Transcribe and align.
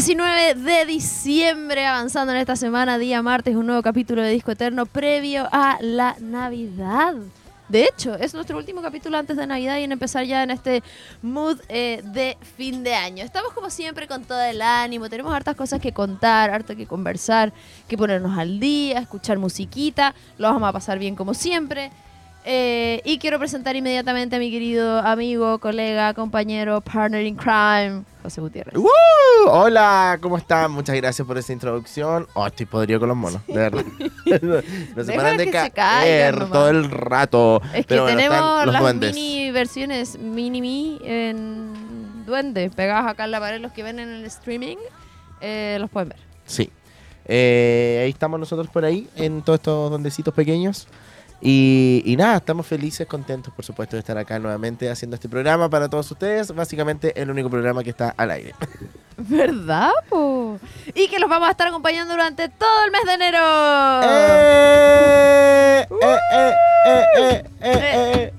19 0.00 0.54
de 0.54 0.86
diciembre, 0.86 1.84
avanzando 1.84 2.32
en 2.32 2.38
esta 2.38 2.56
semana, 2.56 2.96
día 2.96 3.20
martes, 3.20 3.54
un 3.54 3.66
nuevo 3.66 3.82
capítulo 3.82 4.22
de 4.22 4.30
Disco 4.30 4.50
Eterno 4.50 4.86
previo 4.86 5.46
a 5.52 5.76
la 5.82 6.16
Navidad. 6.20 7.16
De 7.68 7.84
hecho, 7.84 8.14
es 8.14 8.32
nuestro 8.32 8.56
último 8.56 8.80
capítulo 8.80 9.18
antes 9.18 9.36
de 9.36 9.46
Navidad 9.46 9.76
y 9.76 9.82
en 9.82 9.92
empezar 9.92 10.24
ya 10.24 10.42
en 10.42 10.52
este 10.52 10.82
mood 11.20 11.58
eh, 11.68 12.00
de 12.02 12.38
fin 12.56 12.82
de 12.82 12.94
año. 12.94 13.22
Estamos 13.22 13.52
como 13.52 13.68
siempre 13.68 14.08
con 14.08 14.24
todo 14.24 14.40
el 14.40 14.62
ánimo, 14.62 15.10
tenemos 15.10 15.34
hartas 15.34 15.54
cosas 15.54 15.82
que 15.82 15.92
contar, 15.92 16.48
harto 16.48 16.74
que 16.74 16.86
conversar, 16.86 17.52
que 17.86 17.98
ponernos 17.98 18.38
al 18.38 18.58
día, 18.58 19.00
escuchar 19.00 19.36
musiquita, 19.36 20.14
lo 20.38 20.48
vamos 20.48 20.66
a 20.66 20.72
pasar 20.72 20.98
bien 20.98 21.14
como 21.14 21.34
siempre. 21.34 21.90
Eh, 22.44 23.02
y 23.04 23.18
quiero 23.18 23.38
presentar 23.38 23.76
inmediatamente 23.76 24.36
a 24.36 24.38
mi 24.38 24.50
querido 24.50 24.98
amigo, 25.00 25.58
colega, 25.58 26.14
compañero, 26.14 26.80
partner 26.80 27.26
in 27.26 27.36
crime, 27.36 28.02
José 28.22 28.40
Gutiérrez. 28.40 28.74
¡Woo! 28.76 28.88
Hola, 29.46 30.18
¿cómo 30.22 30.38
están? 30.38 30.72
Muchas 30.72 30.96
gracias 30.96 31.26
por 31.26 31.36
esa 31.36 31.52
introducción. 31.52 32.26
Oh, 32.32 32.46
estoy 32.46 32.64
podrido 32.64 32.98
con 32.98 33.10
los 33.10 33.16
monos, 33.18 33.46
de 33.46 33.54
verdad. 33.54 33.84
no 34.96 35.04
se 35.04 35.12
paran 35.12 35.36
de 35.38 35.50
caer 35.50 35.72
caigan 35.72 36.50
todo 36.50 36.70
el 36.70 36.90
rato. 36.90 37.60
Es 37.74 37.80
que 37.80 37.84
Pero 37.84 38.02
bueno, 38.04 38.16
tenemos 38.16 38.66
las 38.66 38.80
duendes. 38.80 39.14
mini 39.14 39.50
versiones 39.50 40.18
mini 40.18 40.62
mi 40.62 40.98
en 41.04 42.24
duende 42.24 42.70
pegadas 42.70 43.06
acá 43.06 43.24
en 43.24 43.32
la 43.32 43.40
pared. 43.40 43.60
Los 43.60 43.72
que 43.72 43.82
ven 43.82 43.98
en 43.98 44.08
el 44.08 44.24
streaming 44.24 44.78
eh, 45.42 45.76
los 45.78 45.90
pueden 45.90 46.10
ver. 46.10 46.18
Sí. 46.46 46.70
Eh, 47.26 48.00
ahí 48.02 48.10
estamos 48.10 48.40
nosotros 48.40 48.68
por 48.68 48.84
ahí, 48.84 49.08
en 49.14 49.42
todos 49.42 49.58
estos 49.58 49.90
duendecitos 49.90 50.32
pequeños. 50.32 50.88
Y, 51.42 52.02
y, 52.04 52.16
nada, 52.16 52.36
estamos 52.36 52.66
felices, 52.66 53.06
contentos, 53.06 53.52
por 53.54 53.64
supuesto, 53.64 53.96
de 53.96 54.00
estar 54.00 54.18
acá 54.18 54.38
nuevamente 54.38 54.90
haciendo 54.90 55.14
este 55.14 55.28
programa 55.28 55.70
para 55.70 55.88
todos 55.88 56.10
ustedes. 56.10 56.54
Básicamente, 56.54 57.18
el 57.20 57.30
único 57.30 57.48
programa 57.48 57.82
que 57.82 57.90
está 57.90 58.14
al 58.16 58.30
aire. 58.30 58.54
¿Verdad, 59.16 59.90
po? 60.08 60.58
Y 60.94 61.08
que 61.08 61.18
los 61.18 61.28
vamos 61.28 61.48
a 61.48 61.52
estar 61.52 61.68
acompañando 61.68 62.12
durante 62.12 62.48
todo 62.48 62.84
el 62.84 62.90
mes 62.90 63.02
de 63.04 63.12
enero. 63.14 63.38
Eh, 64.02 65.86
eh, 67.62 68.32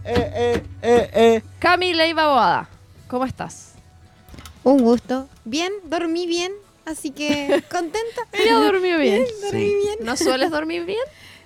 eh, 0.83 1.43
Camila 1.59 2.07
y 2.07 2.13
Baboada, 2.13 2.67
¿cómo 3.07 3.25
estás? 3.25 3.73
Un 4.63 4.81
gusto. 4.81 5.27
Bien, 5.45 5.71
dormí 5.85 6.25
bien, 6.27 6.51
así 6.85 7.11
que 7.11 7.63
contenta. 7.71 8.21
Yo 8.47 8.61
dormí 8.63 8.89
bien. 8.95 9.23
bien 9.23 9.25
dormí 9.43 9.67
sí. 9.67 9.75
bien. 9.75 9.99
¿No 10.01 10.15
sueles 10.17 10.51
dormir 10.51 10.85
bien? 10.85 11.03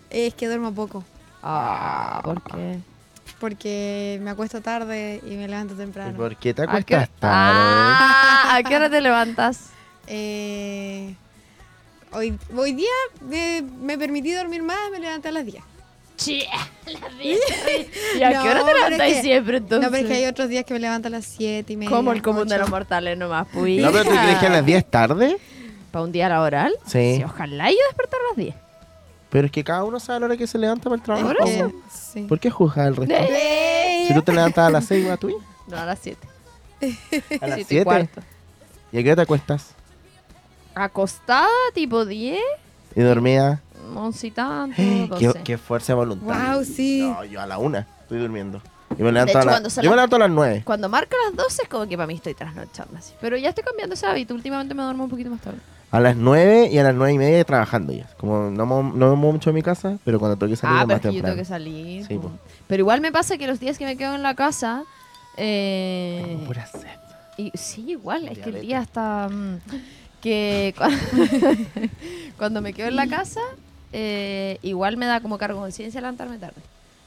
Es 0.09 0.33
que 0.33 0.47
duermo 0.47 0.73
poco. 0.73 1.03
Ah, 1.47 2.21
¿por 2.23 2.41
qué? 2.41 2.79
porque 3.39 4.17
me 4.21 4.31
acuesto 4.31 4.61
tarde 4.61 5.21
y 5.25 5.35
me 5.35 5.47
levanto 5.47 5.73
¿Y 5.73 5.77
temprano. 5.77 6.15
por 6.17 6.35
qué 6.37 6.53
te 6.53 6.63
¿A 6.63 6.65
qué, 6.65 6.71
acuestas 6.95 7.09
tarde? 7.19 7.59
Ah, 7.59 8.55
¿A 8.55 8.63
qué 8.63 8.75
hora 8.75 8.89
te 8.89 9.01
levantas? 9.01 9.69
Eh, 10.07 11.13
hoy, 12.11 12.37
hoy 12.55 12.73
día 12.73 12.89
me, 13.21 13.61
me 13.81 13.97
permití 13.97 14.31
dormir 14.31 14.63
más, 14.63 14.77
me 14.91 14.99
levanté 14.99 15.27
a 15.27 15.31
las 15.33 15.45
10. 15.45 15.63
Che, 16.17 16.47
las 16.87 17.17
10. 17.19 17.39
¿Y 18.17 18.23
a 18.23 18.29
qué 18.41 18.49
hora 18.49 18.63
te 18.65 18.73
levantáis 18.73 19.15
que- 19.17 19.21
siempre 19.21 19.57
entonces? 19.57 19.81
No, 19.85 19.91
pero 19.91 20.03
es 20.07 20.09
que 20.11 20.17
hay 20.23 20.25
otros 20.27 20.47
días 20.49 20.63
que 20.65 20.73
me 20.73 20.79
levanto 20.79 21.09
a 21.09 21.11
las 21.11 21.25
7 21.25 21.73
y 21.73 21.77
media. 21.77 21.89
Como 21.91 22.13
el 22.13 22.21
común 22.21 22.47
de 22.47 22.57
los 22.57 22.69
mortales 22.69 23.17
nomás, 23.17 23.47
pues. 23.53 23.81
¿No, 23.81 23.91
pero 23.91 24.05
tú 24.05 24.11
crees 24.11 24.39
que 24.39 24.47
a 24.47 24.49
las 24.49 24.65
10 24.65 24.77
es 24.79 24.89
tarde? 24.89 25.37
¿Para 25.91 26.05
un 26.05 26.11
día 26.11 26.29
laboral? 26.29 26.73
Sí. 26.87 27.21
ojalá 27.25 27.69
yo 27.69 27.77
despertar 27.89 28.19
a 28.21 28.27
las 28.29 28.37
10. 28.37 28.55
Pero 29.35 29.47
es 29.47 29.51
que 29.51 29.65
cada 29.65 29.83
uno 29.83 29.99
sabe 29.99 30.15
a 30.15 30.19
la 30.21 30.25
hora 30.27 30.37
que 30.37 30.47
se 30.47 30.57
levanta 30.57 30.83
para 30.85 30.95
el 30.95 31.01
trabajo. 31.01 31.27
Por 31.27 31.49
eso. 31.49 31.65
Eh, 31.65 31.75
sí. 31.91 32.21
¿Por 32.21 32.39
qué 32.39 32.49
juzgas 32.49 32.87
al 32.87 32.95
resto? 32.95 33.13
Eh. 33.13 34.05
Si 34.07 34.13
tú 34.13 34.21
te 34.21 34.31
levantas 34.31 34.65
a 34.65 34.69
las 34.69 34.85
6, 34.85 35.09
¿va 35.09 35.17
tú? 35.17 35.41
No, 35.67 35.77
a 35.77 35.85
las 35.85 35.99
7. 35.99 36.25
A 37.41 37.47
las 37.47 37.55
Siete 37.55 37.61
y 37.61 37.63
7. 37.65 37.83
cuarto. 37.83 38.21
¿Y 38.93 38.97
a 38.99 39.03
qué 39.03 39.09
hora 39.09 39.15
te 39.17 39.21
acuestas? 39.23 39.71
Acostada, 40.73 41.49
tipo 41.73 42.05
10, 42.05 42.39
¿Y 42.95 43.01
dormida? 43.01 43.61
11 43.93 44.27
y 44.27 44.31
tanto, 44.31 44.75
¿Qué, 45.19 45.27
12. 45.27 45.43
qué 45.43 45.57
fuerza 45.57 45.91
de 45.93 45.97
voluntad. 45.97 46.53
Wow, 46.55 46.63
sí. 46.63 47.01
No, 47.01 47.23
yo 47.25 47.41
a 47.41 47.45
la 47.45 47.57
1 47.57 47.77
estoy 48.03 48.19
durmiendo. 48.19 48.61
Y 48.97 49.03
me 49.03 49.11
levanto 49.11 49.31
hecho, 49.31 49.39
a 49.39 49.45
la- 49.45 49.57
yo 49.57 49.59
me 49.59 49.65
las- 49.65 49.95
levanto 49.95 50.15
a 50.15 50.19
las 50.19 50.29
9. 50.29 50.61
Cuando 50.63 50.87
marca 50.87 51.17
las 51.27 51.35
12 51.35 51.63
es 51.63 51.67
como 51.69 51.85
que 51.87 51.97
para 51.97 52.07
mí 52.07 52.13
estoy 52.15 52.33
trasnochando 52.35 52.97
así. 52.97 53.13
Pero 53.19 53.35
ya 53.35 53.49
estoy 53.49 53.65
cambiando 53.65 53.95
ese 53.95 54.05
hábito. 54.05 54.33
Últimamente 54.33 54.73
me 54.73 54.83
duermo 54.83 55.03
un 55.05 55.09
poquito 55.09 55.29
más 55.29 55.41
tarde. 55.41 55.59
A 55.95 55.99
las 56.01 56.17
9 56.17 56.67
y 56.71 56.77
a 56.77 56.83
las 56.83 56.93
9 56.93 57.13
y 57.13 57.17
media 57.17 57.43
trabajando 57.45 57.93
ya. 57.93 58.05
Como 58.17 58.51
no, 58.51 58.65
no 58.65 58.83
me 58.83 59.15
muevo 59.15 59.31
mucho 59.31 59.49
en 59.51 59.55
mi 59.55 59.61
casa, 59.61 59.97
pero 60.03 60.19
cuando 60.19 60.35
tengo 60.37 60.49
que 60.51 60.57
salir 60.57 60.75
ah, 60.77 60.81
es 60.81 60.85
pero 60.87 60.87
más 60.87 60.95
es 60.97 61.01
que 61.01 61.07
yo 61.07 61.11
tengo 61.23 61.35
temprano. 61.35 61.37
que 61.37 61.45
salir. 61.45 62.05
Sí, 62.05 62.17
po. 62.17 62.31
Pero 62.67 62.81
igual 62.81 62.99
me 62.99 63.11
pasa 63.13 63.37
que 63.37 63.47
los 63.47 63.59
días 63.61 63.77
que 63.77 63.85
me 63.85 63.95
quedo 63.95 64.13
en 64.15 64.21
la 64.23 64.35
casa... 64.35 64.83
Eh, 65.37 66.37
pura 66.45 66.65
sed. 66.65 66.81
Y 67.37 67.51
sí, 67.55 67.91
igual, 67.91 68.27
es 68.27 68.39
que 68.39 68.49
el 68.49 68.61
día 68.61 68.81
está... 68.81 69.29
mm, 69.31 69.57
que 70.21 70.73
cua- 70.77 71.89
cuando 72.37 72.61
me 72.61 72.73
quedo 72.73 72.87
en 72.89 72.95
la 72.97 73.07
casa, 73.07 73.39
eh, 73.93 74.57
igual 74.63 74.97
me 74.97 75.05
da 75.05 75.21
como 75.21 75.37
cargo 75.37 75.59
conciencia 75.61 76.01
levantarme 76.01 76.37
tarde. 76.39 76.61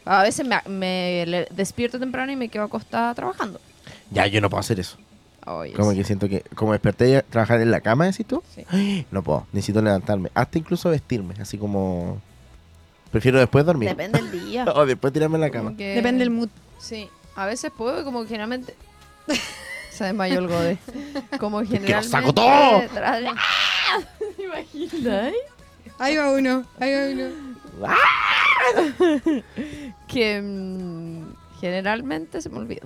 A 0.06 0.22
veces 0.22 0.46
me, 0.46 0.56
me 0.66 1.46
despierto 1.50 1.98
temprano 1.98 2.32
y 2.32 2.36
me 2.36 2.48
quedo 2.48 2.62
acostada 2.64 3.12
trabajando. 3.14 3.60
Ya, 4.10 4.26
yo 4.26 4.40
no 4.40 4.48
puedo 4.48 4.60
hacer 4.60 4.80
eso. 4.80 4.96
Ay, 5.50 5.72
Como 5.72 5.92
sí. 5.92 5.96
que 5.98 6.04
siento 6.04 6.28
que, 6.28 6.42
como 6.54 6.72
desperté 6.72 7.16
a 7.16 7.22
trabajar 7.22 7.60
en 7.62 7.70
la 7.70 7.80
cama, 7.80 8.04
decís 8.06 8.26
tú, 8.26 8.42
Sí. 8.54 9.06
no 9.10 9.22
puedo, 9.22 9.46
necesito 9.52 9.80
levantarme. 9.80 10.30
Hasta 10.34 10.58
incluso 10.58 10.90
vestirme, 10.90 11.34
así 11.40 11.56
como... 11.58 12.20
Prefiero 13.10 13.38
después 13.38 13.64
dormir. 13.64 13.88
Depende 13.88 14.20
del 14.20 14.30
día. 14.50 14.64
o 14.74 14.84
después 14.84 15.12
tirarme 15.12 15.36
en 15.36 15.40
la 15.40 15.50
cama. 15.50 15.74
que- 15.76 15.94
Depende 15.94 16.20
del 16.20 16.30
mood. 16.30 16.50
Sí, 16.78 17.08
a 17.36 17.46
veces 17.46 17.70
puedo, 17.76 18.04
como 18.04 18.22
que 18.22 18.28
generalmente... 18.28 18.74
Se 19.90 20.04
desmayó 20.04 20.38
el 20.38 20.46
gode. 20.48 20.78
Como 21.40 21.58
que 21.60 21.64
lo 21.64 21.70
generalmente... 21.70 22.08
saco 22.08 22.32
todo. 22.32 22.46
¡Ah! 22.46 23.98
¿Te 24.36 24.42
imaginas? 24.44 25.32
Ahí 25.98 26.16
va 26.16 26.30
uno, 26.30 26.64
ahí 26.78 26.92
va 26.94 27.10
uno. 27.12 27.88
Que 30.06 30.40
mm, 30.40 31.34
generalmente 31.60 32.40
se 32.40 32.48
me 32.48 32.58
olvida. 32.58 32.82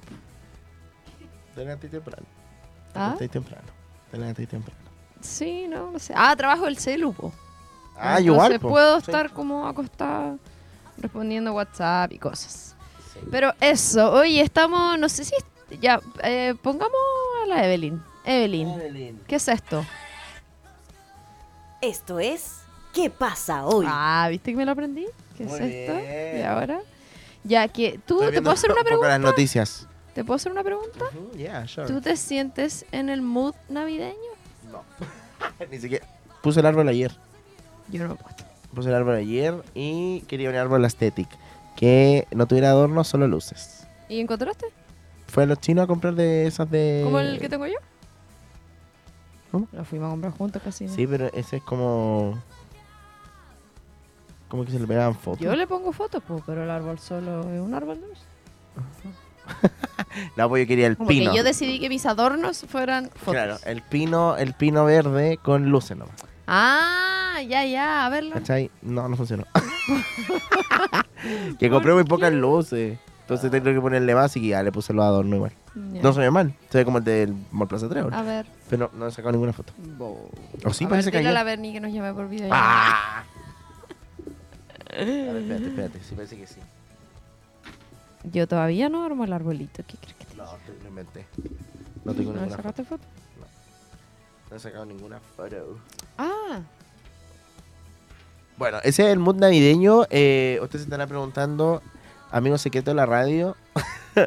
Te 1.55 1.61
levanté 1.61 1.89
temprano. 1.89 2.25
Te 2.93 2.99
¿Ah? 2.99 3.03
levanté 3.05 3.29
temprano. 3.29 3.69
Te 4.11 4.47
temprano. 4.47 4.81
Sí, 5.21 5.67
no, 5.69 5.91
no 5.93 5.99
sé. 5.99 6.13
Ah, 6.17 6.35
trabajo 6.37 6.67
el 6.67 6.77
celu, 6.79 7.13
po. 7.13 7.33
Ah, 7.97 8.19
Entonces 8.19 8.27
igual. 8.27 8.61
po. 8.61 8.69
puedo 8.69 9.01
Sí. 9.01 9.11
estar 9.11 9.31
como 9.33 9.67
acostada 9.67 10.37
respondiendo 10.99 11.53
WhatsApp 11.53 12.13
y 12.13 12.19
cosas. 12.19 12.75
Pero 13.31 13.53
eso, 13.61 14.13
oye, 14.13 14.41
estamos, 14.41 14.99
no 14.99 15.09
sé 15.09 15.25
si... 15.25 15.35
Ya, 15.81 16.01
eh, 16.23 16.55
pongamos 16.63 16.93
a 17.45 17.47
la 17.47 17.65
Evelyn. 17.65 18.03
Evelyn, 18.25 18.69
Evelyn. 18.69 19.21
¿qué 19.27 19.37
es 19.37 19.49
esto? 19.49 19.85
Esto 21.81 22.19
es 22.19 22.59
¿Qué 22.93 23.09
pasa 23.09 23.65
hoy? 23.65 23.87
Ah, 23.89 24.27
¿viste 24.31 24.51
que 24.51 24.57
me 24.57 24.67
lo 24.67 24.73
aprendí? 24.73 25.07
¿Qué 25.37 25.45
Muy 25.45 25.55
es 25.55 25.61
esto? 25.61 25.95
bien. 25.95 26.39
Y 26.39 26.43
ahora... 26.43 26.81
Ya 27.45 27.67
que 27.69 27.99
tú, 28.07 28.21
Estoy 28.21 28.35
¿te 28.37 28.43
puedo 28.43 28.53
hacer 28.55 28.71
una 28.71 28.81
un 28.83 28.85
poco 28.85 28.89
pregunta? 29.01 29.09
las 29.09 29.21
noticias. 29.21 29.89
¿Te 30.15 30.25
puedo 30.25 30.37
hacer 30.37 30.53
una 30.53 30.63
pregunta? 30.63 31.05
Ujú, 31.07 31.37
yeah, 31.37 31.67
sure. 31.67 31.87
¿Tú 31.87 32.01
te 32.01 32.17
sientes 32.17 32.85
en 32.93 33.09
el 33.09 33.23
mood 33.23 33.55
navideño? 33.69 34.17
No. 34.71 34.83
Ni 35.71 35.79
siquiera. 35.79 36.07
Puse 36.43 36.61
el 36.61 36.67
árbol 36.67 36.89
ayer. 36.89 37.13
Yo 37.89 38.03
no 38.03 38.09
lo 38.09 38.15
he 38.15 38.17
puesto. 38.17 38.45
Puse 38.75 38.89
el 38.89 38.95
árbol 38.95 39.15
ayer 39.17 39.55
y 39.75 40.21
quería 40.23 40.51
un 40.51 40.57
árbol 40.57 40.85
aesthetic. 40.85 41.29
Que 41.77 42.27
no 42.31 42.47
tuviera 42.47 42.71
adornos, 42.71 43.09
solo 43.09 43.27
luces. 43.27 43.87
¿Y 44.09 44.21
encontraste? 44.21 44.67
Fue 45.29 45.45
a 45.45 45.47
los 45.47 45.59
chinos 45.61 45.85
a 45.85 45.87
comprar 45.87 46.15
de 46.15 46.47
esas 46.47 46.71
de. 46.71 47.01
¿Como 47.05 47.19
el 47.19 47.39
que 47.39 47.49
tengo 47.49 47.67
yo? 47.67 47.79
¿Cómo? 49.51 49.69
Lo 49.73 49.85
fuimos 49.85 50.09
a 50.09 50.11
comprar 50.11 50.33
juntos 50.35 50.63
casi. 50.63 50.85
¿no? 50.87 50.95
Sí, 50.95 51.07
pero 51.07 51.33
ese 51.33 51.57
es 51.57 51.63
como. 51.63 52.43
Como 54.49 54.67
que 54.67 54.73
se 54.73 54.79
le 54.79 54.87
pegaban 54.87 55.15
fotos. 55.15 55.41
Yo 55.41 55.57
le 55.57 55.67
pongo 55.67 55.93
fotos, 55.93 56.23
po, 56.23 56.43
pero 56.45 56.65
el 56.65 56.71
árbol 56.71 56.99
solo 56.99 57.41
es 57.51 57.61
un 57.61 57.73
árbol 57.73 58.01
de 58.01 58.09
luz. 58.09 58.19
No, 60.37 60.49
pues 60.49 60.65
yo 60.65 60.69
quería 60.69 60.87
el 60.87 60.97
Como 60.97 61.09
pino. 61.09 61.31
que 61.31 61.37
yo 61.37 61.45
decidí 61.45 61.81
que 61.81 61.89
mis 61.89 62.07
adornos 62.07 62.65
fueran 62.69 63.11
fotos. 63.15 63.35
Claro, 63.35 63.57
el 63.65 63.83
pino, 63.83 64.37
el 64.37 64.55
pino 64.55 64.85
verde 64.85 65.39
con 65.43 65.71
luces 65.71 65.97
nomás. 65.97 66.15
Ah, 66.47 67.41
ya, 67.49 67.65
ya, 67.65 68.07
a 68.07 68.09
verlo. 68.09 68.35
¿Cachai? 68.35 68.71
No, 68.83 69.09
no 69.09 69.17
funcionó. 69.17 69.45
que 71.59 71.71
compré 71.71 71.95
muy 71.95 72.05
pocas 72.05 72.33
luces. 72.33 72.99
Entonces 73.23 73.51
tengo 73.51 73.73
que 73.73 73.81
ponerle 73.81 74.15
más 74.15 74.37
y 74.37 74.49
ya 74.49 74.63
le 74.63 74.73
puse 74.73 74.93
los 74.93 75.05
adornos 75.05 75.37
igual. 75.37 75.53
Ya. 75.93 76.03
No 76.03 76.13
se 76.13 76.21
ve 76.21 76.31
mal. 76.31 76.55
Se 76.69 76.79
ve 76.79 76.85
como 76.85 76.99
el 76.99 77.05
del 77.05 77.35
Mall 77.51 77.69
Plaza 77.69 77.89
Trébol. 77.89 78.13
A 78.13 78.23
ver. 78.23 78.47
Pero 78.69 78.91
no, 78.93 78.99
no 78.99 79.07
he 79.07 79.11
sacado 79.11 79.33
ninguna 79.33 79.53
foto. 79.53 79.73
O 80.65 80.73
sí, 80.73 80.85
a 80.85 80.89
parece 80.89 81.07
ver, 81.07 81.13
que 81.13 81.19
dile 81.19 81.31
a 81.31 81.33
la 81.33 81.45
Berni 81.45 81.73
que 81.73 81.81
nos 81.81 81.93
llame 81.93 82.13
por 82.13 82.29
video. 82.29 82.51
¡Ah! 82.53 83.25
A 84.93 85.05
ver, 85.05 85.37
espérate, 85.37 85.67
espérate. 85.69 85.99
Sí, 86.03 86.15
parece 86.15 86.37
que 86.37 86.47
sí. 86.47 86.61
Yo 88.25 88.47
todavía 88.47 88.89
no 88.89 89.05
armo 89.05 89.25
el 89.25 89.33
arbolito. 89.33 89.83
¿Qué 89.87 89.97
crees 89.97 90.15
que 90.17 90.25
te 90.27 90.37
No, 90.37 90.45
lo 90.83 90.89
inventé. 90.89 91.27
No 92.05 92.15
tengo 92.15 92.33
¿No 92.33 92.41
ninguna 92.41 92.47
foto. 92.49 92.57
sacaste 92.57 92.85
foto? 92.85 93.05
No 94.51 94.57
he 94.57 94.61
sacado 94.61 94.85
ninguna 94.87 95.19
foto. 95.37 95.79
Ah, 96.19 96.61
Bueno, 98.59 98.79
ese 98.85 99.05
es 99.07 99.09
el 99.13 99.19
mood 99.19 99.37
navideño. 99.37 100.05
Eh, 100.11 100.59
usted 100.63 100.79
se 100.79 100.85
estará 100.85 101.07
preguntando, 101.07 101.83
amigo 102.31 102.59
secreto 102.59 102.91
de 102.91 102.95
la 102.97 103.07
radio, 103.07 103.57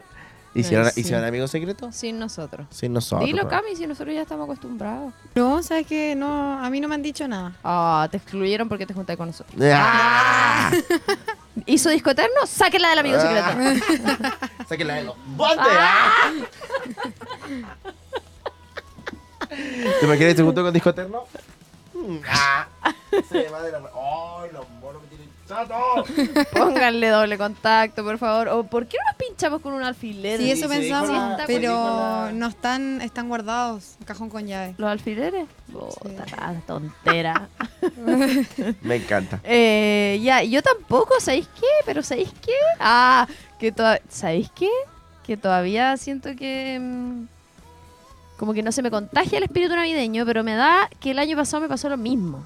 ¿Hicieron, 0.56 0.90
sí. 0.90 1.02
¿Hicieron 1.02 1.26
amigos 1.26 1.52
secretos? 1.52 1.94
Sin 1.96 2.18
nosotros. 2.18 2.66
Sin 2.70 2.94
nosotros. 2.94 3.26
Dilo. 3.28 3.46
Cami, 3.50 3.76
si 3.76 3.86
nosotros 3.88 4.16
ya 4.16 4.22
estamos 4.22 4.46
acostumbrados. 4.46 5.14
No, 5.36 5.62
sabes 5.62 5.86
que 5.86 6.16
no, 6.16 6.54
a 6.64 6.70
mí 6.70 6.80
no 6.80 6.88
me 6.88 6.96
han 6.96 7.02
dicho 7.02 7.28
nada. 7.28 7.54
Ah, 7.62 8.08
te 8.10 8.18
excluyeron 8.18 8.70
porque 8.70 8.86
te 8.86 8.94
juntaste 8.94 9.18
con 9.18 9.28
nosotros. 9.28 9.62
¡Ah! 9.74 10.72
¿Hizo 11.66 11.90
disco 11.90 12.12
eterno? 12.12 12.46
Sáquenla 12.46 12.90
del 12.90 13.00
amigo 13.00 13.20
secreto. 13.20 13.48
Sáquenla 14.68 14.96
de 14.96 15.04
los 15.04 15.16
botes. 15.36 15.58
¡Ah! 15.60 16.32
¿Te 19.50 20.06
imaginas 20.06 20.18
que 20.18 20.36
se 20.36 20.44
juntó 20.44 20.64
con 20.64 20.74
Disco 20.74 20.90
Eterno? 20.90 21.24
Mm, 21.94 22.18
¡Ah! 22.28 22.68
Se 23.30 23.48
va 23.50 23.62
de 23.62 23.72
la... 23.72 23.78
¡Ay, 23.78 24.50
los 24.52 24.66
chato! 25.48 25.76
Pónganle 26.54 27.10
doble 27.10 27.38
contacto, 27.38 28.04
por 28.04 28.18
favor. 28.18 28.48
¿O 28.50 28.64
por 28.64 28.88
qué 28.88 28.98
no 29.04 29.12
nos 29.12 29.18
pinchamos 29.28 29.62
con 29.62 29.74
un 29.74 29.84
alfiler? 29.84 30.40
Sí, 30.40 30.52
eso 30.52 30.68
sí, 30.70 30.78
pensamos, 30.80 31.10
la- 31.10 31.44
pero 31.46 31.74
la- 31.74 32.32
no 32.34 32.48
están, 32.48 33.02
están 33.02 33.28
guardados, 33.30 33.96
cajón 34.06 34.30
con 34.30 34.46
llave. 34.48 34.76
¿Los 34.78 34.90
alfileres? 34.90 35.46
Puta, 35.72 36.26
la 36.38 36.60
tontera. 36.66 37.50
Me 38.82 38.96
encanta. 38.96 39.40
Eh, 39.46 40.20
ya, 40.24 40.44
yo 40.44 40.62
tampoco, 40.62 41.20
¿sabéis 41.20 41.48
qué? 41.60 41.68
Pero 41.86 42.02
¿sabéis 42.04 42.32
qué? 42.46 42.54
Ah, 42.80 43.28
que 43.60 43.72
todavía... 43.72 44.02
¿Sabéis 44.10 44.50
qué? 44.56 44.70
Que 45.26 45.38
todavía 45.38 45.96
siento 45.98 46.30
que... 46.36 46.78
mm, 46.80 47.28
como 48.38 48.54
que 48.54 48.62
no 48.64 48.72
se 48.72 48.82
me 48.82 48.92
contagia 48.92 49.38
el 49.38 49.44
espíritu 49.46 49.76
navideño, 49.76 50.26
pero 50.26 50.44
me 50.44 50.56
da 50.56 50.90
que 51.00 51.12
el 51.12 51.20
año 51.20 51.38
pasado 51.38 51.62
me 51.62 51.70
pasó 51.70 51.88
lo 51.90 51.98
mismo. 51.98 52.46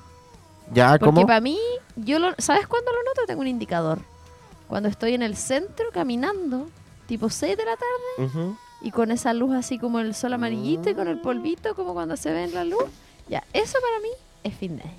¿Ya? 0.74 0.92
Porque 0.92 1.06
¿Cómo? 1.06 1.28
para 1.28 1.40
mí, 1.42 1.58
yo 1.96 2.20
lo, 2.20 2.34
¿sabes 2.38 2.68
cuándo 2.68 2.92
lo 2.92 2.98
noto? 3.04 3.22
Tengo 3.28 3.42
un 3.42 3.48
indicador. 3.48 4.00
Cuando 4.68 4.88
estoy 4.90 5.14
en 5.16 5.24
el 5.24 5.36
centro 5.36 5.86
caminando, 5.92 6.70
tipo 7.08 7.30
6 7.30 7.58
de 7.58 7.66
la 7.66 7.76
tarde, 7.76 8.54
y 8.82 8.92
con 8.92 9.12
esa 9.12 9.34
luz 9.34 9.56
así 9.56 9.80
como 9.80 10.00
el 10.00 10.14
sol 10.16 10.34
amarillito 10.34 10.90
y 10.90 10.94
con 10.96 11.08
el 11.08 11.20
polvito 11.20 11.76
como 11.76 11.94
cuando 11.94 12.16
se 12.18 12.32
ve 12.32 12.44
en 12.46 12.54
la 12.54 12.64
luz. 12.64 12.84
Ya, 13.28 13.44
eso 13.54 13.78
para 13.82 14.00
mí 14.02 14.10
es 14.44 14.54
fin 14.56 14.78
de 14.78 14.84
año. 14.84 14.94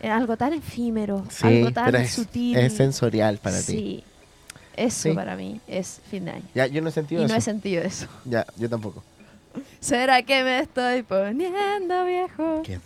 Es 0.00 0.10
algo 0.10 0.36
tan 0.36 0.52
efímero, 0.52 1.24
Sí, 1.28 1.46
algo 1.46 1.72
tan 1.72 1.86
pero 1.86 1.98
es, 1.98 2.12
sutil. 2.12 2.56
es 2.56 2.74
sensorial 2.74 3.38
para 3.38 3.58
ti. 3.58 3.62
Sí. 3.64 4.04
Eso 4.76 5.08
Sí. 5.10 5.12
para 5.14 5.34
mí 5.36 5.60
es 5.66 6.00
fin 6.10 6.24
de 6.26 6.30
año. 6.32 6.44
Ya, 6.54 6.66
yo 6.66 6.80
no 6.80 6.88
he 6.88 6.90
Y 6.90 6.94
sentido 6.94 7.20
no 7.22 7.26
eso. 7.26 7.36
he 7.36 7.40
sentido 7.40 7.82
eso. 7.82 8.06
Ya, 8.24 8.46
yo 8.56 8.68
tampoco. 8.70 9.02
¿Será 9.80 10.22
que 10.22 10.42
me 10.44 10.60
estoy 10.60 11.02
poniendo 11.02 12.04
viejo? 12.04 12.62
¿Qué. 12.64 12.78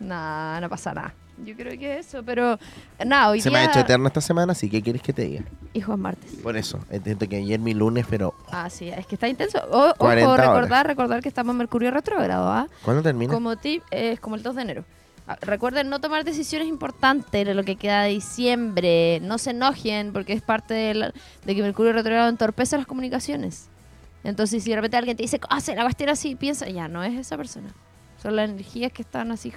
No, 0.00 0.60
no 0.60 0.68
pasa 0.68 0.94
nada. 0.94 1.14
Yo 1.44 1.56
creo 1.56 1.76
que 1.78 1.98
eso, 1.98 2.22
pero 2.22 2.58
nada, 3.04 3.30
hoy 3.30 3.40
Se 3.40 3.48
día... 3.48 3.58
me 3.58 3.64
ha 3.64 3.68
hecho 3.70 3.80
eterno 3.80 4.06
esta 4.06 4.20
semana, 4.20 4.52
así 4.52 4.68
que 4.68 4.80
quieres 4.82 5.02
que 5.02 5.12
te 5.12 5.22
diga. 5.22 5.42
Hijo 5.72 5.92
es 5.94 5.98
martes. 5.98 6.30
Por 6.42 6.56
eso, 6.56 6.78
entiendo 6.90 7.26
que 7.28 7.36
ayer 7.36 7.58
mi 7.58 7.74
lunes, 7.74 8.06
pero 8.08 8.34
Ah, 8.50 8.68
sí, 8.70 8.88
es 8.88 9.06
que 9.06 9.14
está 9.16 9.28
intenso. 9.28 9.58
O- 9.70 9.94
40 9.96 10.24
ojo, 10.24 10.32
horas. 10.34 10.46
recordar, 10.48 10.86
recordar 10.86 11.22
que 11.22 11.28
estamos 11.28 11.52
en 11.54 11.58
Mercurio 11.58 11.90
retrógrado, 11.90 12.48
¿ah? 12.48 12.68
¿cuándo 12.84 13.02
termina? 13.02 13.32
Como 13.32 13.56
tip, 13.56 13.82
es 13.90 14.20
como 14.20 14.36
el 14.36 14.42
2 14.42 14.54
de 14.56 14.62
enero. 14.62 14.84
Ah, 15.26 15.36
Recuerden 15.40 15.88
no 15.88 16.00
tomar 16.00 16.24
decisiones 16.24 16.68
importantes 16.68 17.46
en 17.48 17.56
lo 17.56 17.64
que 17.64 17.76
queda 17.76 18.02
de 18.02 18.10
diciembre. 18.10 19.20
No 19.22 19.38
se 19.38 19.50
enojen 19.50 20.12
porque 20.12 20.32
es 20.34 20.42
parte 20.42 20.74
de, 20.74 20.94
la- 20.94 21.12
de 21.44 21.54
que 21.54 21.62
Mercurio 21.62 21.92
retrógrado 21.92 22.28
entorpece 22.28 22.76
las 22.76 22.86
comunicaciones. 22.86 23.68
Entonces, 24.22 24.62
si 24.62 24.70
de 24.70 24.76
repente 24.76 24.96
alguien 24.98 25.16
te 25.16 25.22
dice, 25.24 25.40
hace 25.48 25.74
la 25.74 25.82
cuestión 25.82 26.10
así, 26.10 26.36
piensa, 26.36 26.68
ya 26.68 26.86
no 26.88 27.02
es 27.02 27.14
esa 27.18 27.36
persona. 27.36 27.72
Son 28.22 28.36
las 28.36 28.50
energías 28.50 28.92
que 28.92 29.02
están 29.02 29.32
así, 29.32 29.50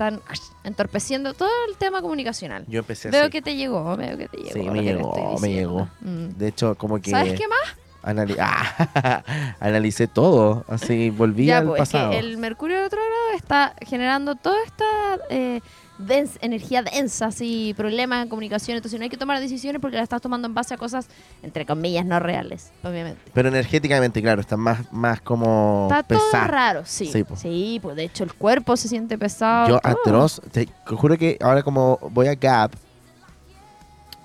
están 0.00 0.22
entorpeciendo 0.64 1.34
todo 1.34 1.50
el 1.68 1.76
tema 1.76 2.00
comunicacional. 2.00 2.64
Yo 2.68 2.78
empecé 2.80 3.10
Veo 3.10 3.24
así. 3.24 3.30
que 3.32 3.42
te 3.42 3.54
llegó, 3.54 3.96
veo 3.96 4.16
que 4.16 4.28
te 4.28 4.38
llegó. 4.38 4.52
Sí, 4.52 4.70
me 4.70 4.82
llegó, 4.82 5.38
me 5.40 5.52
llegó. 5.52 5.88
Mm. 6.00 6.38
De 6.38 6.48
hecho, 6.48 6.74
como 6.76 6.98
que 7.00 7.10
¿Sabes 7.10 7.38
qué 7.38 7.46
más? 7.46 7.58
anali- 8.02 8.36
Ah, 8.40 9.22
analicé 9.60 10.06
todo, 10.06 10.64
así 10.68 11.10
volví 11.10 11.46
Ya, 11.46 11.58
al 11.58 11.66
pues, 11.66 11.82
es 11.82 11.88
pasado. 11.90 12.12
que 12.12 12.18
el 12.18 12.38
Mercurio 12.38 12.80
retrógrado 12.80 13.32
está 13.36 13.74
generando 13.86 14.36
toda 14.36 14.56
esta 14.64 14.84
eh, 15.28 15.60
dens- 16.06 16.38
energía 16.40 16.82
densa, 16.82 17.26
así, 17.26 17.74
problemas 17.76 18.22
en 18.22 18.28
comunicación. 18.28 18.76
Entonces 18.76 18.98
no 18.98 19.04
hay 19.04 19.10
que 19.10 19.16
tomar 19.16 19.38
decisiones 19.40 19.80
porque 19.80 19.96
la 19.96 20.02
estás 20.02 20.20
tomando 20.20 20.46
en 20.48 20.54
base 20.54 20.74
a 20.74 20.76
cosas, 20.76 21.06
entre 21.42 21.66
comillas, 21.66 22.04
no 22.04 22.18
reales, 22.20 22.72
obviamente. 22.82 23.20
Pero 23.32 23.48
energéticamente, 23.48 24.20
claro, 24.22 24.40
está 24.40 24.56
más, 24.56 24.92
más 24.92 25.20
como 25.20 25.88
Está 25.90 26.02
todo 26.02 26.44
raro, 26.46 26.82
sí. 26.84 27.12
Sí, 27.36 27.78
pues 27.82 27.96
de 27.96 28.04
hecho 28.04 28.24
el 28.24 28.34
cuerpo 28.34 28.76
se 28.76 28.88
siente 28.88 29.18
pesado. 29.18 29.68
Yo 29.68 29.78
todo. 29.80 29.92
atroz, 30.00 30.40
te 30.52 30.68
juro 30.86 31.16
que 31.16 31.38
ahora 31.40 31.62
como 31.62 31.98
voy 32.10 32.26
a 32.28 32.34
Gap, 32.34 32.72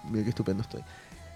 mira 0.09 0.23
qué 0.23 0.29
estupendo 0.29 0.61
estoy. 0.63 0.81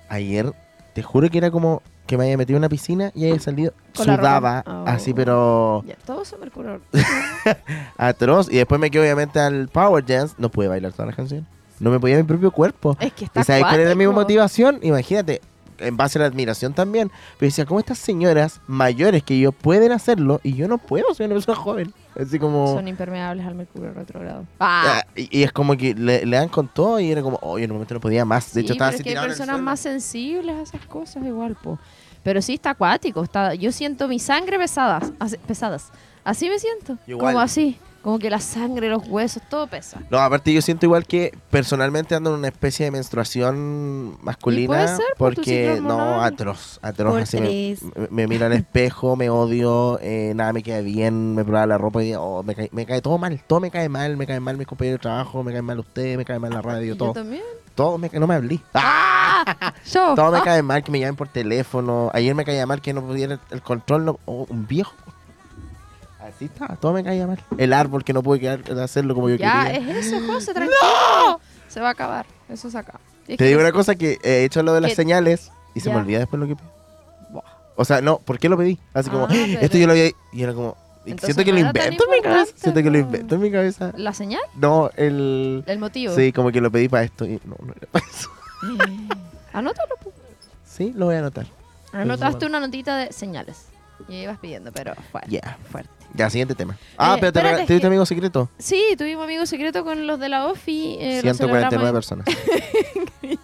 Ayer, 0.07 0.51
te 0.93 1.03
juro 1.03 1.29
que 1.29 1.37
era 1.37 1.51
como 1.51 1.81
que 2.09 2.17
me 2.17 2.25
haya 2.25 2.37
metido 2.37 2.57
en 2.57 2.61
una 2.61 2.69
piscina 2.69 3.11
y 3.13 3.25
haya 3.25 3.39
salido, 3.39 3.71
Con 3.95 4.07
la 4.07 4.17
ropa- 4.17 4.21
sudaba, 4.39 4.63
Oh. 4.65 4.83
así 4.87 5.13
pero 5.13 5.83
Ya, 5.85 5.95
todo 6.05 6.23
eso 6.23 6.37
Mercurio. 6.39 6.81
atroz. 7.97 8.47
Y 8.51 8.57
después 8.57 8.81
me 8.81 8.89
quedé 8.89 9.03
obviamente 9.03 9.39
al 9.39 9.67
Power 9.67 10.03
Dance, 10.05 10.33
no 10.37 10.49
pude 10.49 10.67
bailar 10.67 10.91
todas 10.91 11.07
las 11.07 11.15
canciones. 11.15 11.45
No 11.79 11.91
me 11.91 11.99
podía 11.99 12.17
mi 12.17 12.23
propio 12.23 12.51
cuerpo. 12.51 12.97
es 12.99 13.13
que 13.13 13.25
está 13.25 13.41
¿Y 13.41 13.43
sabes 13.43 13.61
cuál 13.63 13.79
era 13.79 13.95
mi 13.95 14.03
acuático. 14.05 14.21
motivación? 14.21 14.79
Imagínate, 14.81 15.41
en 15.79 15.97
base 15.97 16.17
a 16.17 16.21
la 16.21 16.27
admiración 16.27 16.73
también. 16.73 17.09
Pero 17.37 17.47
decía, 17.47 17.65
¿cómo 17.65 17.79
estas 17.79 17.97
señoras 17.97 18.61
mayores 18.67 19.23
que 19.23 19.39
yo 19.39 19.51
pueden 19.51 19.91
hacerlo 19.91 20.39
y 20.43 20.53
yo 20.55 20.67
no 20.67 20.77
puedo? 20.77 21.13
Soy 21.13 21.25
una 21.25 21.35
persona 21.35 21.57
joven. 21.61 21.93
Así 22.19 22.37
como... 22.39 22.67
Son 22.75 22.87
impermeables 22.87 23.45
al 23.45 23.55
Mercurio 23.55 23.93
retrógrado. 23.93 24.45
Ah, 24.59 25.03
y, 25.15 25.39
y 25.39 25.43
es 25.43 25.51
como 25.53 25.77
que 25.77 25.93
le, 25.93 26.25
le 26.25 26.37
dan 26.37 26.49
con 26.49 26.67
todo 26.67 26.99
y 26.99 27.11
era 27.11 27.21
como, 27.21 27.37
oye, 27.41 27.63
en 27.65 27.71
un 27.71 27.75
momento 27.77 27.93
no 27.93 27.99
podía 28.01 28.25
más. 28.25 28.53
De 28.53 28.59
Sí, 28.61 28.65
hecho, 28.65 28.73
estaba 28.73 28.91
pero 28.91 28.95
así 29.01 29.09
es 29.09 29.13
que 29.13 29.19
hay 29.19 29.25
personas 29.27 29.61
más 29.61 29.79
sensibles 29.79 30.55
a 30.55 30.61
esas 30.61 30.85
cosas 30.87 31.23
igual, 31.25 31.55
po. 31.55 31.79
Pero 32.23 32.41
sí 32.41 32.55
está 32.55 32.71
acuático, 32.71 33.23
está, 33.23 33.53
yo 33.55 33.71
siento 33.71 34.07
mi 34.09 34.19
sangre 34.19 34.57
pesadas, 34.57 35.13
así- 35.19 35.37
pesadas. 35.47 35.91
Así 36.25 36.49
me 36.49 36.59
siento, 36.59 36.97
Igual. 37.07 37.33
como 37.33 37.39
así, 37.39 37.77
como 38.01 38.17
que 38.19 38.29
la 38.29 38.39
sangre, 38.39 38.89
los 38.89 39.07
huesos, 39.07 39.41
todo 39.49 39.67
pesa. 39.67 40.01
No, 40.09 40.19
aparte 40.19 40.53
yo 40.53 40.61
siento 40.61 40.85
igual 40.85 41.05
que 41.05 41.37
personalmente 41.49 42.15
ando 42.15 42.31
en 42.31 42.37
una 42.39 42.47
especie 42.47 42.85
de 42.85 42.91
menstruación 42.91 44.17
masculina. 44.23 44.67
puede 44.67 44.87
ser 44.87 45.05
por 45.17 45.35
tu 45.35 45.41
porque 45.41 45.79
no, 45.81 46.21
atroz, 46.23 46.79
atroz. 46.81 47.13
Por 47.13 47.21
así 47.21 47.77
me, 48.09 48.27
miro 48.27 48.45
al 48.45 48.53
espejo, 48.53 49.15
me 49.15 49.29
odio, 49.29 49.99
eh, 50.01 50.33
nada 50.35 50.53
me 50.53 50.63
queda 50.63 50.81
bien, 50.81 51.35
me 51.35 51.43
prueba 51.43 51.65
la 51.65 51.77
ropa 51.77 52.01
y 52.01 52.07
digo, 52.07 52.21
oh, 52.21 52.43
me, 52.43 52.55
cae, 52.55 52.69
me 52.71 52.85
cae 52.85 53.01
todo 53.01 53.17
mal, 53.17 53.41
todo 53.45 53.59
me 53.59 53.71
cae 53.71 53.89
mal, 53.89 54.15
me 54.17 54.25
caen 54.27 54.43
mal 54.43 54.57
mis 54.57 54.67
compañeros 54.67 54.99
de 54.99 55.01
trabajo, 55.03 55.43
me 55.43 55.51
caen 55.51 55.65
mal 55.65 55.79
ustedes, 55.79 56.17
me 56.17 56.25
cae 56.25 56.39
mal 56.39 56.51
la 56.51 56.61
radio, 56.61 56.83
Y 56.85 56.87
yo 56.89 56.97
todo. 56.97 57.13
también. 57.13 57.43
Todo 57.75 57.97
me 57.97 58.09
cae, 58.09 58.19
no 58.19 58.27
me 58.27 58.35
hablé. 58.35 58.59
¡Ah! 58.73 59.73
Yo. 59.91 60.13
Todo 60.15 60.31
me 60.31 60.39
Ah, 60.39 60.41
cae 60.43 60.61
mal 60.61 60.83
que 60.83 60.91
me 60.91 60.99
llamen 60.99 61.15
por 61.15 61.27
teléfono. 61.29 62.11
Ayer 62.13 62.35
me 62.35 62.43
caía 62.45 62.65
mal 62.65 62.81
que 62.81 62.93
no 62.93 63.01
pudiera 63.05 63.33
el, 63.35 63.39
el 63.51 63.61
control, 63.61 64.05
no, 64.05 64.19
oh, 64.25 64.45
un 64.49 64.67
viejo. 64.67 64.93
Así 66.35 66.45
está, 66.45 66.67
todo 66.75 66.93
me 66.93 67.03
caía 67.03 67.27
mal. 67.27 67.39
El 67.57 67.73
árbol 67.73 68.03
que 68.03 68.13
no 68.13 68.21
pude 68.23 68.39
quedar, 68.39 68.61
hacerlo 68.79 69.15
como 69.15 69.29
yo 69.29 69.35
ya, 69.35 69.71
quería. 69.71 69.99
es 69.99 70.07
eso, 70.07 70.17
José, 70.27 70.53
tranquilo. 70.53 71.39
Se 71.67 71.79
va 71.81 71.89
a 71.89 71.91
acabar, 71.91 72.25
eso 72.49 72.69
se 72.69 72.77
acaba. 72.77 72.99
Es 73.27 73.37
Te 73.37 73.45
digo 73.45 73.59
no 73.59 73.65
una 73.65 73.71
cosa 73.73 73.95
que 73.95 74.17
he 74.23 74.43
hecho 74.43 74.63
lo 74.63 74.73
de 74.73 74.81
las 74.81 74.93
señales 74.93 75.51
y 75.75 75.79
se 75.81 75.89
Ya. 75.89 75.95
me 75.95 76.01
olvida 76.01 76.19
después 76.19 76.39
lo 76.39 76.47
que 76.47 76.55
pedí. 76.55 76.67
Buah. 77.29 77.43
O 77.75 77.85
sea, 77.85 78.01
no, 78.01 78.17
¿por 78.19 78.39
qué 78.39 78.49
lo 78.49 78.57
pedí? 78.57 78.79
Así 78.93 79.09
como, 79.09 79.25
Ah, 79.25 79.27
pero- 79.29 79.59
esto 79.61 79.77
yo 79.77 79.85
lo 79.85 79.93
había... 79.93 80.09
Y 80.33 80.41
era 80.43 80.53
como, 80.53 80.75
Entonces 81.05 81.35
siento 81.35 81.43
que 81.45 81.51
no 81.51 81.59
lo 81.61 81.67
invento 81.67 82.03
en 82.05 82.11
mi 82.11 82.21
cabeza. 82.21 82.53
Siento 82.55 82.79
que 82.83 82.89
lo 82.89 82.97
no. 82.97 83.05
invento 83.05 83.35
en 83.35 83.41
mi 83.41 83.51
cabeza. 83.51 83.91
¿La 83.97 84.13
señal? 84.13 84.41
No, 84.55 84.89
el... 84.95 85.63
El 85.67 85.79
motivo. 85.79 86.15
Sí, 86.15 86.31
como 86.33 86.51
que 86.51 86.59
lo 86.59 86.71
pedí 86.71 86.89
para 86.89 87.03
esto. 87.03 87.25
Y 87.25 87.39
no, 87.45 87.55
no 87.63 87.73
era 87.73 87.87
para 87.91 88.05
eso. 88.07 88.29
Eh, 88.63 89.07
Anótalo, 89.53 89.95
po. 90.03 90.11
Sí, 90.65 90.91
lo 90.95 91.05
voy 91.05 91.15
a 91.15 91.19
anotar. 91.19 91.45
Anotaste 91.93 92.45
una 92.47 92.59
notita 92.59 92.97
de 92.97 93.11
señales. 93.13 93.65
Y 94.07 94.15
ibas 94.21 94.39
pidiendo, 94.39 94.71
pero 94.71 94.95
fuerte. 95.11 95.29
Ya. 95.29 95.57
fuerte. 95.71 95.89
Ya, 96.13 96.29
siguiente 96.29 96.55
tema. 96.55 96.77
Ah, 96.97 97.15
Eh, 97.15 97.17
pero 97.19 97.31
te, 97.31 97.39
espérate, 97.39 97.49
rega- 97.55 97.61
es 97.61 97.67
te 97.67 97.73
diste 97.73 97.81
que- 97.81 97.87
amigo 97.87 98.05
secreto. 98.05 98.49
Sí, 98.57 98.83
tuvimos 98.97 99.23
amigo 99.23 99.45
secreto 99.45 99.83
con 99.83 100.07
los 100.07 100.19
de 100.19 100.29
la 100.29 100.45
OFI. 100.47 100.97
eh, 100.99 101.15
lo 101.17 101.33
149 101.33 101.69
celebramos 101.69 101.93
personas. 101.93 102.25
en- 103.21 103.39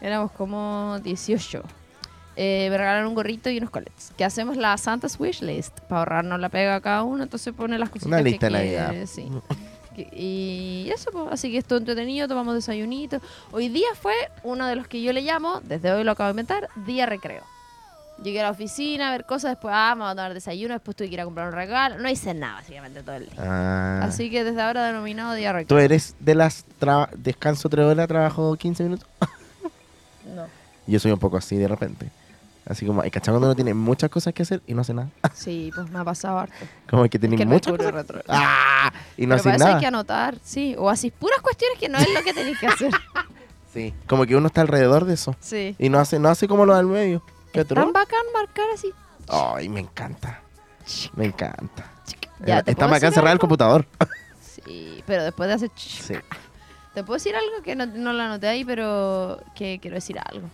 Éramos 0.00 0.30
como 0.32 0.98
18. 1.02 1.62
Eh, 2.36 2.68
me 2.70 2.78
regalaron 2.78 3.08
un 3.08 3.14
gorrito 3.14 3.50
y 3.50 3.58
unos 3.58 3.70
colets. 3.70 4.12
Que 4.16 4.24
hacemos 4.24 4.56
la 4.56 4.76
Santa's 4.78 5.16
Wishlist 5.18 5.80
para 5.80 6.00
ahorrarnos 6.00 6.38
la 6.40 6.48
pega 6.48 6.76
a 6.76 6.80
cada 6.80 7.02
uno. 7.02 7.24
Entonces 7.24 7.52
pone 7.52 7.78
las 7.78 7.88
cositas 7.90 8.06
Una 8.06 8.20
lista 8.22 8.48
que 8.48 8.54
de 8.54 8.60
quiere, 8.60 8.80
Navidad. 8.80 9.06
Sí. 9.06 9.28
Que- 9.96 10.08
Y 10.12 10.88
eso, 10.94 11.10
pues, 11.10 11.26
así 11.32 11.50
que 11.50 11.58
estuvo 11.58 11.78
entretenido, 11.78 12.28
tomamos 12.28 12.54
desayunito. 12.54 13.20
Hoy 13.50 13.68
día 13.68 13.88
fue 14.00 14.14
uno 14.44 14.66
de 14.68 14.76
los 14.76 14.86
que 14.86 15.02
yo 15.02 15.12
le 15.12 15.22
llamo, 15.22 15.60
desde 15.64 15.90
hoy 15.92 16.04
lo 16.04 16.12
acabo 16.12 16.28
de 16.28 16.32
inventar, 16.32 16.68
día 16.86 17.06
recreo. 17.06 17.42
Llegué 18.22 18.40
a 18.40 18.44
la 18.44 18.50
oficina 18.50 19.08
a 19.08 19.10
ver 19.12 19.24
cosas, 19.26 19.52
después, 19.52 19.72
ah, 19.76 19.94
me 19.94 20.02
voy 20.02 20.10
a 20.10 20.14
tomar 20.14 20.34
desayuno, 20.34 20.74
después 20.74 20.96
tuve 20.96 21.08
que 21.08 21.14
ir 21.14 21.20
a 21.20 21.24
comprar 21.24 21.46
un 21.48 21.54
regalo. 21.54 21.98
No 21.98 22.08
hice 22.08 22.34
nada, 22.34 22.54
básicamente, 22.56 23.02
todo 23.02 23.14
el 23.16 23.26
día. 23.30 23.34
Ah. 23.38 24.00
Así 24.02 24.28
que 24.30 24.42
desde 24.44 24.60
ahora 24.60 24.84
denominado 24.86 25.34
día 25.34 25.52
recreo. 25.52 25.68
¿Tú 25.68 25.78
eres 25.78 26.16
de 26.18 26.34
las 26.34 26.64
descanso 27.16 27.68
3 27.68 27.86
horas, 27.86 28.08
trabajo 28.08 28.56
15 28.56 28.82
minutos? 28.84 29.08
No. 30.34 30.46
Yo 30.86 31.00
soy 31.00 31.10
un 31.12 31.18
poco 31.18 31.36
así 31.38 31.56
de 31.56 31.66
repente. 31.68 32.10
Así 32.66 32.84
como, 32.84 33.00
hay 33.00 33.10
cachado 33.10 33.36
cuando 33.36 33.46
uno 33.46 33.54
tiene 33.54 33.72
muchas 33.72 34.10
cosas 34.10 34.34
que 34.34 34.42
hacer 34.42 34.60
y 34.66 34.74
no 34.74 34.82
hace 34.82 34.92
nada. 34.92 35.08
Sí, 35.34 35.70
pues 35.74 35.88
me 35.90 35.98
ha 36.00 36.04
pasado 36.04 36.38
harto. 36.38 36.54
Como 36.90 37.04
que 37.08 37.16
Es 37.16 37.20
tenés 37.20 37.38
que 37.38 37.44
el 37.44 37.48
muchas 37.48 37.74
cosas. 37.74 37.92
retro- 37.94 38.22
¡Ah! 38.28 38.92
Y 39.16 39.26
no 39.26 39.36
haces 39.36 39.54
eso 39.54 39.64
hay 39.64 39.68
nada. 39.70 39.80
que 39.80 39.86
anotar, 39.86 40.36
sí. 40.42 40.74
O 40.76 40.90
así 40.90 41.10
puras 41.10 41.40
cuestiones 41.40 41.78
que 41.78 41.88
no 41.88 41.96
es 41.98 42.12
lo 42.12 42.22
que 42.22 42.34
tenéis 42.34 42.58
que 42.58 42.66
hacer. 42.66 42.90
Sí. 43.72 43.92
Como 44.06 44.24
que 44.24 44.34
uno 44.34 44.46
está 44.46 44.62
alrededor 44.62 45.04
de 45.04 45.12
eso. 45.14 45.36
Sí. 45.40 45.76
Y 45.78 45.90
no 45.90 45.98
hace, 46.00 46.18
no 46.18 46.30
hace 46.30 46.48
como 46.48 46.64
lo 46.64 46.74
del 46.74 46.86
medio. 46.86 47.22
Tan 47.64 47.92
bacán 47.92 48.20
marcar 48.32 48.66
así. 48.74 48.92
Ay, 49.28 49.68
me 49.68 49.80
encanta. 49.80 50.40
Me 51.14 51.26
encanta. 51.26 51.90
Ya, 52.40 52.58
Eh, 52.58 52.62
¿te 52.62 52.70
Está 52.72 52.86
puedo 52.86 52.90
bacán 52.90 53.00
decir 53.00 53.14
cerrar 53.14 53.26
el 53.28 53.32
algo? 53.32 53.40
computador. 53.40 53.86
Sí, 54.40 55.02
pero 55.06 55.24
después 55.24 55.48
de 55.48 55.54
hacer... 55.54 55.70
Sí. 55.76 56.14
Te 56.94 57.04
puedo 57.04 57.14
decir 57.16 57.34
algo 57.36 57.62
que 57.62 57.76
no, 57.76 57.86
no 57.86 58.12
lo 58.12 58.22
anoté 58.22 58.48
ahí, 58.48 58.64
pero 58.64 59.40
que 59.54 59.78
quiero 59.80 59.94
decir 59.96 60.18
algo. 60.18 60.48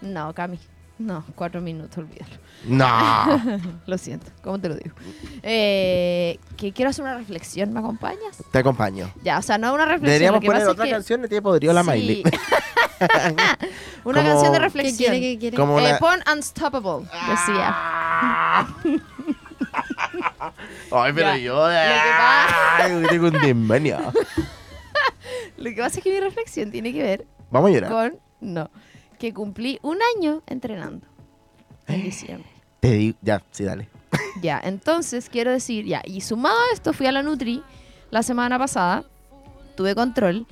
No, 0.00 0.32
Cami. 0.34 0.58
No, 0.98 1.24
cuatro 1.36 1.60
minutos, 1.60 1.96
olvídalo. 1.98 2.36
No. 2.66 3.40
Lo 3.86 3.98
siento, 3.98 4.32
¿cómo 4.42 4.58
te 4.60 4.68
lo 4.68 4.74
digo? 4.74 4.94
Eh, 5.44 6.38
que 6.56 6.72
quiero 6.72 6.90
hacer 6.90 7.04
una 7.04 7.16
reflexión, 7.16 7.72
¿me 7.72 7.78
acompañas? 7.78 8.42
Te 8.50 8.58
acompaño. 8.58 9.08
Ya, 9.22 9.38
o 9.38 9.42
sea, 9.42 9.58
no 9.58 9.72
una 9.74 9.84
reflexión. 9.84 10.06
Deberíamos 10.10 10.44
poner 10.44 10.66
otra 10.66 10.84
que- 10.86 10.90
canción 10.90 11.22
de 11.22 11.28
Tía 11.28 11.40
Podrido 11.40 11.72
la 11.72 11.84
Sí. 11.84 11.90
Miley. 11.90 12.22
una 14.04 14.22
Como- 14.22 14.28
canción 14.28 14.52
de 14.52 14.58
¿Qué 14.58 14.64
reflexión. 14.64 15.10
quiere? 15.12 15.20
¿Qué 15.20 15.38
quiere? 15.38 15.56
Como 15.56 15.78
Eh, 15.78 15.88
una... 15.88 15.98
pon 15.98 16.18
Unstoppable, 16.32 17.08
decía. 17.28 17.76
Ay, 20.90 21.12
pero 21.14 21.28
Ya. 21.28 21.36
yo... 21.38 21.54
pasa- 21.56 22.76
Ay, 22.78 23.06
tengo 23.08 23.26
un 23.28 23.32
demonio. 23.40 23.98
Lo 25.56 25.70
que 25.70 25.76
pasa 25.76 25.98
es 25.98 26.04
que 26.04 26.12
mi 26.12 26.20
reflexión 26.20 26.70
tiene 26.70 26.92
que 26.92 27.02
ver 27.02 27.26
Vamos 27.50 27.70
a 27.70 27.74
llorar. 27.74 27.90
con. 27.90 28.18
No. 28.40 28.70
Que 29.18 29.32
cumplí 29.34 29.78
un 29.82 29.98
año 30.16 30.42
entrenando. 30.46 31.06
Eh. 31.86 31.94
En 31.94 32.02
diciembre. 32.02 32.48
Te 32.80 32.92
digo... 32.92 33.18
Ya, 33.22 33.42
sí, 33.50 33.64
dale. 33.64 33.88
Ya, 34.42 34.60
entonces 34.62 35.28
quiero 35.28 35.50
decir, 35.50 35.84
ya, 35.84 36.00
y 36.04 36.20
sumado 36.20 36.56
a 36.56 36.72
esto, 36.72 36.92
fui 36.92 37.06
a 37.06 37.12
la 37.12 37.22
Nutri 37.22 37.62
la 38.10 38.22
semana 38.22 38.56
pasada, 38.56 39.04
tuve 39.76 39.96
control, 39.96 40.46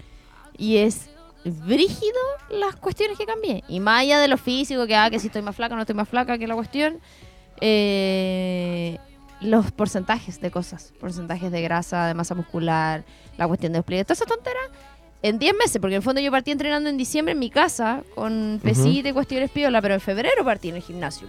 y 0.59 0.79
es 0.79 1.09
brígido 1.45 2.19
las 2.51 2.77
cuestiones 2.77 3.17
que 3.17 3.27
cambié. 3.27 3.63
Y 3.69 3.81
más 3.81 4.01
allá 4.01 4.19
de 4.19 4.29
lo 4.29 4.39
físico, 4.39 4.87
que, 4.87 4.97
ah, 4.97 5.09
que 5.11 5.21
si 5.21 5.29
estoy 5.29 5.43
más 5.43 5.55
flaca, 5.55 5.75
no 5.75 5.83
estoy 5.83 5.95
más 5.95 6.09
flaca, 6.09 6.37
que 6.39 6.47
la 6.47 6.55
cuestión, 6.55 6.99
eh, 7.61 8.99
los 9.41 9.71
porcentajes 9.71 10.41
de 10.41 10.51
cosas, 10.51 10.93
porcentajes 10.99 11.53
de 11.53 11.63
grasa, 11.63 12.07
de 12.07 12.15
masa 12.15 12.35
muscular, 12.35 13.05
la 13.37 13.47
cuestión 13.47 13.73
de 13.73 13.79
despliegue, 13.79 14.05
toda 14.05 14.15
esa 14.15 14.27
tontera, 14.27 14.61
en 15.29 15.39
10 15.41 15.55
meses, 15.57 15.79
porque 15.81 15.95
en 15.95 15.99
el 15.99 16.03
fondo 16.03 16.21
yo 16.21 16.31
partí 16.31 16.53
entrenando 16.53 16.89
en 16.89 16.97
diciembre 16.97 17.33
en 17.33 17.39
mi 17.41 17.51
casa, 17.51 18.05
con 18.15 18.61
pesita 18.63 19.09
y 19.09 19.13
cuestiones 19.13 19.51
piola, 19.51 19.83
pero 19.83 19.95
en 19.95 20.01
febrero 20.01 20.45
partí 20.45 20.69
en 20.69 20.77
el 20.77 20.83
gimnasio. 20.83 21.27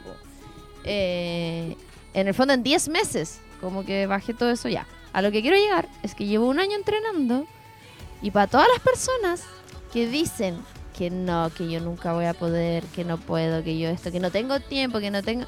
Eh, 0.84 1.76
en 2.14 2.28
el 2.28 2.34
fondo 2.36 2.54
en 2.54 2.62
10 2.62 2.90
meses, 2.90 3.40
como 3.60 3.86
que 3.86 4.06
bajé 4.06 4.36
todo 4.36 4.52
eso 4.52 4.70
ya. 4.70 4.86
A 5.14 5.22
lo 5.24 5.32
que 5.32 5.42
quiero 5.42 5.58
llegar 5.58 5.90
es 6.04 6.14
que 6.14 6.26
llevo 6.26 6.48
un 6.48 6.60
año 6.60 6.76
entrenando 6.76 7.48
y 8.22 8.30
para 8.30 8.46
todas 8.46 8.68
las 8.72 8.82
personas 8.82 9.44
que 9.92 10.08
dicen 10.08 10.58
que 10.96 11.10
no, 11.10 11.50
que 11.50 11.68
yo 11.68 11.80
nunca 11.80 12.14
voy 12.14 12.26
a 12.26 12.36
poder, 12.36 12.84
que 12.96 13.04
no 13.04 13.18
puedo, 13.18 13.64
que 13.64 13.80
yo 13.80 13.90
esto, 13.90 14.12
que 14.12 14.20
no 14.20 14.30
tengo 14.30 14.60
tiempo, 14.60 15.00
que 15.00 15.12
no 15.12 15.24
tengo... 15.24 15.46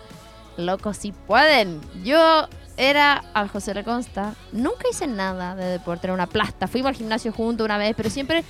Locos, 0.57 0.97
si 0.97 1.13
pueden. 1.13 1.79
Yo 2.03 2.47
era 2.79 3.25
al 3.33 3.49
José 3.49 3.73
Le 3.73 3.83
Consta, 3.83 4.33
nunca 4.53 4.87
hice 4.89 5.05
nada 5.05 5.53
de 5.53 5.65
deporte, 5.65 6.07
era 6.07 6.13
una 6.13 6.27
plasta. 6.27 6.65
Fuimos 6.65 6.89
al 6.89 6.95
gimnasio 6.95 7.33
juntos 7.33 7.65
una 7.65 7.77
vez, 7.77 7.93
pero 7.95 8.09
siempre 8.09 8.45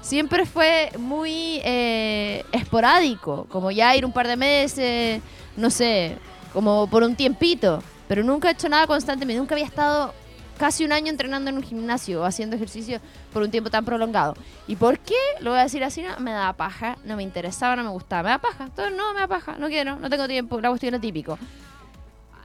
siempre 0.00 0.46
fue 0.46 0.90
muy 0.98 1.60
eh, 1.64 2.44
esporádico, 2.52 3.46
como 3.50 3.70
ya 3.70 3.94
ir 3.94 4.06
un 4.06 4.12
par 4.12 4.26
de 4.26 4.36
meses, 4.36 5.20
no 5.56 5.68
sé, 5.68 6.16
como 6.54 6.86
por 6.86 7.02
un 7.02 7.14
tiempito, 7.14 7.82
pero 8.08 8.22
nunca 8.22 8.48
he 8.48 8.52
hecho 8.52 8.70
nada 8.70 8.86
constantemente, 8.86 9.38
nunca 9.38 9.54
había 9.54 9.66
estado 9.66 10.14
casi 10.56 10.84
un 10.84 10.92
año 10.92 11.10
entrenando 11.10 11.50
en 11.50 11.56
un 11.56 11.62
gimnasio 11.62 12.22
o 12.22 12.24
haciendo 12.24 12.56
ejercicio 12.56 13.00
por 13.34 13.42
un 13.42 13.50
tiempo 13.50 13.68
tan 13.68 13.84
prolongado. 13.84 14.34
¿Y 14.66 14.76
por 14.76 14.98
qué? 14.98 15.18
Lo 15.40 15.50
voy 15.50 15.58
a 15.60 15.64
decir 15.64 15.84
así, 15.84 16.02
me 16.20 16.30
daba 16.30 16.54
paja, 16.54 16.96
no 17.04 17.16
me 17.16 17.22
interesaba, 17.22 17.76
no 17.76 17.84
me 17.84 17.90
gustaba, 17.90 18.22
me 18.22 18.28
da 18.30 18.38
paja, 18.38 18.64
entonces 18.64 18.96
no, 18.96 19.12
me 19.12 19.20
da 19.20 19.28
paja, 19.28 19.56
no 19.58 19.68
quiero, 19.68 19.96
no 19.96 20.08
tengo 20.08 20.26
tiempo, 20.26 20.58
la 20.58 20.70
cuestión 20.70 20.94
es 20.94 21.02
típico. 21.02 21.38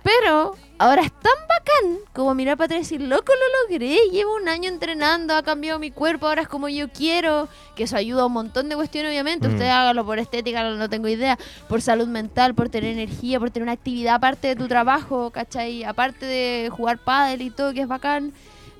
Pero 0.03 0.55
ahora 0.77 1.03
es 1.03 1.11
tan 1.11 1.33
bacán 1.47 1.99
como 2.13 2.33
mirar 2.33 2.57
para 2.57 2.65
atrás 2.65 2.79
y 2.79 2.97
decir, 2.97 3.01
loco, 3.07 3.31
lo 3.33 3.69
logré, 3.69 3.97
llevo 4.11 4.35
un 4.35 4.49
año 4.49 4.67
entrenando, 4.67 5.35
ha 5.35 5.43
cambiado 5.43 5.77
mi 5.77 5.91
cuerpo, 5.91 6.27
ahora 6.27 6.41
es 6.41 6.47
como 6.47 6.69
yo 6.69 6.89
quiero, 6.89 7.47
que 7.75 7.83
eso 7.83 7.95
ayuda 7.95 8.23
a 8.23 8.25
un 8.25 8.33
montón 8.33 8.67
de 8.67 8.75
cuestiones, 8.75 9.11
obviamente. 9.11 9.47
Mm. 9.47 9.51
Usted 9.51 9.67
hágalo 9.67 10.05
por 10.05 10.17
estética, 10.19 10.63
no 10.63 10.89
tengo 10.89 11.07
idea, 11.07 11.37
por 11.69 11.81
salud 11.81 12.07
mental, 12.07 12.55
por 12.55 12.69
tener 12.69 12.91
energía, 12.91 13.39
por 13.39 13.51
tener 13.51 13.63
una 13.63 13.73
actividad 13.73 14.15
aparte 14.15 14.49
de 14.49 14.55
tu 14.55 14.67
trabajo, 14.67 15.29
¿cachai? 15.29 15.83
Aparte 15.83 16.25
de 16.25 16.69
jugar 16.71 16.97
pádel 16.97 17.43
y 17.43 17.51
todo, 17.51 17.73
que 17.73 17.81
es 17.81 17.87
bacán. 17.87 18.33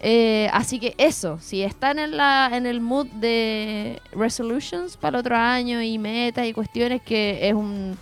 Eh, 0.03 0.49
así 0.51 0.79
que 0.79 0.95
eso, 0.97 1.37
si 1.39 1.61
están 1.61 1.99
en, 1.99 2.17
la, 2.17 2.49
en 2.53 2.65
el 2.65 2.81
mood 2.81 3.05
de 3.05 4.01
resolutions 4.13 4.97
para 4.97 5.17
el 5.17 5.19
otro 5.19 5.37
año 5.37 5.79
y 5.83 5.99
metas 5.99 6.47
y 6.47 6.53
cuestiones, 6.53 7.03
que 7.03 7.47
es 7.47 7.53
un 7.53 7.95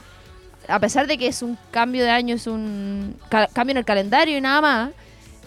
a 0.70 0.80
pesar 0.80 1.08
de 1.08 1.18
que 1.18 1.28
es 1.28 1.42
un 1.42 1.58
cambio 1.72 2.04
de 2.04 2.10
año, 2.12 2.36
es 2.36 2.48
un 2.48 3.16
ca- 3.30 3.48
cambio 3.48 3.72
en 3.72 3.78
el 3.78 3.86
calendario 3.86 4.38
y 4.38 4.42
nada 4.42 4.62
más, 4.62 4.90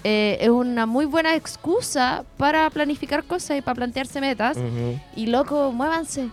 eh, 0.04 0.38
es 0.40 0.48
una 0.48 0.84
muy 0.86 1.04
buena 1.04 1.34
excusa 1.36 2.24
para 2.36 2.68
planificar 2.70 3.22
cosas 3.24 3.58
y 3.58 3.62
para 3.62 3.76
plantearse 3.76 4.20
metas. 4.20 4.56
Y 5.16 5.26
loco, 5.26 5.72
muévanse. 5.72 6.28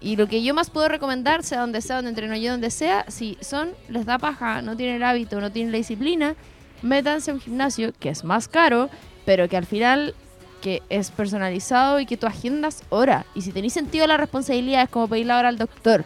Y 0.00 0.16
lo 0.16 0.26
que 0.26 0.42
yo 0.42 0.52
más 0.54 0.68
puedo 0.70 0.88
recomendar, 0.88 1.44
sea 1.44 1.60
donde 1.60 1.80
sea, 1.80 1.96
donde 1.96 2.08
entreno 2.10 2.34
yo, 2.36 2.50
donde 2.50 2.70
sea, 2.70 3.04
si 3.08 3.38
son, 3.40 3.70
les 3.88 4.04
da 4.04 4.18
paja, 4.18 4.60
no 4.60 4.76
tienen 4.76 4.96
el 4.96 5.04
hábito, 5.04 5.40
no 5.40 5.52
tienen 5.52 5.70
la 5.70 5.78
disciplina, 5.78 6.34
métanse 6.82 7.30
a 7.30 7.34
un 7.34 7.40
gimnasio 7.40 7.92
que 8.00 8.08
es 8.08 8.24
más 8.24 8.48
caro, 8.48 8.90
pero 9.24 9.48
que 9.48 9.56
al 9.56 9.66
final 9.66 10.14
que 10.60 10.82
es 10.88 11.10
personalizado 11.12 12.00
y 12.00 12.06
que 12.06 12.16
tú 12.16 12.26
agendas 12.26 12.82
hora. 12.88 13.24
Y 13.34 13.42
si 13.42 13.52
tenéis 13.52 13.72
sentido 13.74 14.06
la 14.08 14.16
responsabilidad 14.16 14.82
es 14.82 14.88
como 14.90 15.06
pedir 15.08 15.26
la 15.26 15.38
hora 15.38 15.48
al 15.48 15.58
doctor. 15.58 16.04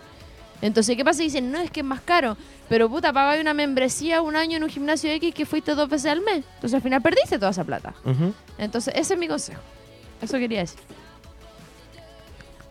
Entonces, 0.63 0.97
¿qué 0.97 1.05
pasa? 1.05 1.23
Y 1.23 1.27
dicen, 1.27 1.53
no, 1.53 1.59
es 1.59 1.71
que 1.71 1.81
es 1.81 1.87
más 1.87 2.01
caro. 2.01 2.37
Pero 2.69 2.89
puta, 2.89 3.13
pagáis 3.13 3.41
una 3.41 3.55
membresía 3.55 4.23
un 4.23 4.37
año 4.37 4.57
en 4.57 4.65
un 4.65 4.69
gimnasio 4.69 5.11
X 5.13 5.35
que 5.35 5.47
fuiste 5.47 5.75
dos 5.75 5.89
veces 5.89 6.11
al 6.11 6.21
mes. 6.21 6.45
Entonces 6.55 6.75
al 6.75 6.83
final 6.83 7.03
perdiste 7.03 7.39
toda 7.39 7.51
esa 7.51 7.65
plata. 7.65 7.95
Entonces, 8.59 8.95
ese 8.97 9.15
es 9.15 9.21
mi 9.21 9.29
consejo. 9.29 9.61
Eso 10.21 10.39
quería 10.39 10.61
decir. 10.61 10.81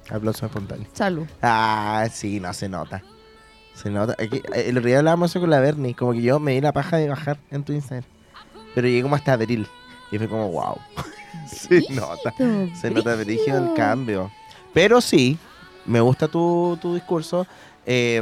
Aplausos 0.10 0.44
espontáneos. 0.44 0.89
Salud. 0.94 1.25
Ah, 1.42 2.08
sí, 2.12 2.39
no, 2.39 2.54
se 2.54 2.70
nota. 2.70 3.04
Se 3.74 3.89
nota. 3.89 4.15
Eh, 4.18 4.42
el 4.54 4.77
otro 4.77 4.88
día 4.88 5.00
hablábamos 5.00 5.32
eso 5.32 5.39
con 5.39 5.50
la 5.50 5.60
Bernie. 5.60 5.96
Como 5.96 6.13
que 6.13 6.22
yo 6.22 6.39
me 6.39 6.54
di 6.54 6.62
la 6.62 6.72
paja 6.72 6.98
de 6.98 7.10
bajar 7.10 7.39
en 7.51 7.63
tu 7.63 7.74
Instagram. 7.74 8.06
Pero 8.74 8.88
llegué 8.88 9.01
como 9.01 9.15
hasta 9.15 9.34
abril. 9.34 9.68
Y 10.12 10.18
fue 10.18 10.27
como, 10.27 10.50
wow. 10.51 10.77
se 11.48 11.84
nota. 11.89 12.34
Se 12.80 12.92
nota 12.92 13.15
brígido 13.15 13.58
el 13.58 13.74
cambio. 13.74 14.32
Pero 14.74 15.01
sí, 15.01 15.38
me 15.86 16.01
gusta 16.01 16.27
tu, 16.27 16.77
tu 16.82 16.94
discurso. 16.94 17.48
Eh, 17.86 18.22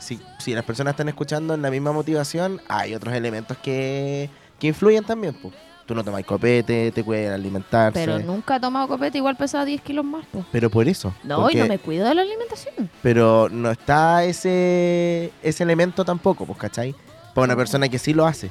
si, 0.00 0.20
si 0.38 0.54
las 0.54 0.64
personas 0.64 0.92
están 0.92 1.08
escuchando 1.08 1.54
en 1.54 1.62
la 1.62 1.70
misma 1.70 1.92
motivación, 1.92 2.60
hay 2.68 2.94
otros 2.94 3.14
elementos 3.14 3.56
que, 3.58 4.28
que 4.58 4.66
influyen 4.68 5.04
también. 5.04 5.34
pues. 5.40 5.54
Tú 5.86 5.94
no 5.94 6.04
tomas 6.04 6.22
copete, 6.24 6.92
te 6.92 7.02
cuidas 7.02 7.32
alimentarse. 7.34 7.98
Pero 7.98 8.18
nunca 8.18 8.56
he 8.56 8.60
tomado 8.60 8.86
copete, 8.88 9.16
igual 9.16 9.36
pesaba 9.38 9.64
10 9.64 9.80
kilos 9.80 10.04
más. 10.04 10.26
po. 10.26 10.44
Pero 10.52 10.68
por 10.68 10.86
eso. 10.86 11.14
No, 11.24 11.50
y 11.50 11.54
no 11.54 11.66
me 11.66 11.78
cuido 11.78 12.06
de 12.06 12.14
la 12.14 12.20
alimentación. 12.20 12.90
Pero 13.02 13.48
no 13.50 13.70
está 13.70 14.22
ese, 14.24 15.32
ese 15.42 15.62
elemento 15.62 16.04
tampoco, 16.04 16.44
pues, 16.44 16.58
¿cachai? 16.58 16.94
Para 17.34 17.46
una 17.46 17.56
persona 17.56 17.88
que 17.88 17.98
sí 17.98 18.12
lo 18.12 18.26
hace 18.26 18.50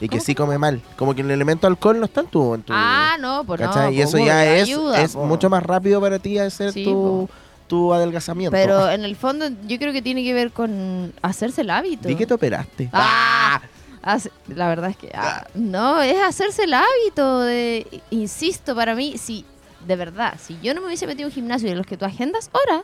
y 0.00 0.08
que 0.08 0.18
sí 0.20 0.34
come 0.34 0.56
mal. 0.56 0.80
Como 0.96 1.14
que 1.14 1.20
el 1.20 1.30
elemento 1.30 1.66
alcohol 1.66 1.98
no 1.98 2.06
está 2.06 2.22
en 2.22 2.26
tu. 2.28 2.54
En 2.54 2.62
tu 2.62 2.72
Ah, 2.74 3.16
no, 3.20 3.44
pues 3.44 3.60
no. 3.60 3.66
¿cachai? 3.66 3.94
y 3.94 3.98
po, 4.02 4.08
eso 4.08 4.18
ya 4.18 4.56
es, 4.56 4.62
ayuda, 4.62 5.02
es 5.02 5.12
po. 5.12 5.26
mucho 5.26 5.50
más 5.50 5.62
rápido 5.62 6.00
para 6.00 6.18
ti 6.18 6.38
hacer 6.38 6.72
Sí, 6.72 6.84
tu, 6.84 7.28
tu 7.68 7.92
adelgazamiento. 7.94 8.50
Pero 8.52 8.90
en 8.90 9.04
el 9.04 9.14
fondo 9.14 9.46
yo 9.66 9.78
creo 9.78 9.92
que 9.92 10.02
tiene 10.02 10.24
que 10.24 10.34
ver 10.34 10.50
con 10.50 11.12
hacerse 11.22 11.60
el 11.60 11.70
hábito. 11.70 12.08
Di 12.08 12.16
que 12.16 12.26
te 12.26 12.34
operaste. 12.34 12.88
Ah, 12.92 13.60
hace- 14.02 14.32
la 14.48 14.68
verdad 14.68 14.90
es 14.90 14.96
que 14.96 15.10
ah, 15.14 15.46
no, 15.54 16.02
es 16.02 16.20
hacerse 16.20 16.64
el 16.64 16.74
hábito 16.74 17.40
de, 17.42 18.02
insisto, 18.10 18.74
para 18.74 18.94
mí, 18.94 19.16
si 19.18 19.44
de 19.86 19.94
verdad, 19.96 20.34
si 20.44 20.58
yo 20.62 20.74
no 20.74 20.80
me 20.80 20.88
hubiese 20.88 21.06
metido 21.06 21.28
en 21.28 21.30
un 21.30 21.34
gimnasio 21.34 21.68
de 21.68 21.76
los 21.76 21.86
que 21.86 21.96
tú 21.96 22.04
agendas 22.04 22.50
ahora, 22.52 22.82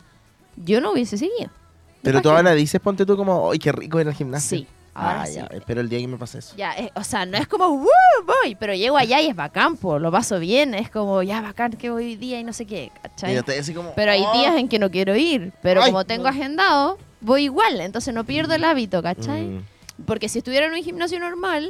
yo 0.57 0.81
no 0.81 0.93
hubiese 0.93 1.19
seguido. 1.19 1.51
Pero 2.03 2.21
tú 2.21 2.31
ahora 2.31 2.53
dices, 2.53 2.81
ponte 2.81 3.05
tú 3.07 3.17
como, 3.17 3.51
¡ay, 3.51 3.59
qué 3.59 3.73
rico 3.73 3.99
ir 4.01 4.07
al 4.07 4.15
gimnasio! 4.15 4.59
Sí, 4.59 4.67
ahora 4.95 5.23
ah, 5.23 5.27
sí. 5.27 5.35
ya, 5.35 5.47
espero 5.51 5.81
el 5.81 5.89
día 5.89 5.99
que 5.99 6.07
me 6.09 6.17
pase 6.17 6.39
eso. 6.39 6.55
Ya, 6.57 6.73
eh, 6.77 6.91
o 6.95 7.03
sea, 7.05 7.27
no 7.27 7.37
es 7.37 7.47
como, 7.49 7.69
¡Woo! 7.69 7.89
voy, 8.25 8.55
pero 8.55 8.75
llego 8.75 8.97
allá 8.97 9.21
y 9.21 9.27
es 9.27 9.37
bacán, 9.37 9.77
po, 9.77 9.99
lo 9.99 10.11
paso 10.13 10.39
bien, 10.39 10.75
es 10.75 10.91
como, 10.91 11.23
ya, 11.23 11.41
bacán 11.41 11.73
que 11.73 11.91
voy 11.91 12.05
hoy 12.05 12.17
día 12.17 12.39
y 12.41 12.45
no 12.45 12.53
sé 12.53 12.65
qué, 12.67 12.91
¿cachai? 13.03 13.37
como, 13.75 13.93
Pero 13.95 14.13
hay 14.13 14.23
"Oh". 14.25 14.33
días 14.33 14.57
en 14.57 14.69
que 14.69 14.79
no 14.79 14.91
quiero 14.91 15.17
ir, 15.17 15.53
pero 15.63 15.83
Ay, 15.83 15.91
como 15.91 16.05
tengo 16.05 16.25
no. 16.25 16.31
agendado, 16.31 16.99
voy 17.21 17.45
igual, 17.45 17.81
entonces 17.81 18.15
no 18.15 18.25
pierdo 18.25 18.55
el 18.55 18.65
hábito, 18.65 19.03
¿cachai? 19.03 19.43
Mm. 19.43 19.65
Porque 20.07 20.29
si 20.29 20.39
estuviera 20.39 20.67
en 20.67 20.73
un 20.73 20.83
gimnasio 20.83 21.19
normal, 21.21 21.69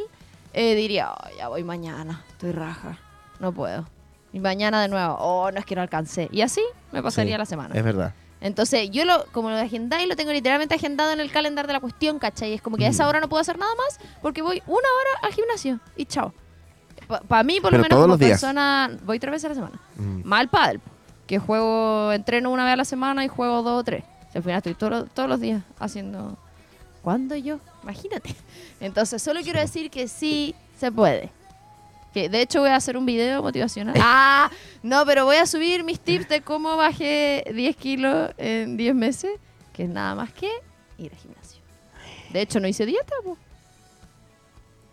eh, 0.53 0.75
diría, 0.75 1.13
"Oh, 1.13 1.37
ya 1.37 1.49
voy 1.49 1.65
mañana, 1.65 2.23
estoy 2.31 2.53
raja, 2.53 2.99
no 3.41 3.53
puedo. 3.53 3.87
Y 4.33 4.41
mañana 4.41 4.83
de 4.83 4.89
nuevo, 4.89 5.15
oh, 5.21 5.51
no 5.53 5.59
es 5.61 5.65
que 5.65 5.77
no 5.77 5.83
alcancé. 5.83 6.29
Y 6.33 6.41
así 6.41 6.61
me 6.91 7.03
pasaría 7.03 7.35
Sí, 7.35 7.39
la 7.39 7.45
semana. 7.47 7.75
Es 7.75 7.85
verdad. 7.85 8.13
Entonces, 8.45 8.91
yo 8.91 9.05
lo, 9.07 9.25
como 9.33 9.49
lo 9.51 9.57
agendáis, 9.57 10.07
lo 10.07 10.15
tengo 10.17 10.31
literalmente 10.31 10.75
agendado 10.75 11.13
en 11.13 11.19
el 11.21 11.33
calendario 11.33 11.67
de 11.67 11.73
la 11.73 11.81
cuestión, 11.81 12.19
¿cachai? 12.19 12.53
Es 12.53 12.61
como 12.63 12.77
que 12.77 12.85
a 12.85 12.89
esa 12.91 13.05
Mm. 13.05 13.09
hora 13.09 13.21
no 13.21 13.29
puedo 13.29 13.41
hacer 13.41 13.59
nada 13.59 13.73
más 13.75 13.99
porque 14.23 14.43
voy 14.43 14.63
una 14.67 14.77
hora 14.77 15.27
al 15.27 15.33
gimnasio 15.33 15.81
y 15.97 16.05
chao. 16.05 16.33
Para 17.27 17.43
mí, 17.43 17.59
por 17.61 17.73
lo 17.73 17.79
menos, 17.79 17.99
como 18.01 18.17
días. 18.19 18.33
persona, 18.33 18.91
voy 19.05 19.19
tres 19.19 19.33
veces 19.33 19.47
a 19.47 19.49
la 19.49 19.55
semana. 19.55 19.81
Mm. 19.97 20.21
Más 20.29 20.43
el 20.43 20.49
pádel, 20.49 20.81
que 21.27 21.39
juego, 21.39 22.13
entreno 22.13 22.51
una 22.51 22.65
vez 22.65 22.75
a 22.75 22.77
la 22.77 22.85
semana 22.85 23.25
y 23.25 23.29
juego 23.29 23.63
dos 23.63 23.81
o 23.81 23.85
tres. 23.85 24.05
Al 24.35 24.43
final 24.43 24.59
estoy 24.59 24.75
todo- 24.75 25.07
todos 25.07 25.29
los 25.29 25.41
días 25.41 25.63
haciendo... 25.79 26.37
¿Cuándo 27.03 27.37
yo? 27.37 27.59
Imagínate. 27.83 28.35
Entonces, 28.81 29.23
solo 29.23 29.41
quiero 29.43 29.61
decir 29.61 29.91
que 29.91 30.07
sí 30.09 30.55
se 30.79 30.91
puede. 30.93 31.31
Que 32.15 32.29
de 32.29 32.41
hecho 32.43 32.61
voy 32.61 32.71
a 32.71 32.77
hacer 32.77 32.97
un 32.97 33.05
video 33.05 33.43
motivacional. 33.43 33.97
¡Ah! 34.01 34.49
No, 34.83 35.05
pero 35.05 35.25
voy 35.25 35.37
a 35.37 35.47
subir 35.47 35.83
mis 35.83 35.99
tips 35.99 36.29
de 36.29 36.41
cómo 36.43 36.77
bajé 36.77 37.45
10 37.53 37.77
kilos 37.77 38.31
en 38.39 38.77
10 38.77 38.95
meses, 38.95 39.33
que 39.73 39.83
es 39.83 39.89
nada 39.89 40.15
más 40.15 40.33
que 40.33 40.49
ir 40.97 41.13
al 41.13 41.19
gimnasio. 41.19 41.61
De 42.33 42.41
hecho, 42.41 42.61
no 42.61 42.69
hice 42.69 42.87
dieta, 42.87 43.15
pues. 43.25 43.39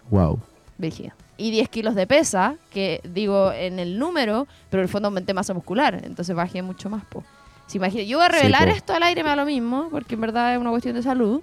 Wow. 0.10 0.40
Brígido. 0.78 1.14
Y 1.38 1.52
10 1.52 1.70
kilos 1.70 1.96
de 1.96 2.08
pesa, 2.08 2.56
que 2.72 3.02
digo 3.04 3.52
en 3.52 3.80
el 3.80 4.00
número, 4.00 4.48
pero 4.70 4.82
en 4.82 4.86
el 4.86 4.90
fondo 4.90 5.08
aumenté 5.08 5.34
masa 5.34 5.54
muscular, 5.54 6.02
entonces 6.04 6.36
bajé 6.36 6.62
mucho 6.62 6.90
más. 6.90 7.06
Po. 7.06 7.24
Si 7.68 7.78
imagina, 7.78 8.04
yo 8.04 8.18
voy 8.18 8.26
a 8.26 8.30
revelar 8.30 8.68
po. 8.68 8.76
esto 8.76 8.94
al 8.94 9.04
aire, 9.04 9.24
me 9.24 9.30
da 9.30 9.36
lo 9.36 9.46
mismo, 9.46 9.90
porque 9.92 10.16
en 10.16 10.22
verdad 10.22 10.54
es 10.54 10.60
una 10.60 10.72
cuestión 10.72 10.96
de 10.96 11.04
salud. 11.04 11.42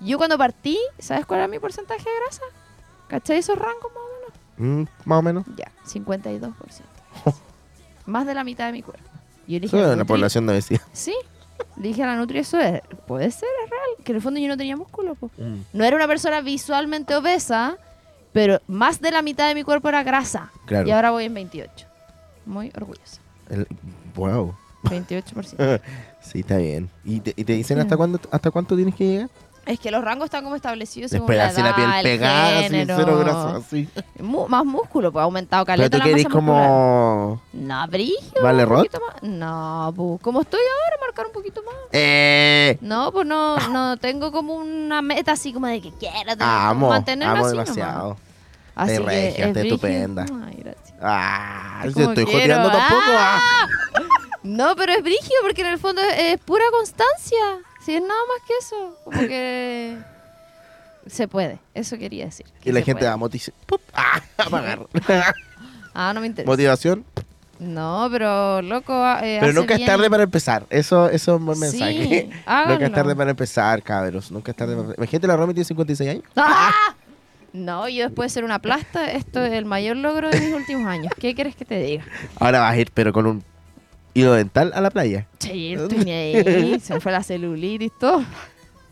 Yo 0.00 0.18
cuando 0.18 0.36
partí, 0.36 0.78
¿sabes 0.98 1.24
cuál 1.26 1.40
era 1.40 1.48
mi 1.48 1.58
porcentaje 1.58 2.04
de 2.04 2.16
grasa? 2.20 2.42
¿Cachai 3.08 3.38
esos 3.38 3.58
rangos 3.58 3.90
menos? 3.92 4.13
Mm, 4.56 4.82
más 5.04 5.18
o 5.18 5.22
menos. 5.22 5.44
Ya, 5.56 5.70
52%. 5.86 6.52
más 8.06 8.26
de 8.26 8.34
la 8.34 8.44
mitad 8.44 8.66
de 8.66 8.72
mi 8.72 8.82
cuerpo. 8.82 9.02
Yo 9.46 9.60
dije 9.60 9.66
Eso 9.66 9.78
es 9.78 9.86
la 9.88 9.94
una 9.94 10.04
población 10.04 10.46
de 10.46 10.52
obesidad. 10.54 10.80
Sí, 10.92 11.14
le 11.76 11.88
dije 11.88 12.02
a 12.02 12.06
la 12.06 12.16
Nutri, 12.16 12.38
eso 12.38 12.58
es, 12.58 12.80
puede 13.06 13.30
ser, 13.30 13.48
es 13.64 13.70
real, 13.70 14.04
que 14.04 14.12
en 14.12 14.16
el 14.16 14.22
fondo 14.22 14.40
yo 14.40 14.48
no 14.48 14.56
tenía 14.56 14.76
músculo. 14.76 15.14
Po. 15.14 15.30
Mm. 15.38 15.60
No 15.72 15.84
era 15.84 15.96
una 15.96 16.06
persona 16.06 16.40
visualmente 16.40 17.14
obesa, 17.14 17.76
pero 18.32 18.60
más 18.66 19.00
de 19.00 19.10
la 19.10 19.22
mitad 19.22 19.48
de 19.48 19.54
mi 19.54 19.62
cuerpo 19.64 19.88
era 19.88 20.02
grasa. 20.02 20.50
Claro. 20.66 20.88
Y 20.88 20.90
ahora 20.92 21.10
voy 21.10 21.24
en 21.24 21.34
28. 21.34 21.86
Muy 22.46 22.70
orgullosa. 22.76 23.20
El- 23.50 23.66
wow. 24.14 24.54
28%. 24.84 25.80
Sí, 26.24 26.40
está 26.40 26.56
bien. 26.56 26.88
¿Y 27.04 27.20
te, 27.20 27.34
y 27.36 27.44
te 27.44 27.52
dicen 27.52 27.78
hasta 27.80 27.98
cuándo, 27.98 28.18
hasta 28.30 28.50
cuánto 28.50 28.74
tienes 28.76 28.94
que 28.94 29.04
llegar? 29.06 29.30
Es 29.66 29.78
que 29.80 29.90
los 29.90 30.04
rangos 30.04 30.26
están 30.26 30.44
como 30.44 30.56
establecidos 30.56 31.10
según 31.10 31.26
Después 31.28 31.38
la 31.38 31.46
así 31.46 31.62
la 31.62 31.74
piel 31.74 31.86
edad, 31.88 31.98
el 31.98 32.02
pegada, 32.04 32.58
así 32.58 32.62
género. 32.68 32.94
cero 32.98 33.18
grasa, 33.18 33.56
así. 33.56 33.88
Mu- 34.18 34.46
más 34.48 34.64
músculo, 34.64 35.10
pues 35.12 35.20
ha 35.20 35.24
aumentado 35.24 35.64
Pero 35.64 35.76
caleta 35.76 35.90
tú 35.96 35.98
la 35.98 36.04
querés 36.04 36.24
masa 36.24 36.32
como... 36.34 37.40
No, 37.52 37.88
brillo. 37.88 38.16
¿Vale 38.42 38.66
más. 38.66 38.84
No, 39.22 39.92
pues 39.96 40.20
como 40.22 40.40
estoy 40.42 40.60
ahora, 40.60 40.96
marcar 41.00 41.26
un 41.26 41.32
poquito 41.32 41.62
más. 41.64 41.74
Eh, 41.92 42.78
No, 42.80 43.10
pues 43.12 43.26
no, 43.26 43.56
no 43.70 43.96
tengo 43.96 44.30
como 44.32 44.54
una 44.54 45.02
meta 45.02 45.32
así 45.32 45.52
como 45.52 45.66
de 45.66 45.80
que 45.80 45.90
quiero 45.92 46.14
tener, 46.32 46.36
amo, 46.40 46.88
mantenerme 46.88 47.32
amo 47.38 47.46
así 47.46 47.54
nomás. 47.56 47.74
demasiado. 47.74 48.16
Así 48.76 48.92
Estás 48.92 49.04
que 49.08 49.10
regia, 49.14 49.46
es 49.46 49.52
brígido. 49.52 49.74
estupenda. 49.76 50.26
Ay, 50.46 50.56
gracias. 50.62 50.94
Ah, 51.00 51.82
Es 51.84 51.94
yo 51.94 52.08
estoy 52.08 52.24
quiero. 52.24 52.40
joteando 52.56 52.70
tampoco. 52.70 53.02
ah. 53.16 53.40
¡Ah! 53.42 53.68
No, 54.42 54.76
pero 54.76 54.92
es 54.92 55.02
brígido 55.02 55.36
porque 55.42 55.62
en 55.62 55.68
el 55.68 55.78
fondo 55.78 56.02
es, 56.02 56.18
es 56.34 56.38
pura 56.40 56.64
constancia. 56.70 57.38
Si 57.84 57.94
es 57.94 58.00
nada 58.00 58.20
más 58.28 58.46
que 58.46 58.54
eso. 58.60 58.96
Como 59.04 59.18
que 59.20 59.98
se 61.06 61.28
puede. 61.28 61.58
Eso 61.74 61.98
quería 61.98 62.26
decir. 62.26 62.46
que 62.62 62.70
Y 62.70 62.72
la 62.72 62.80
se 62.80 62.84
gente 62.86 63.00
puede. 63.00 63.10
va 63.10 63.16
motivación. 63.16 63.56
Ah, 63.94 64.20
apagar. 64.38 64.86
Ah, 65.96 66.12
no 66.12 66.20
me 66.20 66.26
interesa. 66.26 66.50
Motivación. 66.50 67.04
No, 67.60 68.08
pero 68.10 68.60
loco. 68.62 68.92
eh, 69.22 69.36
Pero 69.38 69.46
hace 69.50 69.52
nunca 69.60 69.74
es 69.74 69.78
bien. 69.78 69.86
tarde 69.86 70.10
para 70.10 70.24
empezar. 70.24 70.66
Eso, 70.70 71.08
eso 71.08 71.34
es 71.34 71.38
un 71.40 71.46
buen 71.46 71.56
Sí, 71.56 71.78
mensaje. 71.78 72.24
nunca 72.24 72.42
háganlo. 72.46 72.86
es 72.86 72.92
tarde 72.92 73.14
para 73.14 73.30
empezar, 73.30 73.80
cabros. 73.82 74.32
Nunca 74.32 74.50
es 74.50 74.56
tarde 74.56 74.74
para 74.74 74.94
Imagínate, 74.96 75.26
la 75.28 75.36
Romy 75.36 75.54
tiene 75.54 75.64
56 75.64 76.10
años. 76.10 76.24
¡Ah! 76.34 76.72
No, 77.52 77.88
yo 77.88 78.02
después 78.08 78.32
de 78.32 78.34
ser 78.34 78.42
una 78.44 78.58
plasta, 78.58 79.12
esto 79.12 79.40
es 79.44 79.52
el 79.52 79.66
mayor 79.66 79.96
logro 79.96 80.28
de 80.30 80.40
mis 80.40 80.52
últimos 80.52 80.88
años. 80.88 81.12
¿Qué 81.20 81.36
quieres 81.36 81.54
que 81.54 81.64
te 81.64 81.78
diga? 81.80 82.04
Ahora 82.40 82.58
vas 82.58 82.72
a 82.72 82.76
ir, 82.76 82.90
pero 82.92 83.12
con 83.12 83.26
un 83.26 83.44
hilo 84.14 84.32
dental 84.32 84.72
a 84.74 84.80
la 84.80 84.90
playa. 84.90 85.28
Sí, 85.38 85.74
ahí. 86.06 86.78
Se 86.82 86.94
me 86.94 87.00
fue 87.00 87.12
la 87.12 87.22
celulitis 87.22 87.88
y 87.88 87.98
todo. 88.00 88.24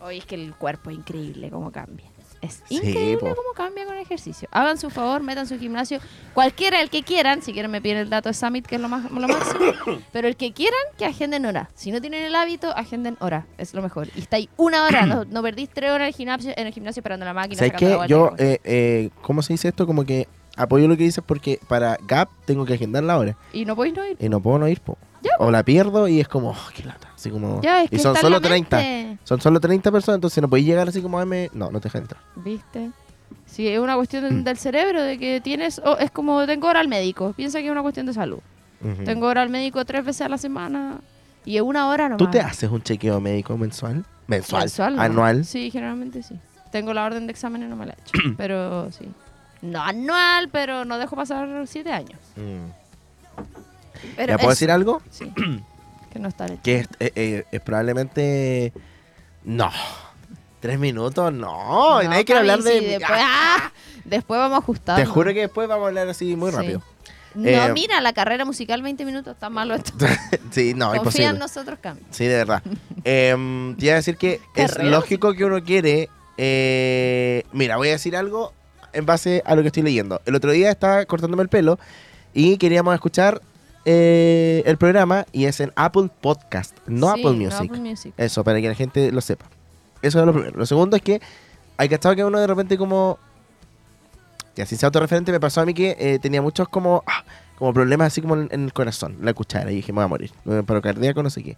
Oye, 0.01 0.17
es 0.17 0.25
que 0.25 0.35
el 0.35 0.53
cuerpo 0.53 0.89
es 0.89 0.97
increíble 0.97 1.49
cómo 1.49 1.71
cambia. 1.71 2.05
Es 2.41 2.61
Sí, 2.67 2.75
increíble 2.75 3.15
po. 3.19 3.27
cómo 3.35 3.53
cambia 3.55 3.85
con 3.85 3.95
ejercicio. 3.95 4.49
Hagan 4.51 4.77
su 4.77 4.89
favor, 4.89 5.23
metan 5.23 5.47
su 5.47 5.57
gimnasio. 5.57 5.99
Cualquiera, 6.33 6.81
el 6.81 6.89
que 6.89 7.01
quieran. 7.01 7.41
Si 7.41 7.53
quieren 7.53 7.71
me 7.71 7.79
piden 7.81 7.99
el 7.99 8.09
dato 8.09 8.27
de 8.27 8.33
Summit, 8.33 8.67
que 8.67 8.75
es 8.75 8.81
lo, 8.81 8.89
más, 8.89 9.09
lo 9.09 9.29
máximo. 9.29 9.61
Pero 10.11 10.27
el 10.27 10.35
que 10.35 10.51
quieran, 10.51 10.81
que 10.97 11.05
agenden 11.05 11.45
hora. 11.45 11.69
Si 11.73 11.89
no 11.93 12.01
tienen 12.01 12.25
el 12.25 12.35
hábito, 12.35 12.75
agenden 12.75 13.15
hora. 13.21 13.45
Es 13.57 13.73
lo 13.73 13.81
mejor. 13.81 14.09
Y 14.13 14.19
está 14.19 14.35
ahí 14.35 14.49
una 14.57 14.83
hora. 14.83 15.05
No, 15.05 15.23
no 15.29 15.41
perdís 15.41 15.69
tres 15.69 15.91
horas 15.91 16.01
en 16.01 16.07
el 16.09 16.13
gimnasio, 16.15 16.51
en 16.57 16.67
el 16.67 16.73
gimnasio 16.73 16.99
esperando 16.99 17.25
la 17.25 17.33
máquina. 17.33 17.59
¿Sabes 17.59 17.73
qué? 17.77 17.97
Yo, 18.09 18.31
eh, 18.37 18.59
eh, 18.65 19.09
¿cómo 19.21 19.41
se 19.41 19.53
dice 19.53 19.69
esto? 19.69 19.87
Como 19.87 20.03
que 20.03 20.27
apoyo 20.57 20.89
lo 20.89 20.97
que 20.97 21.03
dices 21.03 21.23
porque 21.25 21.61
para 21.69 21.97
Gap 22.05 22.27
tengo 22.45 22.65
que 22.65 22.73
agendar 22.73 23.03
la 23.05 23.17
hora. 23.17 23.37
Y 23.53 23.63
no 23.63 23.77
podéis 23.77 23.95
no 23.95 24.05
ir. 24.05 24.17
Y 24.19 24.27
no 24.27 24.41
puedo 24.41 24.59
no 24.59 24.67
ir, 24.67 24.81
po. 24.81 24.97
Ya, 25.23 25.31
O 25.39 25.49
la 25.49 25.63
pierdo 25.63 26.07
y 26.07 26.19
es 26.19 26.27
como, 26.27 26.51
oh, 26.51 26.69
qué 26.75 26.83
lata. 26.83 27.09
Así 27.15 27.29
como... 27.29 27.61
Ya, 27.61 27.83
es 27.83 27.89
que 27.89 27.95
y 27.95 27.99
son 27.99 28.15
solo 28.17 28.41
la 28.41 28.41
30. 28.41 28.77
mente. 28.77 29.17
Son 29.23 29.39
solo 29.39 29.59
30 29.59 29.91
personas, 29.91 30.17
entonces 30.17 30.41
no 30.41 30.49
podéis 30.49 30.67
llegar 30.67 30.87
así 30.89 31.01
como 31.01 31.17
a 31.19 31.25
me... 31.25 31.49
No, 31.53 31.71
no 31.71 31.79
te 31.79 31.85
dejan 31.87 32.01
entrar. 32.01 32.21
¿Viste? 32.35 32.91
Sí, 33.45 33.67
es 33.67 33.79
una 33.79 33.95
cuestión 33.95 34.43
del 34.43 34.57
cerebro, 34.57 35.01
de 35.01 35.17
que 35.17 35.39
tienes... 35.41 35.81
oh, 35.83 35.97
es 35.97 36.11
como 36.11 36.45
tengo 36.45 36.67
hora 36.67 36.81
al 36.81 36.89
médico. 36.89 37.33
Piensa 37.33 37.59
que 37.59 37.65
es 37.67 37.71
una 37.71 37.81
cuestión 37.81 38.05
de 38.05 38.13
salud. 38.13 38.39
Tengo 39.05 39.27
hora 39.27 39.41
al 39.41 39.49
médico 39.49 39.85
tres 39.85 40.03
veces 40.03 40.21
a 40.23 40.29
la 40.29 40.37
semana 40.37 40.99
y 41.45 41.55
es 41.55 41.61
una 41.61 41.87
hora 41.87 42.09
nomás. 42.09 42.17
¿Tú 42.17 42.29
te 42.29 42.41
haces 42.41 42.69
un 42.69 42.81
chequeo 42.81 43.21
médico 43.21 43.57
mensual? 43.57 44.03
Mensual. 44.27 44.63
Mensual, 44.63 44.95
¿no? 44.97 45.01
Anual. 45.01 45.45
Sí, 45.45 45.71
generalmente 45.71 46.21
sí. 46.21 46.37
Tengo 46.71 46.93
la 46.93 47.05
orden 47.05 47.27
de 47.27 47.31
exámenes, 47.31 47.69
no 47.69 47.75
me 47.75 47.85
la 47.85 47.93
he 47.93 48.01
hecho. 48.01 48.33
pero 48.37 48.91
sí. 48.91 49.07
No 49.61 49.81
anual, 49.81 50.49
pero 50.49 50.83
no 50.83 50.97
dejo 50.97 51.15
pasar 51.15 51.65
siete 51.67 51.91
años. 51.91 52.19
Mm. 52.35 52.82
Pero 54.15 54.29
¿Ya 54.33 54.37
puedo 54.37 54.49
decir 54.51 54.71
algo? 54.71 55.01
Sí. 55.09 55.31
que 56.11 56.19
no 56.19 56.27
está. 56.27 56.47
Que 56.57 56.79
es, 56.79 56.87
eh, 56.99 57.11
eh, 57.15 57.43
es 57.51 57.61
probablemente... 57.61 58.73
No. 59.43 59.71
¿Tres 60.59 60.79
minutos? 60.79 61.33
No. 61.33 62.01
No, 62.01 62.09
nadie 62.09 62.23
quiere 62.25 62.39
hablar 62.39 62.61
de... 62.61 62.79
después, 62.81 63.19
¡ah! 63.21 63.71
después 64.05 64.39
vamos 64.39 64.59
ajustando. 64.59 65.01
Te 65.01 65.05
juro 65.05 65.33
que 65.33 65.41
después 65.41 65.67
vamos 65.67 65.85
a 65.85 65.87
hablar 65.89 66.07
así 66.07 66.35
muy 66.35 66.51
Sí. 66.51 66.57
rápido. 66.57 66.81
No, 67.35 67.49
Eh, 67.49 67.71
mira, 67.73 67.99
la 67.99 68.13
carrera 68.13 68.45
musical 68.45 68.81
20 68.83 69.03
minutos 69.05 69.33
está 69.33 69.49
malo 69.49 69.73
esto. 69.73 69.91
sí, 70.51 70.73
no, 70.75 70.85
Confía 70.89 70.97
imposible. 71.01 71.25
en 71.29 71.39
nosotros, 71.39 71.79
Cami. 71.81 71.99
Sí, 72.11 72.25
de 72.25 72.35
verdad. 72.37 72.61
Em, 73.03 73.75
te 73.75 73.85
iba 73.87 73.93
a 73.93 73.97
decir 73.97 74.15
que 74.17 74.39
es 74.55 74.77
lógico 74.81 75.33
que 75.33 75.43
uno 75.43 75.61
quiere. 75.63 76.09
eh, 76.37 77.43
mira, 77.51 77.75
voy 77.77 77.89
a 77.89 77.93
decir 77.93 78.15
algo 78.15 78.53
en 78.93 79.05
base 79.05 79.41
a 79.45 79.55
lo 79.55 79.61
que 79.63 79.67
estoy 79.67 79.83
leyendo. 79.83 80.21
El 80.25 80.35
otro 80.35 80.51
día 80.51 80.69
estaba 80.69 81.03
cortándome 81.05 81.43
el 81.43 81.49
pelo 81.49 81.79
y 82.33 82.57
queríamos 82.57 82.93
escuchar 82.93 83.41
eh, 83.85 84.63
el 84.65 84.77
programa 84.77 85.25
y 85.31 85.45
es 85.45 85.59
en 85.59 85.71
Apple 85.75 86.09
Podcast, 86.21 86.75
no 86.87 87.13
Sí, 87.13 87.21
Apple 87.21 87.37
no 87.37 87.45
Music. 87.45 87.69
Apple 87.71 87.79
Music. 87.79 88.13
Eso, 88.17 88.43
para 88.43 88.61
que 88.61 88.67
la 88.69 88.75
gente 88.75 89.11
lo 89.11 89.21
sepa. 89.21 89.45
Eso 90.01 90.19
es 90.19 90.25
lo 90.25 90.33
primero. 90.33 90.57
Lo 90.57 90.65
segundo 90.65 90.95
es 90.95 91.01
que 91.01 91.21
hay 91.77 91.89
cachado 91.89 92.15
que 92.15 92.23
uno 92.25 92.39
de 92.39 92.47
repente 92.47 92.77
como... 92.77 93.17
Ya, 94.55 94.65
sin 94.65 94.77
ser 94.77 94.87
autorreferente, 94.87 95.31
me 95.31 95.39
pasó 95.39 95.61
a 95.61 95.65
mí 95.65 95.73
que 95.73 95.95
eh, 95.99 96.19
tenía 96.19 96.41
muchos 96.41 96.69
como... 96.69 97.03
ah, 97.07 97.23
como 97.57 97.73
problemas 97.73 98.07
así 98.07 98.21
como 98.21 98.35
en, 98.35 98.49
en 98.51 98.65
el 98.65 98.73
corazón, 98.73 99.17
la 99.21 99.33
cuchara. 99.33 99.71
Y 99.71 99.75
dije, 99.75 99.91
me 99.91 99.97
voy 99.97 100.05
a 100.05 100.07
morir. 100.07 100.31
Me 100.43 100.63
paro 100.63 100.81
cardíaco, 100.81 101.23
no 101.23 101.29
sé 101.29 101.43
qué. 101.43 101.57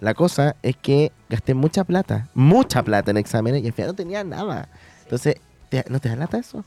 La 0.00 0.12
cosa 0.14 0.56
es 0.62 0.76
que 0.76 1.12
gasté 1.30 1.54
mucha 1.54 1.84
plata. 1.84 2.28
Mucha 2.34 2.82
plata 2.82 3.10
en 3.12 3.16
exámenes 3.16 3.62
y 3.62 3.66
al 3.66 3.72
final 3.72 3.88
no 3.90 3.94
tenía 3.94 4.24
nada. 4.24 4.68
Entonces, 5.04 5.36
¿te- 5.70 5.84
¿no 5.88 6.00
te 6.00 6.08
da 6.08 6.16
lata 6.16 6.38
eso? 6.38 6.64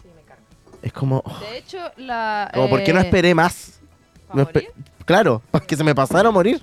Es 0.81 0.93
como... 0.93 1.21
oh, 1.25 1.39
De 1.51 1.57
hecho, 1.57 1.77
la. 1.97 2.49
como 2.53 2.69
¿por 2.69 2.83
qué 2.83 2.93
no 2.93 2.99
eh, 2.99 3.03
esperé 3.03 3.35
más? 3.35 3.79
¿para 4.27 4.41
No 4.43 4.47
espe- 4.49 4.53
morir? 4.53 4.71
Claro, 5.07 5.41
que 5.67 5.75
se 5.75 5.83
me 5.83 5.95
pasara 5.95 6.29
a 6.29 6.31
morir. 6.31 6.61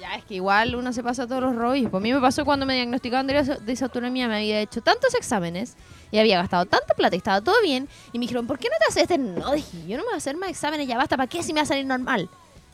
Ya, 0.00 0.16
es 0.16 0.24
que 0.24 0.34
igual 0.34 0.74
uno 0.74 0.92
se 0.92 1.02
pasa 1.02 1.26
todos 1.28 1.42
los 1.42 1.54
rollos. 1.54 1.90
Pues 1.90 2.00
a 2.00 2.02
mí 2.02 2.12
me 2.12 2.20
pasó 2.20 2.44
cuando 2.44 2.64
me 2.66 2.74
diagnosticaban 2.74 3.26
de 3.26 3.38
dis- 3.40 3.58
disautonomía, 3.60 4.26
me 4.26 4.36
había 4.36 4.60
hecho 4.60 4.80
tantos 4.80 5.14
exámenes 5.14 5.76
y 6.10 6.18
había 6.18 6.38
gastado 6.38 6.64
tanta 6.66 6.94
plata 6.94 7.14
y 7.14 7.18
estaba 7.18 7.40
todo 7.40 7.54
bien. 7.62 7.88
Y 8.12 8.18
me 8.18 8.22
dijeron, 8.24 8.46
¿por 8.48 8.58
qué 8.58 8.68
no 8.68 8.74
te 8.80 8.86
haces 8.86 9.02
este? 9.02 9.18
No, 9.18 9.52
dije, 9.52 9.78
yo 9.86 9.96
no 9.96 10.02
me 10.02 10.08
voy 10.08 10.14
a 10.14 10.16
hacer 10.16 10.36
más 10.36 10.50
exámenes, 10.50 10.88
ya 10.88 10.96
basta, 10.96 11.16
¿para 11.16 11.28
qué 11.28 11.42
si 11.44 11.52
me 11.52 11.60
va 11.60 11.64
a 11.64 11.66
salir 11.66 11.84
normal? 11.86 12.28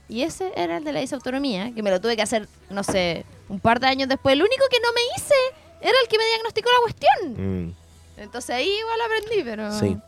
Y 0.08 0.22
ese 0.22 0.52
era 0.56 0.78
el 0.78 0.84
de 0.84 0.92
la 0.94 1.00
disautonomía, 1.00 1.74
que 1.74 1.82
me 1.82 1.90
lo 1.90 2.00
tuve 2.00 2.16
que 2.16 2.22
hacer, 2.22 2.48
no 2.70 2.82
sé, 2.82 3.26
un 3.50 3.60
par 3.60 3.78
de 3.78 3.88
años 3.88 4.08
después. 4.08 4.32
El 4.32 4.40
único 4.40 4.64
que 4.70 4.78
no 4.80 4.88
me 4.94 5.00
hice 5.18 5.34
era 5.82 5.98
el 6.02 6.08
que 6.08 6.16
me 6.16 6.24
diagnosticó 6.24 6.70
la 6.70 6.80
cuestión. 6.80 7.66
Mm, 7.66 7.74
Entonces 8.16 8.50
ahí 8.56 8.70
igual 8.70 8.98
aprendí, 9.04 9.42
pero... 9.44 9.78
Sí. 9.78 9.98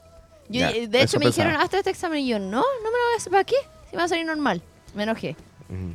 Yo- 0.48 0.60
Ya, 0.60 0.72
de 0.72 1.02
hecho, 1.02 1.18
me 1.18 1.26
pensaba. 1.26 1.44
dijeron, 1.48 1.56
hazte 1.56 1.76
este 1.76 1.90
examen 1.90 2.20
y 2.20 2.28
yo, 2.28 2.38
no, 2.38 2.60
no 2.62 2.90
me 2.90 2.98
lo 2.98 3.04
voy 3.04 3.14
a 3.14 3.16
hacer, 3.18 3.30
¿para 3.30 3.44
qué? 3.44 3.56
Si 3.90 3.96
me 3.96 3.98
va 3.98 4.04
a 4.04 4.08
salir 4.08 4.24
normal. 4.24 4.62
Me 4.94 5.02
enojé. 5.04 5.36
mm. 5.68 5.92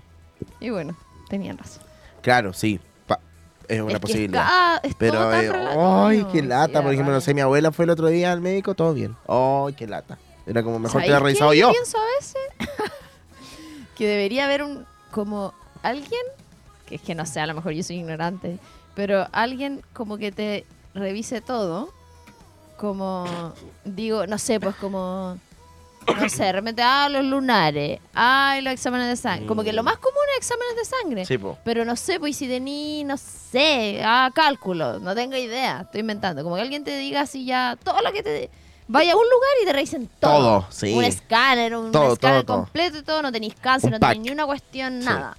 Y 0.59 0.69
bueno, 0.69 0.95
tenían 1.29 1.57
razón. 1.57 1.83
Claro, 2.21 2.53
sí. 2.53 2.79
pa- 3.07 3.19
es 3.67 3.79
una 3.81 3.89
Es 3.89 3.95
que 3.95 3.99
posibilidad. 4.01 4.43
Es, 4.43 4.81
ca- 4.81 4.87
es 4.87 4.95
Pero, 4.95 5.19
tan 5.29 5.43
eh, 5.43 5.51
relativo. 5.51 6.05
ay, 6.05 6.25
qué 6.31 6.41
lata. 6.43 6.81
Por 6.83 6.93
ejemplo, 6.93 7.13
no 7.13 7.21
sé, 7.21 7.33
mi 7.33 7.41
abuela 7.41 7.71
fue 7.71 7.85
el 7.85 7.91
otro 7.91 8.07
día 8.07 8.31
al 8.31 8.41
médico, 8.41 8.73
todo 8.75 8.93
bien. 8.93 9.15
Ay, 9.27 9.73
qué 9.73 9.87
lata. 9.87 10.17
Era 10.47 10.61
como 10.63 10.77
mejor 10.79 11.01
que 11.01 11.07
¿Sabéis 11.07 11.09
hubiera 11.09 11.25
revisado 11.25 11.53
yo. 11.53 11.71
pienso 11.71 11.97
a 11.97 12.05
veces? 12.19 12.91
que 13.95 14.07
debería 14.07 14.45
haber 14.45 14.63
un, 14.63 14.85
como, 15.11 15.53
alguien, 15.81 16.21
que 16.85 16.95
es 16.95 17.01
que 17.01 17.15
no 17.15 17.25
sé, 17.25 17.39
a 17.39 17.47
lo 17.47 17.53
mejor 17.53 17.71
yo 17.73 17.81
soy 17.83 17.97
ignorante, 17.97 18.59
pero 18.93 19.27
alguien 19.31 19.81
como 19.93 20.17
que 20.17 20.31
te 20.31 20.65
revise 20.93 21.41
todo, 21.41 21.89
como, 22.77 23.53
digo, 23.85 24.27
no 24.27 24.37
sé, 24.37 24.59
pues 24.59 24.75
como, 24.75 25.37
no 26.07 26.29
sé, 26.29 26.43
de 26.45 26.51
repente, 26.51 26.81
ah, 26.83 27.07
los 27.09 27.23
lunares, 27.25 27.99
ah, 28.13 28.57
los 28.61 28.73
exámenes 28.73 29.07
de 29.07 29.15
sangre. 29.15 29.45
Como 29.47 29.63
que 29.63 29.73
lo 29.73 29.83
más 29.83 29.97
común 29.97 30.21
exámenes 30.37 30.75
de 30.75 30.85
sangre. 30.85 31.25
Sí, 31.25 31.37
po. 31.37 31.57
Pero 31.63 31.85
no 31.85 31.95
sé, 31.95 32.19
pues 32.19 32.35
si 32.37 32.47
tení, 32.47 33.03
no 33.03 33.17
sé, 33.17 34.01
ah, 34.03 34.29
cálculo, 34.33 34.99
no 34.99 35.15
tengo 35.15 35.35
idea, 35.35 35.81
estoy 35.83 36.01
inventando. 36.01 36.43
Como 36.43 36.55
que 36.55 36.61
alguien 36.61 36.83
te 36.83 36.97
diga 36.97 37.21
así 37.21 37.45
ya, 37.45 37.77
todo 37.83 38.01
lo 38.01 38.11
que 38.11 38.23
te... 38.23 38.49
Vaya 38.87 39.13
a 39.13 39.15
un 39.15 39.23
lugar 39.23 39.49
y 39.63 39.65
te 39.65 39.73
revisen 39.73 40.07
todo. 40.19 40.31
Todo, 40.37 40.67
sí. 40.69 40.93
Un 40.93 41.03
escáner, 41.05 41.75
un 41.75 41.91
Todo, 41.91 42.13
escáner 42.13 42.43
todo, 42.43 42.57
completo 42.57 42.99
y 42.99 43.01
todo, 43.01 43.23
no 43.23 43.31
tenéis 43.31 43.55
cáncer, 43.59 43.87
Un 43.87 43.93
no 43.93 43.99
tenéis 43.99 44.17
pack. 44.17 44.25
ni 44.25 44.31
una 44.31 44.45
cuestión, 44.45 44.99
Sí. 45.01 45.05
nada. 45.07 45.35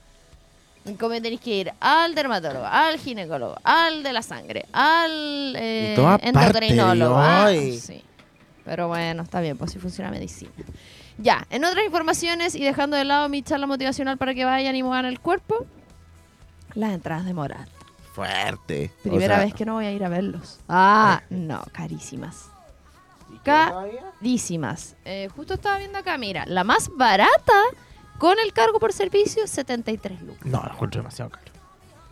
Como 0.99 1.15
tenéis 1.15 1.41
que 1.41 1.51
ir 1.51 1.73
al 1.81 2.15
dermatólogo, 2.15 2.65
al 2.65 2.99
ginecólogo, 2.99 3.57
al 3.65 4.03
de 4.05 4.13
la 4.13 4.23
sangre, 4.23 4.67
al 4.73 5.55
eh, 5.57 5.97
endocrinólogo. 6.23 7.15
partes, 7.17 7.39
ah, 7.41 7.45
ay. 7.47 7.79
sí. 7.79 8.05
Pero 8.67 8.89
bueno, 8.89 9.23
está 9.23 9.41
bien, 9.41 9.57
pues 9.57 9.71
si 9.73 9.79
funciona 9.79 10.11
medicina. 10.11 10.51
Ya, 11.19 11.47
en 11.49 11.65
otras 11.65 11.85
informaciones 11.87 12.55
y 12.55 12.63
dejando 12.63 12.97
de 12.97 13.05
lado 13.05 13.29
mi 13.31 13.43
charla 13.43 13.67
motivacional 13.67 14.19
para 14.19 14.35
que 14.35 14.45
vayan 14.45 14.77
y 14.77 14.83
muevan 14.83 15.07
el 15.07 15.21
cuerpo, 15.21 15.65
las 16.75 16.93
entradas 16.93 17.25
de 17.25 17.33
Morat. 17.33 17.69
Fuerte. 18.13 18.93
O 18.99 19.03
Primera 19.11 19.37
sea, 19.37 19.45
vez 19.45 19.55
que 19.55 19.65
no 19.65 19.75
voy 19.75 19.87
a 19.87 19.93
ir 19.93 20.05
a 20.05 20.09
verlos. 20.09 20.59
Ah, 20.69 21.23
no, 21.31 21.63
carísimas. 21.73 22.51
Carísimas. 23.45 24.97
Eh, 25.05 25.29
justo 25.35 25.55
estaba 25.55 25.79
viendo 25.79 25.99
acá, 25.99 26.19
mira, 26.19 26.45
la 26.47 26.65
más 26.65 26.91
barata 26.97 27.63
con 28.19 28.37
el 28.45 28.53
cargo 28.53 28.81
por 28.81 28.93
servicio, 28.93 29.47
73 29.47 30.23
lucas. 30.23 30.45
No, 30.47 30.63
lo 30.63 30.73
encuentro 30.73 31.01
demasiado 31.01 31.31
caro. 31.31 31.45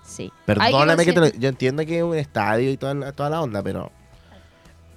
Sí. 0.04 0.30
Perdóname 0.46 1.04
que 1.04 1.12
te 1.12 1.20
lo- 1.20 1.28
Yo 1.28 1.48
entiendo 1.48 1.84
que 1.84 1.98
es 1.98 2.04
un 2.04 2.16
estadio 2.16 2.70
y 2.70 2.76
toda 2.76 2.94
la, 2.94 3.12
toda 3.12 3.30
la 3.30 3.40
onda, 3.42 3.62
pero 3.62 3.90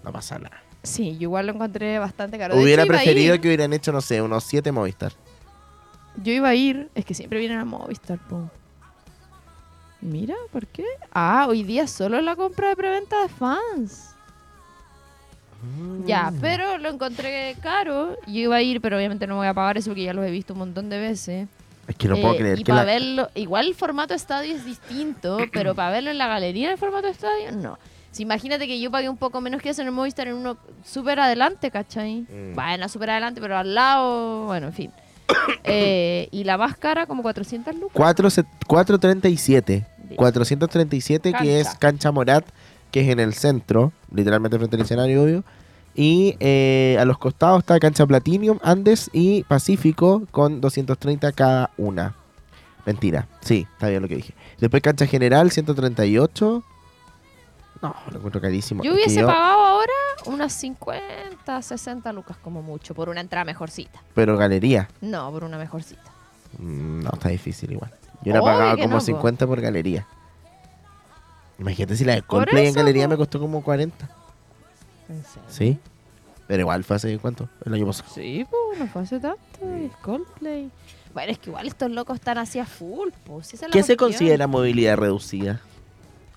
no 0.04 0.12
pasa 0.12 0.38
nada. 0.38 0.62
Sí, 0.88 1.14
yo 1.18 1.24
igual 1.24 1.48
lo 1.48 1.54
encontré 1.54 2.00
bastante 2.00 2.38
caro. 2.38 2.56
De 2.56 2.64
Hubiera 2.64 2.84
hecho, 2.84 2.92
preferido 2.94 3.40
que 3.42 3.48
hubieran 3.48 3.74
hecho, 3.74 3.92
no 3.92 4.02
sé, 4.02 4.22
unos 4.22 4.44
7 4.46 4.72
Movistar. 4.72 5.12
Yo 6.24 6.32
iba 6.34 6.50
a 6.50 6.56
ir, 6.56 6.90
es 6.96 7.06
que 7.06 7.14
siempre 7.14 7.40
vienen 7.40 7.60
a 7.60 7.66
Movistar, 7.66 8.18
po. 8.28 8.50
Mira, 10.02 10.36
¿por 10.52 10.66
qué? 10.68 10.86
Ah, 11.12 11.46
hoy 11.50 11.64
día 11.64 11.88
solo 11.88 12.22
la 12.22 12.36
compra 12.36 12.70
de 12.70 12.76
preventa 12.76 13.22
de 13.22 13.30
fans. 13.30 14.12
Ya, 16.06 16.30
Mm. 16.32 16.38
pero 16.40 16.78
lo 16.78 16.90
encontré 16.90 17.56
caro. 17.62 18.16
Yo 18.28 18.34
iba 18.42 18.56
a 18.58 18.62
ir, 18.62 18.80
pero 18.80 18.96
obviamente 18.98 19.26
no 19.26 19.38
voy 19.38 19.48
a 19.48 19.54
pagar 19.54 19.78
eso 19.78 19.90
porque 19.90 20.04
ya 20.04 20.14
los 20.14 20.24
he 20.26 20.30
visto 20.32 20.54
un 20.54 20.60
montón 20.60 20.90
de 20.90 21.00
veces. 21.00 21.48
Es 21.88 21.96
que 21.96 22.08
no 22.08 22.16
puedo 22.16 22.34
Eh, 22.34 22.38
creer 22.38 22.60
y 22.60 22.64
que 22.64 22.72
para 22.72 22.84
la... 22.84 22.92
verlo, 22.94 23.30
igual 23.34 23.68
el 23.68 23.74
formato 23.76 24.14
estadio 24.14 24.54
es 24.56 24.66
distinto, 24.66 25.38
pero 25.52 25.74
para 25.76 25.90
verlo 25.92 26.12
en 26.12 26.18
la 26.20 26.28
galería 26.28 26.68
en 26.68 26.72
el 26.74 26.78
formato 26.78 27.08
estadio, 27.08 27.52
no. 27.54 27.78
Si 28.18 28.24
imagínate 28.24 28.66
que 28.66 28.80
yo 28.80 28.90
pagué 28.90 29.10
un 29.10 29.18
poco 29.18 29.42
menos 29.42 29.62
que 29.62 29.70
eso 29.70 29.84
en 29.84 29.90
el 29.90 29.94
Movistar 29.94 30.28
en 30.28 30.34
uno 30.34 30.58
súper 30.84 31.20
adelante, 31.20 31.70
¿cachai? 31.70 32.22
Mm. 32.22 32.56
Bueno, 32.56 32.90
súper 32.90 33.12
adelante, 33.12 33.40
pero 33.40 33.56
al 33.56 33.76
lado, 33.76 34.46
bueno, 34.46 34.68
en 34.68 34.74
fin. 34.74 34.92
Eh, 35.64 36.30
y 36.32 36.46
la 36.46 36.58
más 36.58 36.78
cara, 36.78 37.06
como 37.06 37.22
400 37.22 37.76
lucas. 37.76 37.92
4, 37.94 38.30
437. 38.66 39.86
437 40.16 41.34
que 41.34 41.60
es 41.60 41.66
Cancha. 41.66 41.80
Cancha 41.80 42.12
Morat, 42.12 42.46
que 42.90 43.02
es 43.02 43.10
en 43.10 43.20
el 43.20 43.34
centro, 43.34 43.92
literalmente 44.12 44.58
frente 44.58 44.78
al 44.78 44.82
escenario, 44.82 45.24
obvio. 45.24 45.44
Y 45.94 46.36
eh, 46.40 46.98
a 47.00 47.06
los 47.06 47.18
costados 47.18 47.60
está 47.60 47.78
Cancha 47.80 48.08
Platinum, 48.08 48.58
Andes 48.64 49.12
y 49.14 49.44
Pacífico 49.44 50.24
con 50.32 50.62
230 50.62 51.34
cada 51.34 51.70
una. 51.78 52.16
Mentira, 52.86 53.28
sí, 53.42 53.68
está 53.74 53.90
bien 53.90 54.02
lo 54.02 54.08
que 54.08 54.16
dije. 54.16 54.34
Después 54.60 54.82
Cancha 54.82 55.06
General, 55.06 55.52
138. 55.52 56.64
No, 57.82 57.96
lo 58.10 58.18
encuentro 58.18 58.42
carísimo. 58.42 58.84
Yo 58.84 58.94
hubiese 58.94 59.22
yo- 59.22 59.28
pagado 59.28 59.60
ahora 59.66 59.92
unas 60.26 60.54
50, 60.54 61.62
60 61.62 62.12
lucas 62.14 62.38
como 62.38 62.62
mucho, 62.62 62.94
por 62.96 63.10
una 63.10 63.22
entrada 63.22 63.46
mejorcita. 63.46 64.02
Pero 64.14 64.38
galería. 64.38 64.88
No, 65.02 65.32
por 65.32 65.44
una 65.44 65.58
mejorcita. 65.58 66.02
Mm, 66.58 67.04
No, 67.04 67.10
está 67.14 67.30
difícil 67.30 67.72
igual. 67.72 67.92
Yo 68.24 68.34
pagado 68.42 68.76
que 68.76 68.82
como 68.84 68.96
no, 68.96 69.00
po. 69.00 69.06
50 69.06 69.46
por 69.48 69.62
galería. 69.62 70.08
Imagínate 71.60 71.96
si 71.96 72.06
la 72.06 72.16
de 72.16 72.22
Coldplay 72.22 72.68
en 72.68 72.74
galería 72.74 73.06
po. 73.06 73.10
me 73.12 73.18
costó 73.18 73.40
como 73.40 73.64
40. 73.64 74.10
¿En 75.10 75.24
serio? 75.24 75.44
Sí. 75.48 75.80
Pero 76.48 76.62
igual 76.62 76.84
fue 76.84 76.96
hace 76.96 77.18
cuánto? 77.20 77.50
El 77.66 77.74
año 77.74 77.86
pasado. 77.88 78.10
Sí, 78.14 78.46
pues, 78.50 78.80
no 78.80 78.88
fue 78.88 79.02
hace 79.02 79.20
tanto. 79.20 79.40
Es 79.76 79.92
Coldplay. 79.98 80.72
Bueno, 81.14 81.32
es 81.32 81.40
que 81.40 81.50
igual 81.50 81.68
estos 81.68 81.90
locos 81.92 82.16
están 82.16 82.38
así 82.38 82.60
a 82.60 82.66
full, 82.66 83.10
pues. 83.26 83.54
es 83.54 83.62
la 83.62 83.70
¿Qué 83.70 83.84
se 83.84 83.98
considera 83.98 84.48
movilidad 84.48 84.98
reducida? 84.98 85.62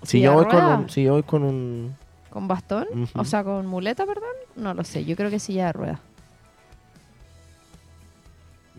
Si 0.03 0.09
¿Silla 0.13 0.27
yo, 0.27 0.35
voy 0.35 0.47
con 0.47 0.65
un, 0.65 0.89
si 0.89 1.03
yo 1.05 1.13
voy 1.13 1.23
con 1.23 1.43
un... 1.43 1.95
¿Con 2.31 2.49
bastón? 2.49 2.87
O 3.15 3.25
sea, 3.25 3.45
con 3.45 3.67
muleta, 3.67 4.07
perdón. 4.07 4.31
No 4.57 4.73
lo 4.73 4.85
sé, 4.85 5.05
yo 5.05 5.17
creo 5.17 5.31
que 5.31 5.39
silla 5.39 5.67
de 5.67 5.73
ruedas. 5.73 6.01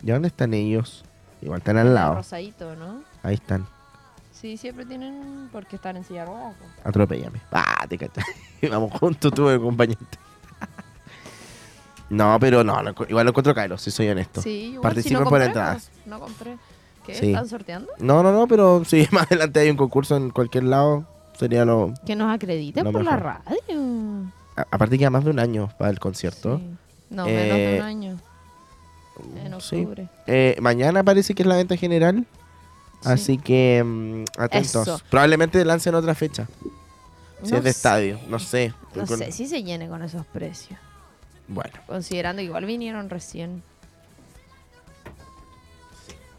¿Y 0.02 0.10
dónde 0.10 0.28
están 0.28 0.52
ellos? 0.54 1.04
Igual 1.42 1.58
están 1.58 1.76
al 1.76 1.94
lado. 1.94 2.16
Rosadito, 2.16 2.74
¿no? 2.76 3.02
Ahí 3.22 3.34
están. 3.34 3.66
Sí, 4.32 4.56
siempre 4.56 4.84
tienen... 4.84 5.48
Porque 5.52 5.76
están 5.76 5.96
en 5.96 6.04
silla 6.04 6.20
de 6.20 6.26
ruedas. 6.26 6.54
pues. 6.58 6.86
Atropéllame. 6.86 7.40
Ah, 7.52 7.86
te 7.88 7.98
cachai. 7.98 8.24
Vamos 8.70 8.92
juntos, 8.98 9.32
tú 9.32 9.48
acompañante. 9.48 10.18
no, 12.10 12.36
pero 12.40 12.64
no, 12.64 12.82
lo 12.82 12.94
igual 13.08 13.24
lo 13.26 13.30
encuentro 13.30 13.54
caro, 13.54 13.78
si 13.78 13.90
soy 13.90 14.08
honesto. 14.08 14.40
Sí, 14.42 14.72
igual 14.74 15.00
si 15.02 15.12
no 15.12 15.20
por 15.20 15.28
compré, 15.28 15.46
entradas. 15.46 15.90
No 16.06 16.18
compré. 16.18 16.56
¿Qué? 17.06 17.14
Sí. 17.14 17.26
¿Están 17.28 17.48
sorteando? 17.48 17.90
No, 17.98 18.22
no, 18.22 18.32
no, 18.32 18.46
pero 18.46 18.84
si 18.84 19.06
más 19.12 19.26
adelante 19.26 19.60
hay 19.60 19.70
un 19.70 19.76
concurso 19.76 20.16
en 20.16 20.30
cualquier 20.30 20.64
lado, 20.64 21.06
sería 21.38 21.64
lo... 21.64 21.92
Que 22.06 22.14
nos 22.16 22.32
acrediten 22.34 22.90
por 22.92 23.04
la 23.04 23.16
radio. 23.16 23.42
a- 24.56 24.66
aparte 24.70 24.98
queda 24.98 25.10
más 25.10 25.24
de 25.24 25.30
un 25.30 25.38
año 25.38 25.70
para 25.78 25.90
el 25.90 25.98
concierto. 25.98 26.58
Sí. 26.58 26.64
No, 27.10 27.24
menos 27.26 27.56
de 27.56 27.76
Eh, 27.76 27.80
un 27.80 27.86
año. 27.86 28.18
En 29.44 29.60
Sí. 29.60 29.76
octubre. 29.76 30.08
Eh, 30.26 30.56
mañana 30.60 31.02
parece 31.04 31.34
que 31.34 31.42
es 31.42 31.46
la 31.46 31.56
venta 31.56 31.76
general. 31.76 32.26
Sí. 33.02 33.08
Así 33.08 33.38
que 33.38 33.82
mm, 33.84 34.24
atentos. 34.38 34.88
Eso. 34.88 35.00
Probablemente 35.10 35.62
lancen 35.64 35.94
otra 35.94 36.14
fecha. 36.14 36.46
Si 37.42 37.50
No 37.50 37.58
es 37.58 37.64
de 37.64 37.72
sé. 37.72 37.76
estadio. 37.76 38.18
No 38.28 38.38
sé. 38.38 38.72
No 38.94 39.06
Con- 39.06 39.18
sé 39.18 39.32
si 39.32 39.46
se 39.46 39.62
llene 39.62 39.88
con 39.88 40.02
esos 40.02 40.24
precios. 40.26 40.78
Bueno. 41.48 41.72
Considerando 41.86 42.40
que 42.40 42.44
igual 42.46 42.64
vinieron 42.64 43.10
recién. 43.10 43.62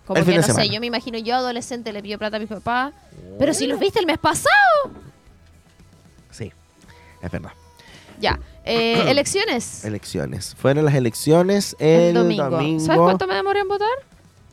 El 0.03 0.07
Como 0.07 0.15
fin 0.25 0.25
que 0.35 0.41
de 0.41 0.47
no 0.47 0.53
sé, 0.53 0.69
yo 0.69 0.79
me 0.81 0.87
imagino 0.87 1.17
yo 1.17 1.35
adolescente 1.35 1.93
le 1.93 2.01
pido 2.03 2.19
plata 2.19 2.35
a 2.37 2.39
mis 2.39 2.49
papás. 2.49 2.93
Pero 3.39 3.53
si 3.53 3.67
los 3.67 3.79
viste 3.79 3.99
el 3.99 4.05
mes 4.05 4.17
pasado. 4.17 4.49
Sí. 6.31 6.51
Es 7.21 7.31
verdad. 7.31 7.51
Ya. 8.19 8.39
Eh, 8.65 9.05
elecciones. 9.09 9.85
Elecciones. 9.85 10.55
Fueron 10.55 10.85
las 10.85 10.93
elecciones 10.95 11.75
el, 11.79 11.87
El 12.01 12.13
domingo. 12.15 12.49
domingo. 12.49 12.79
¿Sabes 12.85 13.01
cuánto 13.01 13.27
me 13.27 13.35
demoré 13.35 13.61
en 13.61 13.67
votar? 13.67 13.87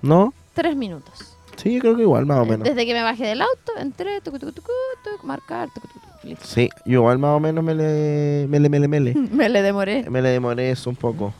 ¿No? 0.02 0.32
Tres 0.54 0.76
minutos. 0.76 1.36
Sí, 1.56 1.74
yo 1.74 1.80
creo 1.80 1.96
que 1.96 2.02
igual, 2.02 2.24
más 2.26 2.38
o 2.38 2.44
menos. 2.46 2.64
Desde 2.66 2.86
que 2.86 2.94
me 2.94 3.02
bajé 3.02 3.26
del 3.26 3.42
auto, 3.42 3.72
entré, 3.78 4.20
tucu, 4.22 4.38
tucu, 4.38 4.52
tucu, 4.52 4.72
tucu, 5.04 5.26
marcar, 5.26 5.68
tucu, 5.74 5.88
tucu, 5.88 6.06
listo. 6.22 6.46
Sí, 6.46 6.70
yo 6.86 7.00
igual 7.00 7.18
más 7.18 7.36
o 7.36 7.40
menos 7.40 7.62
me 7.62 7.74
le, 7.74 8.46
me 8.48 8.58
le, 8.60 8.68
me 8.70 8.80
le, 8.80 8.88
me 8.88 9.00
le, 9.00 9.14
Me 9.32 9.48
le 9.48 9.60
demoré. 9.62 10.08
me 10.08 10.22
le 10.22 10.30
demoré 10.30 10.70
eso 10.70 10.88
un 10.88 10.96
poco. 10.96 11.34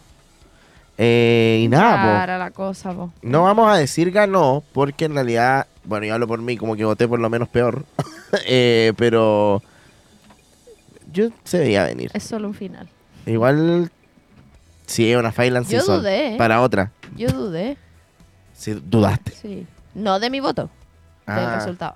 Eh, 1.02 1.62
y 1.64 1.68
nada, 1.68 2.26
po. 2.26 2.32
La 2.38 2.50
cosa, 2.50 2.92
po. 2.92 3.10
No 3.22 3.44
vamos 3.44 3.72
a 3.72 3.78
decir 3.78 4.10
ganó, 4.10 4.62
porque 4.74 5.06
en 5.06 5.14
realidad, 5.14 5.66
bueno, 5.84 6.04
yo 6.04 6.12
hablo 6.12 6.28
por 6.28 6.42
mí, 6.42 6.58
como 6.58 6.76
que 6.76 6.84
voté 6.84 7.08
por 7.08 7.18
lo 7.18 7.30
menos 7.30 7.48
peor. 7.48 7.84
Eh, 8.46 8.92
pero 8.96 9.60
yo 11.12 11.30
se 11.42 11.58
veía 11.58 11.82
venir. 11.84 12.10
Es 12.14 12.22
solo 12.22 12.46
un 12.46 12.54
final. 12.54 12.88
Igual, 13.26 13.90
sí, 14.86 15.12
una 15.16 15.32
Final 15.32 15.64
Yo 15.64 15.70
Season 15.80 15.98
dudé. 16.00 16.36
para 16.38 16.60
otra. 16.60 16.92
Yo 17.16 17.28
dudé. 17.28 17.76
Sí, 18.52 18.80
dudaste. 18.84 19.32
Sí. 19.32 19.66
No 19.94 20.20
de 20.20 20.30
mi 20.30 20.38
voto, 20.38 20.70
del 21.26 21.38
Ah, 21.38 21.56
resultado. 21.56 21.94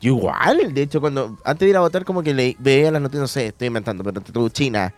yo 0.00 0.14
igual, 0.14 0.74
de 0.74 0.82
hecho, 0.82 1.00
cuando 1.00 1.38
antes 1.42 1.64
de 1.64 1.70
ir 1.70 1.76
a 1.76 1.80
votar, 1.80 2.04
como 2.04 2.22
que 2.22 2.34
le, 2.34 2.54
veía 2.58 2.90
las 2.90 3.00
noticias, 3.00 3.22
no 3.22 3.28
sé, 3.28 3.46
estoy 3.46 3.68
inventando, 3.68 4.04
pero 4.04 4.20
tú, 4.20 4.50
China 4.50 4.92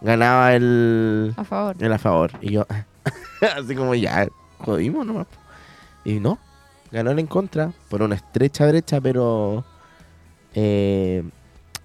ganaba 0.00 0.54
el, 0.54 1.34
A 1.36 1.44
favor. 1.44 1.76
el 1.78 1.92
a 1.92 1.98
favor. 1.98 2.32
Y 2.40 2.52
yo, 2.52 2.66
así 3.56 3.74
como 3.74 3.94
ya, 3.94 4.28
jodimos 4.58 5.06
nomás. 5.06 5.26
Y 6.04 6.20
no, 6.20 6.38
ganó 6.90 7.10
el 7.10 7.18
en 7.18 7.26
contra 7.26 7.72
por 7.88 8.02
una 8.02 8.14
estrecha 8.14 8.66
brecha, 8.66 9.00
pero 9.00 9.64
eh, 10.54 11.22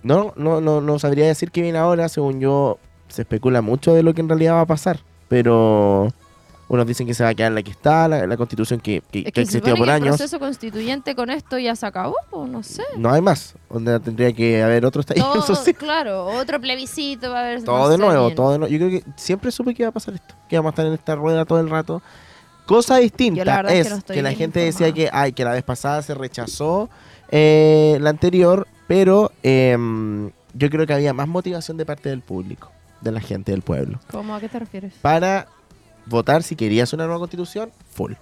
no, 0.04 0.34
no, 0.36 0.62
no, 0.62 0.82
no 0.82 1.00
sabría 1.00 1.26
decir 1.28 1.52
qué 1.52 1.62
viene 1.62 1.78
ahora. 1.78 2.10
Según 2.10 2.40
yo, 2.40 2.78
se 3.08 3.24
especula 3.24 3.62
mucho 3.62 3.94
de 3.94 4.04
lo 4.04 4.14
que 4.14 4.22
en 4.22 4.30
realidad 4.30 4.54
va 4.56 4.62
a 4.62 4.66
pasar, 4.68 5.00
pero 5.28 6.10
unos 6.74 6.88
dicen 6.88 7.06
que 7.06 7.14
se 7.14 7.22
va 7.22 7.32
a 7.32 7.36
quedar 7.36 7.52
la 7.52 7.62
que 7.64 7.72
está, 7.72 8.08
la, 8.08 8.26
la 8.26 8.38
constitución 8.38 8.80
que, 8.80 9.02
que, 9.12 9.20
Es 9.20 9.26
que 9.26 9.32
que 9.34 9.40
ha 9.42 9.44
existido 9.44 9.76
por 9.76 9.86
que 9.88 9.92
el 9.92 10.02
años. 10.04 10.16
proceso 10.16 10.40
constituyente 10.40 11.16
con 11.16 11.30
esto 11.30 11.60
ya 11.60 11.76
se 11.76 11.86
acabó, 11.86 12.16
o 12.32 12.48
no 12.48 12.64
sé. 12.64 12.84
No 12.98 13.12
hay 13.12 13.22
más, 13.22 13.56
donde 13.70 14.00
tendría 14.00 14.32
que 14.32 14.64
haber 14.64 14.86
otro 14.86 15.02
estallido 15.02 15.34
Todo, 15.34 15.42
social. 15.56 15.76
claro, 15.76 16.28
otro 16.28 16.62
plebiscito 16.62 17.30
va 17.30 17.40
a 17.40 17.42
haber. 17.42 17.64
Todo 17.64 17.78
no 17.78 17.90
de 17.90 17.98
nuevo, 17.98 18.26
bien. 18.28 18.36
todo 18.36 18.52
de 18.54 18.60
nuevo. 18.60 18.72
Yo 18.74 18.80
creo 18.80 18.90
que 18.90 19.04
siempre 19.18 19.52
supe 19.52 19.74
que 19.74 19.84
iba 19.84 19.90
a 19.90 19.92
pasar 19.92 20.14
esto, 20.14 20.34
que 20.48 20.56
íbamos 20.56 20.70
a 20.70 20.72
estar 20.72 20.86
en 20.86 20.94
esta 20.94 21.16
rueda 21.16 21.44
todo 21.44 21.60
el 21.60 21.70
rato. 21.70 22.02
Cosa 22.66 22.98
distinta 22.98 23.62
es 23.72 23.88
es 23.88 24.04
que 24.06 24.22
no 24.22 24.30
la 24.30 24.34
gente 24.34 24.62
decía 24.62 24.94
que, 24.94 25.10
ay, 25.12 25.34
que 25.34 25.44
la 25.44 25.52
vez 25.52 25.64
pasada 25.64 26.02
se 26.04 26.14
rechazó 26.14 26.90
eh, 27.32 27.98
la 28.00 28.12
anterior, 28.12 28.66
pero 28.88 29.32
em, 29.44 30.32
yo 30.54 30.70
creo 30.70 30.88
que 30.88 30.94
había 30.94 31.14
más 31.14 31.28
motivación 31.28 31.76
de 31.76 31.86
parte 31.86 32.08
del 32.08 32.22
público, 32.22 32.72
de 33.02 33.12
la 33.12 33.20
gente 33.20 33.52
del 33.52 33.62
pueblo, 33.62 34.00
¿Cómo 34.10 34.36
a 34.36 34.40
qué 34.40 34.48
te 34.48 34.60
refieres? 34.60 34.94
para 35.02 35.48
votar 36.12 36.44
si 36.44 36.56
querías 36.56 36.94
una 36.94 37.06
nueva 37.06 37.20
constitución, 37.20 37.72
full. 37.92 38.14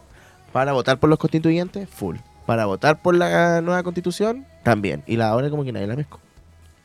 Para 0.54 0.72
votar 0.72 1.00
por 1.00 1.10
los 1.10 1.20
constituyentes, 1.20 1.90
full. 1.90 2.18
Para 2.46 2.66
votar 2.66 3.02
por 3.02 3.16
la 3.16 3.62
nueva 3.62 3.84
constitución, 3.84 4.46
también. 4.64 5.04
Y 5.06 5.18
la 5.18 5.28
ahora 5.28 5.50
como 5.50 5.64
que 5.64 5.72
nadie 5.72 5.88
la 5.88 5.96
pescó. 5.96 6.20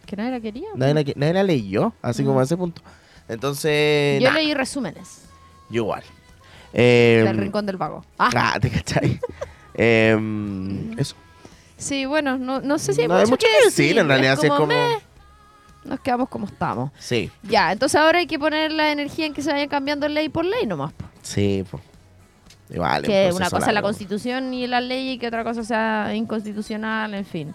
Que 0.06 0.16
nadie 0.16 0.32
la 0.32 0.40
quería. 0.40 0.68
Nadie 0.74 0.94
la, 0.94 1.04
nadie 1.16 1.32
la 1.34 1.42
leyó, 1.44 1.92
así 2.02 2.24
como 2.24 2.40
a 2.40 2.42
ese 2.42 2.56
punto. 2.56 2.82
Entonces, 3.28 4.20
Yo 4.20 4.30
nah, 4.30 4.36
leí 4.36 4.52
resúmenes 4.52 5.24
yo 5.70 5.82
igual. 5.82 6.02
Eh, 6.72 7.22
del 7.24 7.38
Rincón 7.38 7.66
del 7.66 7.76
Vago. 7.76 8.04
Ah, 8.18 8.30
ah, 8.54 8.60
te 8.60 8.70
cachai. 8.70 9.20
Em, 9.76 10.96
eso. 11.00 11.16
sí, 11.76 12.04
bueno, 12.04 12.38
no, 12.38 12.60
no 12.60 12.78
sé 12.78 12.92
si 12.92 13.00
hay 13.00 13.08
no 13.08 13.16
hay 13.16 13.22
mucho, 13.22 13.32
mucho 13.32 13.46
que 13.48 13.64
decir, 13.64 13.98
en 13.98 14.06
realidad, 14.06 14.38
es 14.40 14.48
como... 14.48 14.72
nos 15.84 16.00
quedamos 16.00 16.28
como 16.28 16.46
estamos. 16.46 16.90
Sí, 16.98 17.30
Ya, 17.42 17.72
entonces 17.72 18.00
ahora 18.00 18.18
hay 18.18 18.26
que 18.26 18.38
poner 18.38 18.72
la 18.72 18.92
energía 18.92 19.26
en 19.26 19.34
que 19.34 19.42
se 19.42 19.52
vayan 19.52 19.68
cambiando 19.68 20.08
ley 20.08 20.28
por 20.28 20.44
ley 20.44 20.66
nomás. 20.66 20.92
po. 20.92 21.04
sí, 21.22 21.64
po. 21.70 21.80
Igual. 22.70 23.04
es 23.04 23.08
un 23.08 23.14
que 23.14 23.36
una 23.36 23.50
cosa 23.50 23.68
es 23.68 23.74
la 23.74 23.82
constitución 23.82 24.52
y 24.54 24.66
la 24.66 24.80
ley 24.80 25.10
y 25.10 25.18
que 25.18 25.28
otra 25.28 25.44
cosa 25.44 25.62
sea 25.62 26.14
inconstitucional, 26.14 27.14
en 27.14 27.24
fin. 27.26 27.54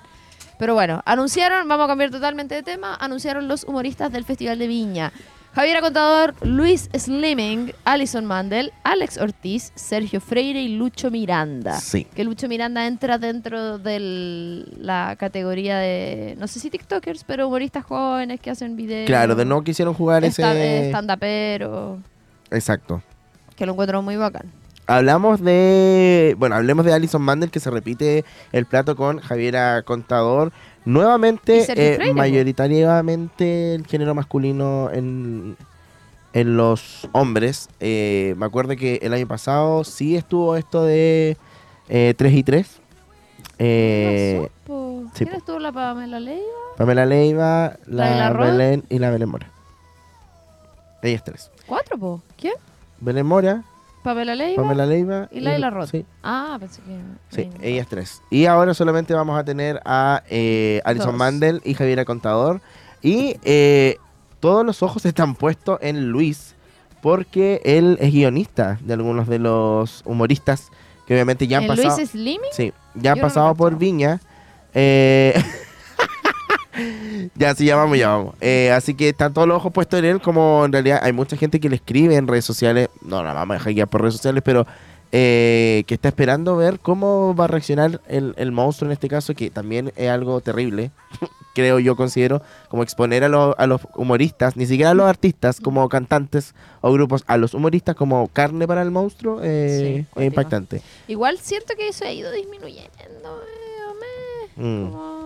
Pero 0.60 0.74
bueno, 0.74 1.02
anunciaron, 1.06 1.68
vamos 1.68 1.86
a 1.86 1.88
cambiar 1.88 2.12
totalmente 2.12 2.54
de 2.54 2.64
tema, 2.64 2.96
anunciaron 2.96 3.48
los 3.48 3.64
humoristas 3.64 4.12
del 4.12 4.26
Festival 4.26 4.60
de 4.60 4.68
Viña. 4.68 5.12
Javier 5.54 5.82
Contador, 5.82 6.36
Luis 6.42 6.90
Slimming, 6.96 7.74
Alison 7.84 8.24
Mandel, 8.26 8.72
Alex 8.84 9.18
Ortiz, 9.18 9.72
Sergio 9.76 10.22
Freire 10.22 10.62
y 10.62 10.78
Lucho 10.78 11.10
Miranda. 11.12 11.80
Sí. 11.80 12.06
Que 12.16 12.24
Lucho 12.24 12.48
Miranda 12.48 12.86
entra 12.88 13.18
dentro 13.18 13.78
de 13.80 14.66
la 14.78 15.16
categoría 15.20 15.80
de, 15.80 16.36
no 16.40 16.48
sé 16.48 16.60
si 16.60 16.70
TikTokers, 16.70 17.24
pero 17.26 17.48
humoristas 17.48 17.84
jóvenes 17.84 18.40
que 18.40 18.52
hacen 18.52 18.76
videos. 18.76 19.08
Claro, 19.08 19.36
de 19.36 19.44
no 19.44 19.64
quisieron 19.64 19.94
jugar 19.96 20.24
esta- 20.24 20.52
ese... 20.54 20.90
stand-upero, 20.90 21.98
Exacto. 22.52 23.02
que 23.56 23.66
lo 23.66 23.74
encuentro 23.74 24.02
muy 24.02 24.16
bacán. 24.18 24.44
Hablamos 24.86 25.40
de. 25.42 26.36
Bueno, 26.40 26.56
hablemos 26.56 26.84
de 26.84 26.92
Alison 26.94 27.22
Mandel, 27.22 27.52
que 27.52 27.60
se 27.60 27.70
repite 27.70 28.26
el 28.52 28.66
plato 28.66 28.96
con 28.96 29.20
Javiera 29.20 29.84
Contador. 29.84 30.52
Nuevamente, 30.86 31.66
eh, 31.76 32.14
mayoritariamente 32.14 33.76
el 33.76 33.86
género 33.86 34.16
masculino 34.16 34.90
en, 34.92 35.58
en 36.34 36.58
los 36.58 37.08
hombres. 37.12 37.70
Eh, 37.80 38.34
me 38.38 38.46
acuerdo 38.46 38.76
que 38.76 39.00
el 39.02 39.14
año 39.14 39.28
pasado 39.28 39.84
sí 39.84 40.16
estuvo 40.16 40.56
esto 40.56 40.84
de 40.84 41.38
3 41.88 42.34
y 42.34 42.44
3. 42.44 42.82
Eh, 43.62 44.50
sí, 45.14 45.26
¿Quién 45.26 45.36
estuvo 45.36 45.60
la 45.60 45.72
Pamela 45.72 46.20
Leiva? 46.20 46.46
Pamela 46.78 47.06
Leiva, 47.06 47.78
la 47.88 48.30
Roth. 48.30 48.48
Belén 48.52 48.86
y 48.90 49.00
la 49.00 49.10
Belén 49.10 49.30
Mora. 49.30 49.52
Ellas 51.02 51.24
tres. 51.24 51.52
Cuatro, 51.66 51.98
po. 51.98 52.22
¿Quién? 52.38 52.54
Belén 53.02 53.26
Mora, 53.26 53.64
Pamela 54.04 54.34
Leiva. 54.36 54.62
Pamela 54.64 54.86
Leiva 54.86 55.28
y 55.32 55.40
Laila 55.42 55.70
Roth. 55.70 55.90
Sí, 55.92 56.06
Ah, 56.24 56.58
pensé 56.60 56.82
que. 56.82 56.98
Sí, 57.36 57.50
Venga. 57.52 57.58
ellas 57.66 57.88
tres. 57.90 58.22
Y 58.30 58.46
ahora 58.46 58.74
solamente 58.74 59.14
vamos 59.14 59.38
a 59.38 59.44
tener 59.44 59.82
a 59.86 60.24
eh, 60.30 60.82
Alison. 60.86 61.16
Mandel 61.18 61.62
y 61.66 61.74
Javiera 61.74 62.06
Contador. 62.06 62.62
Y 63.02 63.36
eh, 63.44 63.98
todos 64.40 64.66
los 64.66 64.82
ojos 64.84 65.06
están 65.06 65.36
puestos 65.36 65.80
en 65.82 66.10
Luis, 66.10 66.56
porque 67.02 67.62
él 67.66 67.98
es 68.02 68.12
guionista 68.14 68.78
de 68.82 68.94
algunos 68.94 69.28
de 69.28 69.40
los 69.40 70.02
humoristas 70.06 70.70
que 71.08 71.14
obviamente 71.14 71.48
ya 71.48 71.58
han 71.58 71.64
¿En 71.64 71.70
pasado. 71.70 71.98
Luis 71.98 72.10
Slimming? 72.10 72.50
Sí, 72.52 72.74
ya 72.96 73.12
han 73.12 73.18
Yo 73.18 73.22
no 73.22 73.28
lo 73.28 73.28
pasado 73.28 73.56
por 73.56 73.70
cachaba. 73.70 73.80
Viña. 73.80 74.22
Eh, 74.74 75.34
ya, 77.36 77.54
sí, 77.56 77.66
ya 77.66 77.76
vamos, 77.76 77.98
ya 77.98 78.10
vamos. 78.10 78.36
Eh, 78.42 78.72
así 78.72 78.94
que 78.94 79.10
están 79.10 79.34
todos 79.34 79.48
los 79.48 79.58
ojos 79.58 79.72
puestos 79.74 80.00
en 80.00 80.06
él, 80.06 80.22
como 80.22 80.64
en 80.66 80.72
realidad 80.72 81.00
hay 81.04 81.14
mucha 81.14 81.36
gente 81.38 81.60
que 81.60 81.70
le 81.70 81.76
escribe 81.76 82.16
en 82.16 82.28
redes 82.28 82.46
sociales, 82.46 82.90
no, 83.02 83.24
la 83.24 83.34
vamos 83.34 83.56
a 83.56 83.58
dejar 83.60 83.74
guiar 83.74 83.88
por 83.88 84.02
redes 84.02 84.16
sociales, 84.16 84.42
pero 84.46 84.66
eh, 85.12 85.84
que 85.88 85.96
está 85.96 86.10
esperando 86.10 86.56
ver 86.56 86.80
cómo 86.80 87.34
va 87.36 87.46
a 87.46 87.48
reaccionar 87.48 88.00
el, 88.08 88.34
el 88.38 88.52
monstruo 88.52 88.90
en 88.90 88.94
este 88.94 89.08
caso, 89.08 89.34
que 89.34 89.50
también 89.50 89.92
es 89.96 90.10
algo 90.10 90.40
terrible, 90.42 90.92
creo 91.56 91.80
yo, 91.80 91.96
considero, 91.96 92.42
como 92.68 92.84
exponer 92.84 93.24
a, 93.24 93.28
los- 93.30 93.56
a 93.58 93.66
los 93.66 93.82
humoristas, 93.96 94.56
ni 94.56 94.68
siquiera 94.68 94.92
a 94.92 94.94
los 94.94 95.08
artistas, 95.08 95.60
como 95.60 95.90
cantantes 95.90 96.54
o 96.82 96.92
grupos, 96.94 97.24
a 97.26 97.38
los 97.38 97.54
humoristas 97.56 97.96
como 97.96 98.28
carne 98.28 98.68
para 98.68 98.84
el 98.84 98.92
monstruo, 98.92 99.40
eh, 99.44 100.06
Sí, 100.16 100.20
es 100.22 100.28
impactante. 100.28 100.82
Igual 101.08 101.40
siento 101.40 101.74
que 101.76 101.88
eso 101.88 102.06
ha 102.06 102.12
ido 102.12 102.32
disminuyendo. 102.32 102.90
eh, 103.42 103.60
Mm, 104.56 104.92
como 104.92 105.19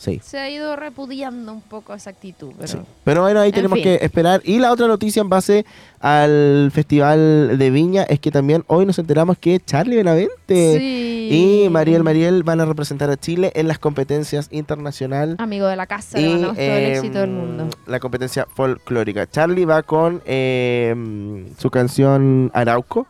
sí. 0.00 0.20
Se 0.24 0.38
ha 0.38 0.48
ido 0.48 0.74
repudiando 0.76 1.52
un 1.52 1.60
poco 1.60 1.92
esa 1.94 2.10
actitud. 2.10 2.52
Pero... 2.56 2.68
Sí. 2.68 2.78
Pero 3.04 3.22
bueno, 3.22 3.40
ahí 3.40 3.50
En 3.50 3.54
tenemos 3.54 3.76
fin. 3.76 3.84
que 3.84 4.04
esperar. 4.04 4.40
Y 4.44 4.58
la 4.58 4.72
otra 4.72 4.86
noticia 4.86 5.20
en 5.20 5.28
base 5.28 5.66
al 6.00 6.70
Festival 6.72 7.58
de 7.58 7.70
Viña 7.70 8.02
es 8.04 8.18
que 8.20 8.30
también 8.30 8.64
hoy 8.66 8.86
nos 8.86 8.98
enteramos 8.98 9.36
que 9.38 9.60
Charlie 9.60 9.96
Benavente 9.96 10.78
Sí. 10.78 11.28
y 11.66 11.68
Mariel 11.68 12.02
Mariel 12.02 12.42
van 12.42 12.60
a 12.60 12.64
representar 12.64 13.10
a 13.10 13.16
Chile 13.18 13.52
en 13.54 13.68
las 13.68 13.78
competencias 13.78 14.48
internacionales 14.50 15.36
Amigo 15.38 15.66
de 15.66 15.76
la 15.76 15.86
casa, 15.86 16.18
y 16.18 16.40
todo 16.40 16.52
el 16.52 16.58
em, 16.58 16.92
éxito 16.96 17.18
del 17.20 17.30
mundo. 17.30 17.68
la 17.86 18.00
competencia 18.00 18.46
folclórica. 18.54 19.28
Charlie 19.30 19.64
va 19.66 19.82
con 19.82 20.22
em, 20.26 21.54
su 21.58 21.70
canción 21.70 22.50
Arauco. 22.54 23.06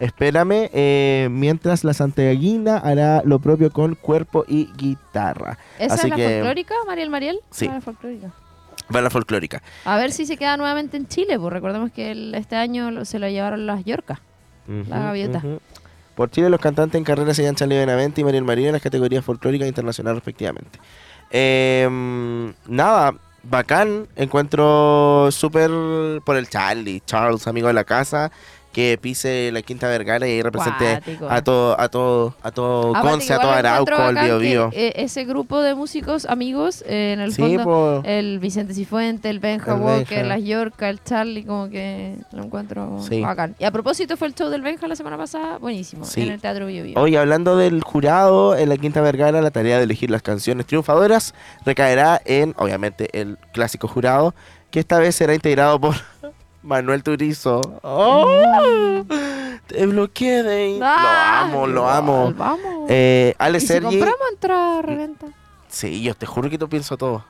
Espérame, 0.00 0.70
eh, 0.72 1.28
mientras 1.30 1.82
la 1.84 1.92
Santiaguina 1.92 2.78
hará 2.78 3.22
lo 3.24 3.38
propio 3.40 3.70
con 3.72 3.94
cuerpo 3.96 4.44
y 4.46 4.66
guitarra. 4.76 5.58
¿Esa 5.78 5.94
así 5.94 6.06
es 6.06 6.10
la 6.10 6.16
que- 6.16 6.28
folclórica, 6.36 6.74
Mariel 6.86 7.10
Mariel? 7.10 7.40
Sí. 7.50 7.66
Ah, 7.68 7.74
la 7.74 7.80
folclórica. 7.80 8.30
Va 8.94 9.00
la 9.02 9.10
folclórica. 9.10 9.62
A 9.84 9.96
ver 9.96 10.12
si 10.12 10.24
se 10.24 10.36
queda 10.36 10.56
nuevamente 10.56 10.96
en 10.96 11.08
Chile, 11.08 11.38
pues 11.38 11.52
recordemos 11.52 11.90
que 11.90 12.12
el- 12.12 12.34
este 12.34 12.56
año 12.56 13.04
se 13.04 13.18
lo 13.18 13.28
llevaron 13.28 13.66
las 13.66 13.84
Yorcas. 13.84 14.20
La 14.68 14.74
Ujú, 14.82 14.90
gaviota. 14.90 15.38
ujú. 15.38 15.60
Por 16.14 16.30
Chile, 16.30 16.48
los 16.50 16.60
cantantes 16.60 16.98
en 16.98 17.04
carrera 17.04 17.32
serían 17.34 17.54
Charlie 17.54 17.76
Benavente 17.78 18.20
y 18.20 18.24
Mariel 18.24 18.44
María 18.44 18.66
en 18.68 18.72
las 18.72 18.82
categorías 18.82 19.24
folclórica 19.24 19.64
e 19.64 19.68
internacional, 19.68 20.14
respectivamente. 20.16 20.78
Eh, 21.30 21.88
nada, 22.66 23.14
bacán. 23.42 24.06
Encuentro 24.16 25.28
súper 25.30 25.70
por 26.24 26.36
el 26.36 26.48
Charlie, 26.48 27.02
Charles, 27.06 27.46
amigo 27.46 27.68
de 27.68 27.74
la 27.74 27.84
casa, 27.84 28.30
que 28.78 28.96
pise 28.96 29.50
la 29.52 29.60
Quinta 29.62 29.88
Vergara 29.88 30.28
y 30.28 30.40
represente 30.40 30.84
Cuático. 31.02 31.26
a 31.28 31.42
todo, 31.42 31.80
a 31.80 31.88
todo, 31.88 32.34
a 32.44 32.52
todo 32.52 32.90
Aparte, 32.90 33.08
Conce, 33.10 33.34
a 33.34 33.40
todo 33.40 33.50
Arauco, 33.50 33.90
el 33.90 33.98
bacán 34.14 34.24
Bio 34.24 34.38
que, 34.38 34.44
Bio. 34.46 34.70
eh, 34.72 34.92
ese 34.94 35.24
grupo 35.24 35.60
de 35.62 35.74
músicos 35.74 36.26
amigos, 36.26 36.84
eh, 36.86 37.10
en 37.14 37.18
el 37.20 37.32
Sí, 37.34 37.42
fondo, 37.42 37.64
po. 37.64 38.02
el 38.04 38.38
Vicente 38.38 38.74
Cifuente, 38.74 39.30
el 39.30 39.40
Benja 39.40 39.74
El 39.74 39.80
Walker, 39.80 40.18
Benja. 40.22 40.36
las 40.36 40.44
Yorka, 40.44 40.88
el 40.90 41.02
Charlie, 41.02 41.42
como 41.44 41.68
que 41.68 42.14
lo 42.30 42.44
encuentro 42.44 43.00
Sí. 43.08 43.20
bacán. 43.20 43.56
Y 43.58 43.64
a 43.64 43.72
propósito, 43.72 44.16
fue 44.16 44.28
el 44.28 44.34
show 44.36 44.48
del 44.48 44.62
Benja 44.62 44.86
la 44.86 44.94
semana 44.94 45.16
pasada, 45.16 45.58
buenísimo, 45.58 46.04
Sí. 46.04 46.20
en 46.22 46.30
el 46.30 46.40
Teatro 46.40 46.66
Bio 46.66 46.84
Bio. 46.84 47.00
Hoy 47.00 47.16
hablando 47.16 47.56
del 47.56 47.82
jurado, 47.82 48.54
en 48.56 48.68
la 48.68 48.76
Quinta 48.76 49.00
Vergara 49.00 49.42
la 49.42 49.50
tarea 49.50 49.78
de 49.78 49.82
elegir 49.82 50.08
las 50.08 50.22
canciones 50.22 50.66
triunfadoras 50.66 51.34
recaerá 51.66 52.22
en, 52.24 52.54
obviamente, 52.56 53.08
el 53.20 53.38
clásico 53.52 53.88
jurado, 53.88 54.36
que 54.70 54.78
esta 54.80 54.98
vez 54.98 55.16
será 55.16 55.34
integrado 55.34 55.80
por 55.80 55.96
Manuel 56.62 57.02
Turizo. 57.02 57.60
¡Oh! 57.82 59.04
Te 59.66 59.86
bloqueé 59.86 60.42
de 60.42 60.54
ahí. 60.54 60.80
Ah, 60.82 61.48
lo 61.50 61.56
amo, 61.58 61.66
lo 61.66 61.80
igual, 61.80 61.96
amo. 61.96 62.32
Vamos. 62.36 62.86
Eh, 62.88 63.34
Ale 63.38 63.58
¿Y 63.58 63.60
si 63.60 63.66
Sergi. 63.66 63.98
compramos 63.98 64.28
entrada 64.32 64.82
reventa? 64.82 65.26
Sí, 65.68 66.02
yo 66.02 66.14
te 66.14 66.24
juro 66.26 66.48
que 66.48 66.56
tú 66.58 66.68
pienso 66.68 66.96
todo. 66.96 67.24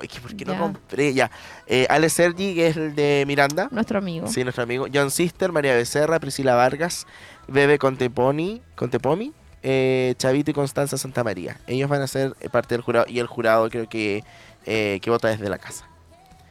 Ay, 0.00 0.08
que 0.08 0.20
¿por 0.20 0.34
qué 0.34 0.44
no 0.44 0.58
compré? 0.58 1.14
Ya. 1.14 1.30
Eh, 1.66 1.86
Ale 1.88 2.08
Sergi, 2.08 2.54
que 2.54 2.68
es 2.68 2.76
el 2.76 2.94
de 2.94 3.24
Miranda. 3.26 3.68
Nuestro 3.70 3.98
amigo. 3.98 4.26
Sí, 4.26 4.42
nuestro 4.42 4.64
amigo. 4.64 4.86
John 4.92 5.10
Sister, 5.10 5.52
María 5.52 5.74
Becerra, 5.74 6.18
Priscila 6.18 6.54
Vargas, 6.54 7.06
Bebe 7.48 7.78
Conteponi, 7.78 8.60
Contepomi, 8.74 9.32
eh, 9.62 10.14
Chavito 10.18 10.50
y 10.50 10.54
Constanza 10.54 10.98
Santa 10.98 11.22
María. 11.24 11.58
Ellos 11.66 11.88
van 11.88 12.02
a 12.02 12.06
ser 12.06 12.34
parte 12.50 12.74
del 12.74 12.82
jurado 12.82 13.06
y 13.08 13.18
el 13.20 13.26
jurado 13.26 13.68
creo 13.70 13.88
que, 13.88 14.24
eh, 14.66 14.98
que 15.02 15.10
vota 15.10 15.28
desde 15.28 15.48
la 15.48 15.58
casa. 15.58 15.88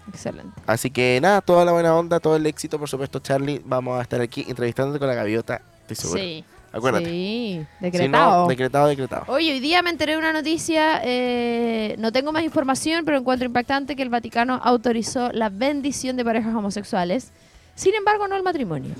Excelente. 0.09 0.61
Así 0.67 0.89
que 0.89 1.19
nada, 1.21 1.41
toda 1.41 1.65
la 1.65 1.71
buena 1.71 1.95
onda, 1.95 2.19
todo 2.19 2.35
el 2.35 2.45
éxito, 2.45 2.77
por 2.79 2.89
supuesto, 2.89 3.19
Charlie. 3.19 3.61
Vamos 3.65 3.99
a 3.99 4.01
estar 4.01 4.19
aquí 4.21 4.45
entrevistándote 4.47 4.99
con 4.99 5.07
la 5.07 5.13
gaviota, 5.15 5.61
estoy 5.81 5.95
seguro. 5.95 6.21
Sí. 6.21 6.45
Acuérdate. 6.71 7.05
Sí, 7.05 7.63
Si 7.79 7.83
decretado. 7.85 8.41
no, 8.41 8.47
decretado, 8.47 8.87
decretado. 8.87 9.25
Oye, 9.27 9.51
hoy 9.51 9.59
día 9.59 9.83
me 9.83 9.91
enteré 9.91 10.13
de 10.13 10.17
una 10.17 10.33
noticia, 10.33 11.01
eh, 11.03 11.95
no 11.99 12.11
tengo 12.11 12.31
más 12.31 12.43
información, 12.43 13.05
pero 13.05 13.17
encuentro 13.19 13.45
impactante 13.45 13.95
que 13.95 14.01
el 14.01 14.09
Vaticano 14.09 14.59
autorizó 14.63 15.31
la 15.31 15.49
bendición 15.49 16.17
de 16.17 16.25
parejas 16.25 16.55
homosexuales, 16.55 17.31
sin 17.75 17.93
embargo 17.93 18.27
no 18.27 18.35
el 18.35 18.41
matrimonio. 18.41 18.95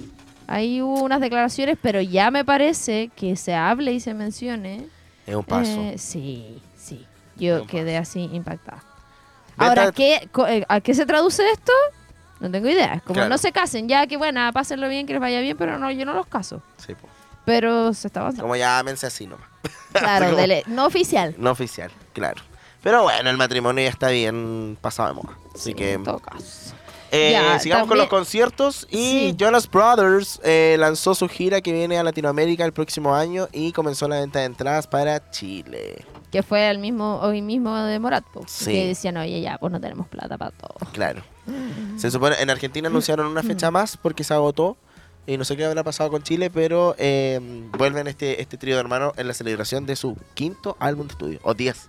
Ahí 0.45 0.83
hubo 0.83 1.01
unas 1.01 1.19
declaraciones, 1.19 1.79
pero 1.81 1.99
ya 1.99 2.29
me 2.29 2.45
parece 2.45 3.09
que 3.15 3.35
se 3.35 3.55
hable 3.55 3.93
y 3.93 3.99
se 3.99 4.13
mencione. 4.13 4.85
Es 5.25 5.33
un 5.35 5.43
paso. 5.43 5.71
Eh, 5.81 5.95
sí, 5.97 6.61
sí. 6.77 7.03
Yo 7.37 7.65
quedé 7.65 7.97
así 7.97 8.29
impactada. 8.33 8.83
Ahora, 9.57 9.91
¿qué, 9.91 10.29
eh, 10.47 10.65
¿a 10.67 10.81
qué 10.81 10.93
se 10.93 11.05
traduce 11.05 11.43
esto? 11.51 11.71
No 12.39 12.51
tengo 12.51 12.67
idea. 12.67 13.01
Como 13.05 13.13
Claro. 13.15 13.29
no 13.29 13.37
se 13.37 13.51
casen, 13.51 13.87
ya 13.87 14.05
que 14.07 14.17
bueno, 14.17 14.41
pásenlo 14.53 14.89
bien, 14.89 15.05
que 15.07 15.13
les 15.13 15.21
vaya 15.21 15.39
bien, 15.41 15.55
pero 15.57 15.77
no, 15.79 15.89
yo 15.91 16.05
no 16.05 16.13
los 16.13 16.27
caso. 16.27 16.61
Sí, 16.85 16.93
po. 16.95 17.07
Pero 17.45 17.93
se 17.93 18.07
está 18.07 18.21
avanzando. 18.21 18.43
Como 18.43 18.55
llámense 18.55 19.05
así 19.07 19.27
nomás. 19.27 19.47
Claro, 19.93 20.25
como- 20.27 20.37
dele- 20.39 20.63
no 20.67 20.85
oficial. 20.85 21.35
No 21.37 21.51
oficial, 21.51 21.91
claro. 22.13 22.41
Pero 22.81 23.03
bueno, 23.03 23.29
el 23.29 23.37
matrimonio 23.37 23.83
ya 23.83 23.89
está 23.89 24.09
bien 24.09 24.77
pasado 24.81 25.09
de 25.09 25.15
moda. 25.15 25.37
Así 25.53 25.69
Sí, 25.69 25.73
que 25.73 25.93
en 25.93 26.03
todo 26.03 26.19
caso. 26.19 26.73
Eh, 27.11 27.39
sigamos 27.61 27.87
con 27.87 27.99
los 27.99 28.07
conciertos 28.07 28.87
y 28.89 28.97
Sí. 29.29 29.35
Jonas 29.37 29.69
Brothers 29.69 30.41
eh, 30.43 30.75
lanzó 30.79 31.13
su 31.13 31.29
gira 31.29 31.61
que 31.61 31.71
viene 31.71 31.99
a 31.99 32.03
Latinoamérica 32.03 32.65
el 32.65 32.73
próximo 32.73 33.13
año 33.13 33.47
y 33.53 33.71
comenzó 33.71 34.07
la 34.07 34.19
venta 34.19 34.39
de 34.39 34.45
entradas 34.45 34.87
para 34.87 35.29
Chile. 35.29 36.03
Que 36.33 36.43
fue 36.43 36.69
el 36.69 36.79
mismo, 36.79 37.19
hoy 37.21 37.41
mismo 37.41 37.73
de 37.77 37.99
Morat, 37.99 38.25
po, 38.25 38.43
Sí. 38.47 38.71
que 38.71 38.87
decían, 38.87 39.15
oye, 39.17 39.39
ya, 39.39 39.57
pues 39.59 39.71
no 39.71 39.79
tenemos 39.79 40.07
plata 40.07 40.37
para 40.37 40.51
todo. 40.51 40.73
Claro. 40.91 41.21
Se 41.97 42.09
supone, 42.11 42.35
en 42.41 42.49
Argentina 42.49 42.89
anunciaron 42.89 43.27
una 43.27 43.43
fecha 43.43 43.69
más 43.71 43.95
porque 43.97 44.23
se 44.25 44.33
agotó. 44.33 44.75
Y 45.25 45.37
no 45.37 45.45
sé 45.45 45.55
qué 45.55 45.63
habrá 45.63 45.83
pasado 45.85 46.09
con 46.09 46.21
Chile, 46.23 46.49
pero 46.49 46.95
eh, 46.97 47.39
vuelven 47.77 48.07
este, 48.07 48.41
este 48.41 48.57
trío 48.57 48.75
de 48.75 48.81
hermanos 48.81 49.13
en 49.15 49.27
la 49.29 49.33
celebración 49.33 49.85
de 49.85 49.95
su 49.95 50.17
quinto 50.33 50.75
álbum 50.81 51.07
de 51.07 51.11
estudio. 51.13 51.39
O 51.43 51.53
10. 51.53 51.87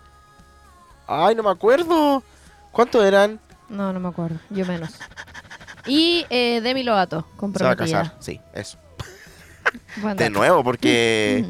Ay, 1.08 1.34
no 1.34 1.42
me 1.42 1.50
acuerdo. 1.50 2.22
¿Cuántos 2.70 3.04
eran? 3.04 3.40
No, 3.68 3.92
no 3.92 3.98
me 3.98 4.08
acuerdo, 4.08 4.38
yo 4.50 4.64
menos. 4.66 4.90
Y 5.86 6.26
eh, 6.30 6.60
Demi 6.62 6.82
Lovato, 6.84 7.20
Se 7.20 7.22
va 7.24 7.32
a 7.34 7.36
comprometida. 7.38 8.02
casar. 8.02 8.16
Sí, 8.20 8.40
eso. 8.52 8.78
De 10.16 10.30
nuevo, 10.30 10.62
porque... 10.62 11.44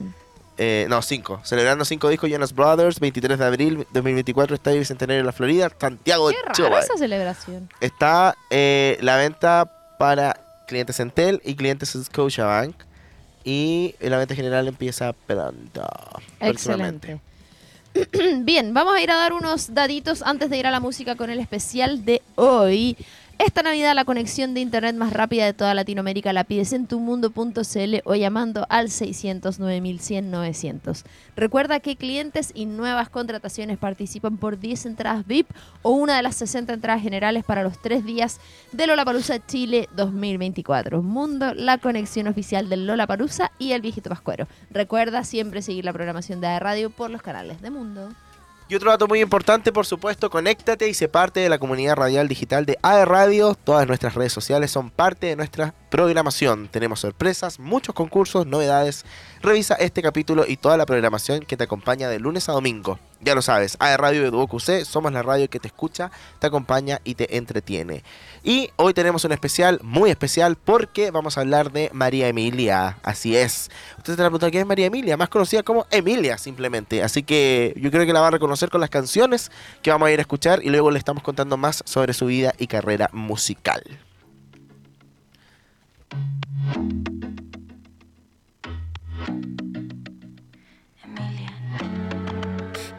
Eh, 0.56 0.86
no, 0.88 1.02
cinco. 1.02 1.40
Celebrando 1.44 1.84
cinco 1.84 2.08
discos 2.08 2.30
Jonas 2.30 2.54
Brothers, 2.54 3.00
23 3.00 3.38
de 3.38 3.44
abril 3.44 3.86
2024, 3.92 4.54
Estadio 4.54 4.78
Bicentenario 4.78 5.20
en 5.20 5.26
la 5.26 5.32
Florida, 5.32 5.70
Santiago 5.78 6.28
de 6.28 6.34
Qué 6.34 6.52
Chile. 6.52 6.78
esa 6.78 6.96
celebración. 6.96 7.68
Está 7.80 8.36
eh, 8.50 8.98
la 9.00 9.16
venta 9.16 9.70
para 9.98 10.38
clientes 10.68 11.00
Entel 11.00 11.40
y 11.44 11.54
clientes 11.54 11.96
Scotiabank. 12.04 12.74
Y 13.46 13.94
la 14.00 14.16
venta 14.16 14.34
general 14.34 14.68
empieza 14.68 15.12
pronto. 15.12 15.86
Excelente. 16.40 17.20
Bien, 18.38 18.72
vamos 18.72 18.94
a 18.94 19.00
ir 19.02 19.10
a 19.10 19.16
dar 19.16 19.32
unos 19.32 19.74
daditos 19.74 20.22
antes 20.22 20.50
de 20.50 20.56
ir 20.58 20.66
a 20.66 20.70
la 20.70 20.80
música 20.80 21.14
con 21.14 21.30
el 21.30 21.38
especial 21.40 22.04
de 22.04 22.22
hoy. 22.36 22.96
Esta 23.38 23.62
Navidad 23.62 23.96
la 23.96 24.04
conexión 24.04 24.54
de 24.54 24.60
internet 24.60 24.94
más 24.94 25.12
rápida 25.12 25.44
de 25.44 25.52
toda 25.52 25.74
Latinoamérica 25.74 26.32
la 26.32 26.44
pides 26.44 26.72
en 26.72 26.86
tumundo.cl 26.86 27.96
o 28.04 28.14
llamando 28.14 28.64
al 28.68 28.90
600 28.90 29.58
9100 29.58 30.30
900. 30.30 31.04
Recuerda 31.34 31.80
que 31.80 31.96
clientes 31.96 32.52
y 32.54 32.66
nuevas 32.66 33.08
contrataciones 33.08 33.76
participan 33.76 34.36
por 34.36 34.60
10 34.60 34.86
entradas 34.86 35.26
VIP 35.26 35.48
o 35.82 35.90
una 35.90 36.16
de 36.16 36.22
las 36.22 36.36
60 36.36 36.74
entradas 36.74 37.02
generales 37.02 37.42
para 37.42 37.64
los 37.64 37.82
tres 37.82 38.04
días 38.04 38.38
de 38.70 38.86
Lollapalooza 38.86 39.44
Chile 39.44 39.88
2024. 39.96 41.02
Mundo, 41.02 41.54
la 41.54 41.78
conexión 41.78 42.28
oficial 42.28 42.68
del 42.68 42.86
Lollapalooza 42.86 43.50
y 43.58 43.72
el 43.72 43.82
Viejito 43.82 44.10
Pascuero. 44.10 44.46
Recuerda 44.70 45.24
siempre 45.24 45.60
seguir 45.60 45.84
la 45.84 45.92
programación 45.92 46.40
de 46.40 46.60
radio 46.60 46.88
por 46.88 47.10
los 47.10 47.20
canales 47.20 47.60
de 47.60 47.70
Mundo. 47.70 48.10
Y 48.68 48.74
otro 48.74 48.90
dato 48.90 49.06
muy 49.06 49.20
importante, 49.20 49.72
por 49.72 49.84
supuesto, 49.84 50.30
conéctate 50.30 50.88
y 50.88 50.94
sé 50.94 51.08
parte 51.08 51.40
de 51.40 51.50
la 51.50 51.58
comunidad 51.58 51.96
radial 51.96 52.28
digital 52.28 52.64
de 52.64 52.78
AE 52.82 53.04
Radio. 53.04 53.54
Todas 53.54 53.86
nuestras 53.86 54.14
redes 54.14 54.32
sociales 54.32 54.70
son 54.70 54.90
parte 54.90 55.26
de 55.26 55.36
nuestra 55.36 55.74
programación. 55.94 56.66
Tenemos 56.66 56.98
sorpresas, 56.98 57.60
muchos 57.60 57.94
concursos, 57.94 58.48
novedades. 58.48 59.04
Revisa 59.40 59.76
este 59.76 60.02
capítulo 60.02 60.44
y 60.44 60.56
toda 60.56 60.76
la 60.76 60.86
programación 60.86 61.44
que 61.44 61.56
te 61.56 61.62
acompaña 61.62 62.08
de 62.08 62.18
lunes 62.18 62.48
a 62.48 62.52
domingo. 62.52 62.98
Ya 63.20 63.36
lo 63.36 63.42
sabes, 63.42 63.76
AE 63.78 63.96
Radio 63.96 64.28
de 64.28 64.48
QC, 64.48 64.84
somos 64.84 65.12
la 65.12 65.22
radio 65.22 65.48
que 65.48 65.60
te 65.60 65.68
escucha, 65.68 66.10
te 66.40 66.48
acompaña 66.48 67.00
y 67.04 67.14
te 67.14 67.36
entretiene. 67.36 68.02
Y 68.42 68.70
hoy 68.74 68.92
tenemos 68.92 69.24
un 69.24 69.30
especial, 69.30 69.78
muy 69.84 70.10
especial, 70.10 70.56
porque 70.56 71.12
vamos 71.12 71.38
a 71.38 71.42
hablar 71.42 71.70
de 71.70 71.90
María 71.92 72.26
Emilia. 72.26 72.98
Así 73.04 73.36
es. 73.36 73.70
Usted 73.96 74.14
se 74.14 74.16
pregunta 74.16 74.50
quién 74.50 74.62
es 74.62 74.66
María 74.66 74.86
Emilia, 74.86 75.16
más 75.16 75.28
conocida 75.28 75.62
como 75.62 75.86
Emilia 75.92 76.38
simplemente. 76.38 77.04
Así 77.04 77.22
que 77.22 77.72
yo 77.76 77.92
creo 77.92 78.04
que 78.04 78.12
la 78.12 78.20
va 78.20 78.26
a 78.26 78.32
reconocer 78.32 78.68
con 78.68 78.80
las 78.80 78.90
canciones 78.90 79.52
que 79.80 79.92
vamos 79.92 80.08
a 80.08 80.10
ir 80.10 80.18
a 80.18 80.22
escuchar 80.22 80.58
y 80.64 80.70
luego 80.70 80.90
le 80.90 80.98
estamos 80.98 81.22
contando 81.22 81.56
más 81.56 81.84
sobre 81.86 82.14
su 82.14 82.26
vida 82.26 82.52
y 82.58 82.66
carrera 82.66 83.10
musical. 83.12 83.84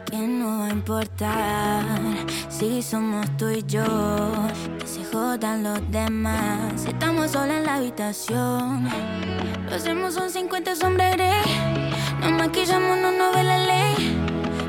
Que 0.09 0.17
no 0.17 0.59
va 0.59 0.67
a 0.67 0.69
importar 0.71 1.83
si 2.49 2.81
somos 2.81 3.25
tú 3.37 3.49
y 3.49 3.63
yo. 3.63 3.83
Que 4.79 4.87
se 4.87 5.03
jodan 5.05 5.63
los 5.63 5.79
demás. 5.91 6.81
Si 6.81 6.89
estamos 6.89 7.31
solos 7.31 7.55
en 7.57 7.63
la 7.65 7.75
habitación. 7.75 8.89
Lo 9.69 9.75
hacemos 9.75 10.13
son 10.13 10.29
50 10.29 10.75
sombras 10.75 11.15
grey. 11.15 11.91
Nos 12.19 12.31
maquillamos, 12.31 12.97
no 12.97 13.11
nos 13.11 13.35
ve 13.35 13.43
la 13.43 13.57
ley. 13.59 13.95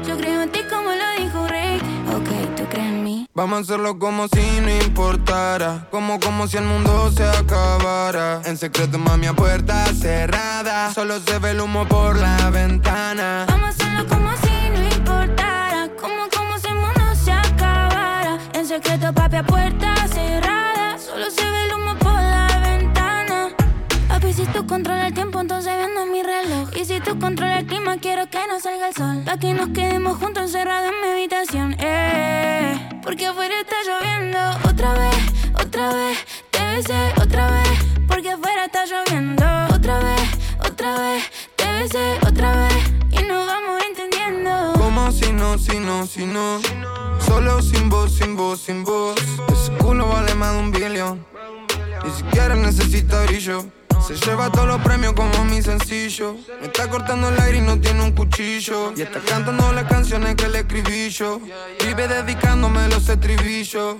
Yo 0.07 0.17
creo 0.17 0.43
en 0.43 0.51
ti 0.51 0.61
como 0.71 0.91
lo 0.91 1.23
dijo 1.23 1.47
Rey. 1.49 1.96
Ok, 2.17 2.29
tú 2.57 2.65
crees 2.71 2.87
en 2.87 3.05
mí. 3.05 3.27
Vamos 3.35 3.59
a 3.59 3.61
hacerlo 3.61 3.99
como 3.99 4.27
si 4.29 4.61
no 4.63 4.71
importara. 4.71 5.87
Como 5.91 6.19
como 6.19 6.47
si 6.47 6.57
el 6.57 6.65
mundo 6.65 7.13
se 7.13 7.25
acabara. 7.25 8.41
En 8.47 8.57
secreto, 8.57 8.99
mami, 8.99 9.27
a 9.27 9.35
puerta 9.35 9.85
cerrada. 9.93 10.95
Solo 10.95 11.21
se 11.21 11.39
ve 11.39 11.51
el 11.51 11.61
humo 11.61 11.87
por 11.87 12.17
la 12.17 12.49
ventana. 12.49 13.45
Vamos 13.49 13.67
a 13.67 13.69
hacerlo 13.69 14.07
como 14.09 14.31
si 14.39 14.71
no 14.71 14.83
importara. 14.97 15.91
Como, 16.01 16.27
como 16.35 16.59
si 16.59 16.69
el 16.69 16.77
mundo 16.77 17.15
se 17.23 17.33
acabara. 17.33 18.39
En 18.55 18.67
secreto, 18.67 19.13
papi, 19.13 19.37
a 19.37 19.43
puerta 19.43 19.95
cerrada. 20.09 20.99
Solo 20.99 21.31
se 21.31 21.43
ve 21.51 21.65
el 21.65 21.75
humo 21.75 21.99
por 21.99 22.15
la 22.15 22.49
ventana. 22.63 23.49
Papi, 24.09 24.33
si 24.33 24.47
tú 24.47 24.67
controlas 24.67 25.09
el 25.09 25.15
tiempo, 25.15 25.39
entonces 25.39 25.71
vendo 25.77 26.07
mi 26.07 26.23
reloj. 26.23 26.71
Y 26.75 26.87
si 26.87 26.99
tú 27.01 27.19
controlas 27.19 27.59
el 27.59 27.67
clima, 27.67 27.99
quiero 27.99 28.31
que 28.31 28.39
no 28.49 28.59
salga 28.59 28.89
el 28.89 28.95
sol. 28.95 29.23
Pa' 29.27 29.37
que 29.37 29.53
nos 29.53 29.69
quedemos 29.69 30.17
juntos 30.17 30.45
encerrados 30.45 30.91
en 30.91 31.01
mi 31.03 31.13
habitación. 31.13 31.66
Porque 33.07 33.25
afuera 33.25 33.55
está 33.61 33.77
lloviendo. 33.87 34.39
Otra 34.69 34.93
vez, 34.95 35.17
otra 35.55 35.95
vez. 35.95 36.19
Te 36.51 36.59
besé 36.75 37.13
otra 37.23 37.53
vez. 37.53 37.69
Porque 38.09 38.31
afuera 38.33 38.65
está 38.65 38.85
lloviendo. 38.85 39.45
Otra 39.73 40.01
vez, 40.01 40.23
otra 40.59 40.99
vez. 40.99 41.23
Te 41.55 41.71
besé 41.71 42.19
otra 42.27 42.57
vez. 42.57 42.75
Y 43.13 43.23
nos 43.23 43.47
vamos 43.47 43.81
entendiendo. 43.89 44.73
Como 44.73 45.13
si 45.13 45.33
no, 45.33 45.57
si 45.57 45.79
no, 45.79 46.05
si 46.05 46.27
no. 46.27 46.61
Solo 47.25 47.63
sin 47.63 47.89
voz, 47.89 48.13
sin 48.13 48.35
voz, 48.35 48.61
sin 48.63 48.83
voz. 48.83 49.15
Ese 49.53 49.71
culo 49.79 50.09
vale 50.09 50.35
más 50.35 50.55
de 50.55 50.59
un 50.59 50.73
billón. 50.73 51.25
Ni 52.05 52.11
siquiera 52.11 52.57
necesita 52.57 53.23
brillo. 53.27 53.67
Se 54.07 54.15
lleva 54.15 54.53
todos 54.53 54.69
los 54.69 54.81
premios 54.83 55.15
como 55.15 55.45
mi 55.47 55.61
sencillo. 55.61 56.37
Me 56.61 56.69
está 56.69 56.89
cortando 56.89 57.29
el 57.29 57.41
aire 57.41 57.59
y 57.59 57.61
no 57.61 57.81
tiene 57.81 58.05
un 58.05 58.13
cuchillo. 58.13 58.93
Y 58.97 59.03
está 59.03 59.19
cantando 59.19 59.73
las 59.73 59.83
canciones 59.87 60.37
que 60.37 60.49
le 60.49 60.61
escribí 60.61 61.11
yo. 61.11 61.41
Vive 61.85 62.07
dedicándome 62.07 62.87
los 62.87 63.09
estribillos. 63.09 63.97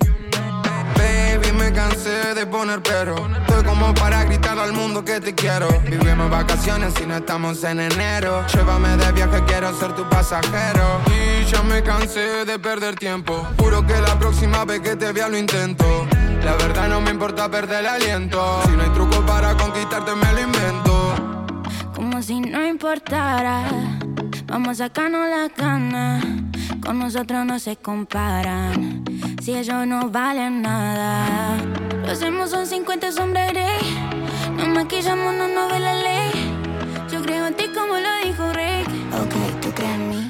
Baby, 0.95 1.51
me 1.59 1.73
cansé 1.73 2.35
de 2.35 2.47
poner 2.47 2.83
pero. 2.83 3.17
Estoy 3.17 3.65
como 3.65 3.93
para 3.95 4.23
gritar 4.23 4.57
al 4.61 4.73
mundo 4.73 5.05
que 5.05 5.21
te 5.21 5.35
quiero. 5.35 5.67
Vivimos 5.81 6.31
vacaciones 6.31 6.95
y 7.03 7.07
no 7.07 7.17
estamos 7.17 7.65
en 7.65 7.81
enero. 7.81 8.47
Llévame 8.55 8.97
de 8.97 9.11
viaje, 9.11 9.43
quiero 9.49 9.77
ser 9.77 9.93
tu 9.97 10.09
pasajero. 10.09 11.01
Y 11.09 11.45
ya 11.47 11.65
me 11.65 11.83
cansé 11.83 12.45
de 12.45 12.61
perder 12.61 12.95
tiempo. 12.95 13.45
Juro 13.59 13.85
que 13.85 14.01
la 14.01 14.17
próxima 14.17 14.65
vez 14.65 14.83
que 14.83 14.95
te 14.95 15.11
vea 15.11 15.29
lo 15.29 15.37
intento. 15.37 16.07
La 16.47 16.55
verdad 16.55 16.89
no 16.89 17.01
me 17.01 17.11
importa 17.11 17.51
perder 17.51 17.81
el 17.81 17.87
aliento. 17.87 18.63
Si 18.67 18.77
no 18.77 18.85
hay 18.85 18.91
truco 18.91 19.21
para 19.27 19.57
conquistarte, 19.57 20.13
me 20.15 20.33
lo 20.33 20.41
invento. 20.43 21.15
Como 21.93 22.23
si 22.23 22.39
no 22.39 22.65
importara. 22.65 23.65
Vamos 24.47 24.81
a 24.81 24.87
sacarnos 24.87 25.29
las 25.29 25.51
ganas. 25.57 26.25
Con 26.81 27.01
nosotros 27.01 27.45
no 27.45 27.59
se 27.59 27.75
comparan. 27.75 29.03
Si 29.43 29.57
ellos 29.57 29.89
no 29.89 30.09
valen 30.09 30.63
nada. 30.63 31.57
Lo 32.05 32.13
hacemos 32.13 32.51
son 32.51 32.65
50 32.65 33.11
sombras. 33.11 33.53
Nos 34.57 34.69
maquillamos, 34.69 35.35
no 35.35 35.49
nos 35.49 35.73
ve 35.73 35.81
la 35.81 35.95
ley. 35.95 36.31
Yo 37.11 37.23
creo 37.23 37.49
en 37.49 37.55
ti 37.57 37.65
como 37.75 37.95
lo 37.97 38.11
dijo 38.23 38.53
Rick. 38.53 38.89
Ok, 39.21 39.35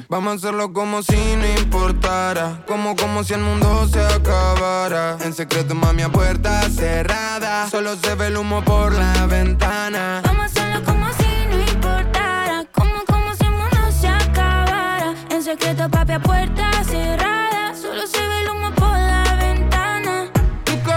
Vamos 0.09 0.31
a 0.31 0.35
hacerlo 0.37 0.71
como 0.71 1.03
si 1.03 1.35
no 1.35 1.45
importara. 1.59 2.63
Como 2.65 2.95
como 2.95 3.25
si 3.25 3.33
el 3.33 3.41
mundo 3.41 3.85
se 3.89 3.99
acabara. 3.99 5.17
En 5.19 5.33
secreto, 5.33 5.75
mami, 5.75 6.03
a 6.03 6.09
puerta 6.09 6.61
cerrada. 6.69 7.69
Solo 7.69 7.97
se 7.97 8.15
ve 8.15 8.27
el 8.27 8.37
humo 8.37 8.63
por 8.63 8.93
la 8.93 9.25
ventana. 9.25 10.21
Vamos 10.23 10.43
a 10.43 10.45
hacerlo 10.45 10.81
como 10.85 11.07
si 11.11 11.47
no 11.49 11.59
importara. 11.73 12.63
Como, 12.71 13.03
como 13.05 13.35
si 13.35 13.43
el 13.43 13.51
mundo 13.51 13.77
se 13.99 14.07
acabara. 14.07 15.13
En 15.29 15.43
secreto, 15.43 15.89
papi, 15.89 16.13
a 16.13 16.19
puerta 16.21 16.71
cerrada. 16.85 17.75
Solo 17.75 18.07
se 18.07 18.25
ve 18.25 18.41
el 18.43 18.49
humo 18.49 18.71
por 18.75 18.97
la 18.97 19.35
ventana. 19.37 20.31
Tuco. 20.63 20.93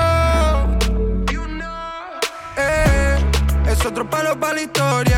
Eh, 2.56 3.18
es 3.66 3.84
otro 3.84 4.08
palo 4.08 4.38
para 4.38 4.54
la 4.54 4.60
historia. 4.62 5.09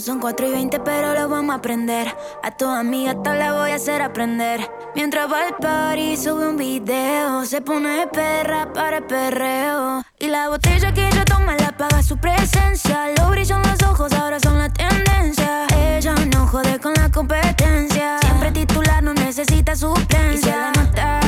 Son 0.00 0.18
4 0.18 0.46
y 0.46 0.50
20, 0.50 0.80
pero 0.80 1.14
lo 1.14 1.28
vamos 1.28 1.54
a 1.54 1.58
aprender. 1.58 2.14
A 2.42 2.50
tu 2.56 2.66
amiga 2.66 3.14
te 3.22 3.34
la 3.34 3.52
voy 3.52 3.70
a 3.70 3.74
hacer 3.74 4.00
aprender. 4.02 4.70
Mientras 4.94 5.30
va 5.30 5.46
al 5.46 5.56
party, 5.56 6.16
sube 6.16 6.48
un 6.48 6.56
video. 6.56 7.44
Se 7.44 7.60
pone 7.60 8.06
perra 8.06 8.72
para 8.72 8.98
el 8.98 9.04
perreo. 9.04 10.02
Y 10.18 10.28
la 10.28 10.48
botella 10.48 10.92
que 10.92 11.06
ella 11.06 11.24
toma 11.24 11.56
la 11.56 11.76
paga 11.76 12.02
su 12.02 12.16
presencia. 12.16 13.08
Lo 13.18 13.28
brillan 13.30 13.62
los 13.62 13.82
ojos, 13.88 14.12
ahora 14.12 14.40
son 14.40 14.58
la 14.58 14.72
tendencia. 14.72 15.66
Ella 15.76 16.14
no 16.32 16.46
jode 16.46 16.78
con 16.78 16.94
la 16.94 17.10
competencia. 17.10 18.18
Siempre 18.20 18.52
titular, 18.52 19.02
no 19.02 19.12
necesita 19.14 19.76
suplencia. 19.76 20.32
Y 20.32 20.38
se 20.38 20.50
le 20.50 20.84
nota. 20.84 21.20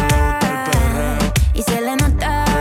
Y 1.55 1.63
se 1.63 1.81
le 1.81 1.97
nota. 1.97 2.52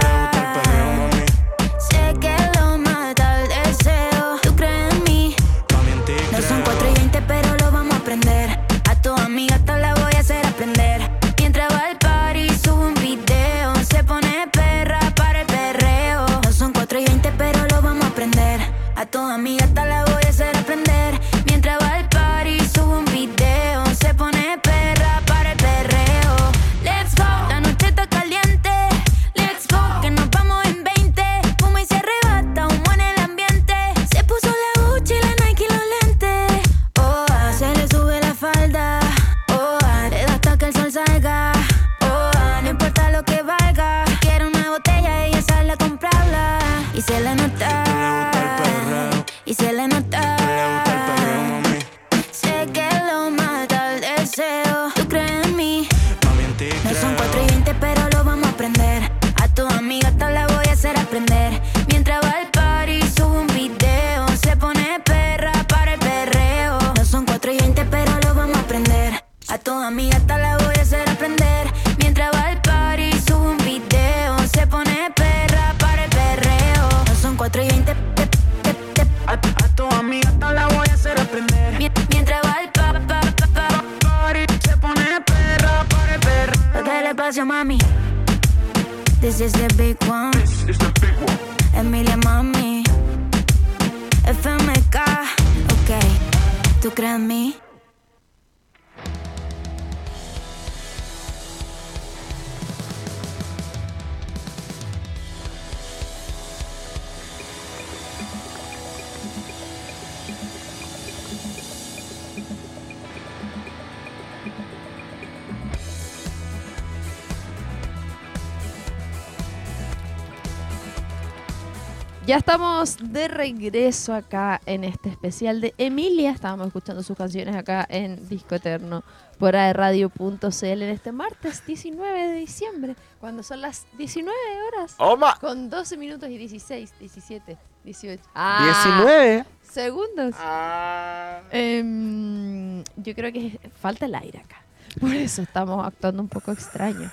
Ya 122.31 122.37
estamos 122.37 122.95
de 123.11 123.27
regreso 123.27 124.13
acá 124.13 124.61
en 124.65 124.85
este 124.85 125.09
especial 125.09 125.59
de 125.59 125.73
Emilia. 125.77 126.31
Estábamos 126.31 126.67
escuchando 126.67 127.03
sus 127.03 127.17
canciones 127.17 127.57
acá 127.57 127.85
en 127.89 128.29
Disco 128.29 128.55
Eterno 128.55 129.03
por 129.37 129.57
aerradio.cl 129.57 130.65
en 130.65 130.81
este 130.83 131.11
martes 131.11 131.65
19 131.65 132.27
de 132.29 132.35
diciembre, 132.35 132.95
cuando 133.19 133.43
son 133.43 133.59
las 133.59 133.85
19 133.97 134.33
horas 134.65 134.95
¡Oma! 134.97 135.35
con 135.41 135.69
12 135.69 135.97
minutos 135.97 136.29
y 136.29 136.37
16, 136.37 136.93
17, 136.99 137.57
18. 137.83 138.23
Ah, 138.33 138.93
19. 138.95 139.45
segundos. 139.61 140.33
Ah. 140.39 141.41
Em, 141.51 142.81
yo 142.95 143.13
creo 143.13 143.33
que 143.33 143.59
falta 143.81 144.05
el 144.05 144.15
aire 144.15 144.39
acá. 144.39 144.63
Por 145.01 145.13
eso 145.13 145.41
estamos 145.41 145.85
actuando 145.85 146.23
un 146.23 146.29
poco 146.29 146.53
extraño. 146.53 147.11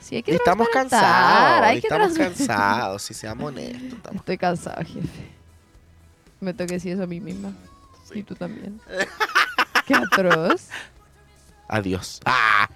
Sí, 0.00 0.16
hay 0.16 0.22
que 0.22 0.34
Estamos 0.34 0.68
cansados. 0.72 1.62
hay 1.66 1.80
que 1.80 1.86
Estamos 1.86 2.16
cansados, 2.16 3.02
si 3.02 3.14
seamos 3.14 3.48
honestos. 3.48 3.92
estamos- 3.92 4.16
Estoy 4.20 4.38
cansada, 4.38 4.84
jefe. 4.84 5.30
Me 6.40 6.54
toqué 6.54 6.74
decir 6.74 6.92
eso 6.94 7.02
a 7.02 7.06
mí 7.06 7.20
misma. 7.20 7.52
Y 8.14 8.22
tú 8.22 8.34
también. 8.34 8.80
Qué 9.86 9.94
atroz. 9.94 10.68
Adiós. 11.68 12.20
Ah. 12.24 12.68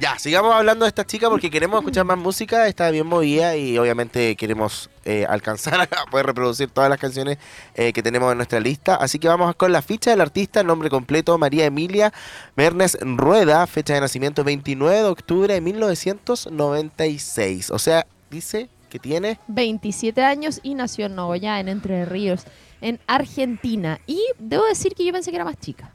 Ya, 0.00 0.18
sigamos 0.18 0.52
hablando 0.54 0.86
de 0.86 0.88
esta 0.88 1.06
chica 1.06 1.28
porque 1.28 1.50
queremos 1.50 1.80
escuchar 1.80 2.06
más 2.06 2.16
música. 2.16 2.66
Está 2.66 2.90
bien 2.90 3.06
movida 3.06 3.54
y 3.54 3.76
obviamente 3.76 4.34
queremos 4.34 4.88
eh, 5.04 5.26
alcanzar 5.28 5.82
a 5.92 6.06
poder 6.10 6.24
reproducir 6.24 6.70
todas 6.70 6.88
las 6.88 6.98
canciones 6.98 7.36
eh, 7.74 7.92
que 7.92 8.02
tenemos 8.02 8.32
en 8.32 8.38
nuestra 8.38 8.60
lista. 8.60 8.94
Así 8.94 9.18
que 9.18 9.28
vamos 9.28 9.54
con 9.56 9.72
la 9.72 9.82
ficha 9.82 10.10
del 10.10 10.22
artista, 10.22 10.62
nombre 10.62 10.88
completo 10.88 11.36
María 11.36 11.66
Emilia 11.66 12.14
Mernes 12.56 12.96
Rueda, 13.02 13.66
fecha 13.66 13.92
de 13.92 14.00
nacimiento 14.00 14.42
29 14.42 14.96
de 14.96 15.04
octubre 15.04 15.52
de 15.52 15.60
1996. 15.60 17.70
O 17.70 17.78
sea, 17.78 18.06
dice 18.30 18.70
que 18.88 18.98
tiene 18.98 19.38
27 19.48 20.24
años 20.24 20.60
y 20.62 20.76
nació 20.76 21.04
en 21.06 21.14
Nogoyá, 21.14 21.60
en 21.60 21.68
Entre 21.68 22.06
Ríos, 22.06 22.44
en 22.80 22.98
Argentina. 23.06 24.00
Y 24.06 24.24
debo 24.38 24.64
decir 24.64 24.94
que 24.94 25.04
yo 25.04 25.12
pensé 25.12 25.30
que 25.30 25.36
era 25.36 25.44
más 25.44 25.58
chica. 25.58 25.92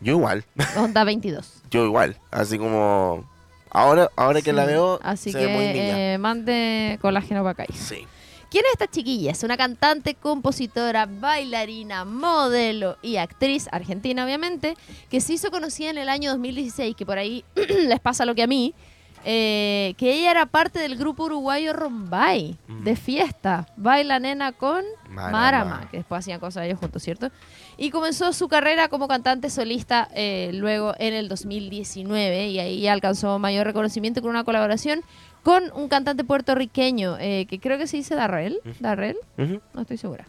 yo 0.00 0.14
igual, 0.14 0.46
Onda 0.78 1.04
22. 1.04 1.59
Yo 1.70 1.84
igual. 1.84 2.16
Así 2.30 2.58
como 2.58 3.24
ahora, 3.70 4.10
ahora 4.16 4.42
que 4.42 4.52
la 4.52 4.64
veo, 4.64 4.98
Así 5.02 5.32
se 5.32 5.38
que 5.38 5.46
ve 5.46 5.54
muy 5.54 5.66
niña. 5.68 6.14
eh, 6.14 6.18
mande 6.18 6.98
colágeno 7.00 7.40
para 7.42 7.50
acá. 7.64 7.66
Sí. 7.72 8.06
¿Quién 8.50 8.64
es 8.66 8.72
esta 8.72 8.88
chiquilla? 8.88 9.30
Es 9.30 9.44
una 9.44 9.56
cantante, 9.56 10.16
compositora, 10.16 11.06
bailarina, 11.06 12.04
modelo 12.04 12.96
y 13.00 13.16
actriz 13.16 13.68
argentina, 13.70 14.24
obviamente, 14.24 14.76
que 15.08 15.20
se 15.20 15.34
hizo 15.34 15.52
conocida 15.52 15.90
en 15.90 15.98
el 15.98 16.08
año 16.08 16.30
2016, 16.32 16.96
que 16.96 17.06
por 17.06 17.16
ahí 17.18 17.44
les 17.54 18.00
pasa 18.00 18.24
lo 18.24 18.34
que 18.34 18.42
a 18.42 18.48
mí, 18.48 18.74
eh, 19.24 19.94
que 19.98 20.14
ella 20.14 20.32
era 20.32 20.46
parte 20.46 20.80
del 20.80 20.96
grupo 20.96 21.24
uruguayo 21.26 21.72
Rombay, 21.74 22.56
Mm. 22.66 22.82
de 22.84 22.96
fiesta, 22.96 23.66
Baila 23.76 24.18
Nena 24.18 24.50
con 24.52 24.82
Marama. 25.10 25.30
Marama, 25.30 25.88
que 25.90 25.98
después 25.98 26.18
hacían 26.20 26.40
cosas 26.40 26.64
ellos 26.66 26.78
juntos, 26.80 27.02
¿cierto? 27.04 27.30
Y 27.82 27.88
comenzó 27.88 28.34
su 28.34 28.46
carrera 28.48 28.88
como 28.88 29.08
cantante 29.08 29.48
solista 29.48 30.06
eh, 30.14 30.50
luego 30.52 30.92
en 30.98 31.14
el 31.14 31.28
2019 31.28 32.48
y 32.48 32.58
ahí 32.58 32.86
alcanzó 32.86 33.38
mayor 33.38 33.66
reconocimiento 33.66 34.20
con 34.20 34.28
una 34.28 34.44
colaboración 34.44 35.00
con 35.42 35.62
un 35.74 35.88
cantante 35.88 36.22
puertorriqueño 36.22 37.16
eh, 37.18 37.46
que 37.48 37.58
creo 37.58 37.78
que 37.78 37.86
se 37.86 37.96
dice 37.96 38.14
Darrell. 38.14 38.60
¿Darrell? 38.80 39.16
No 39.38 39.80
estoy 39.80 39.96
segura. 39.96 40.26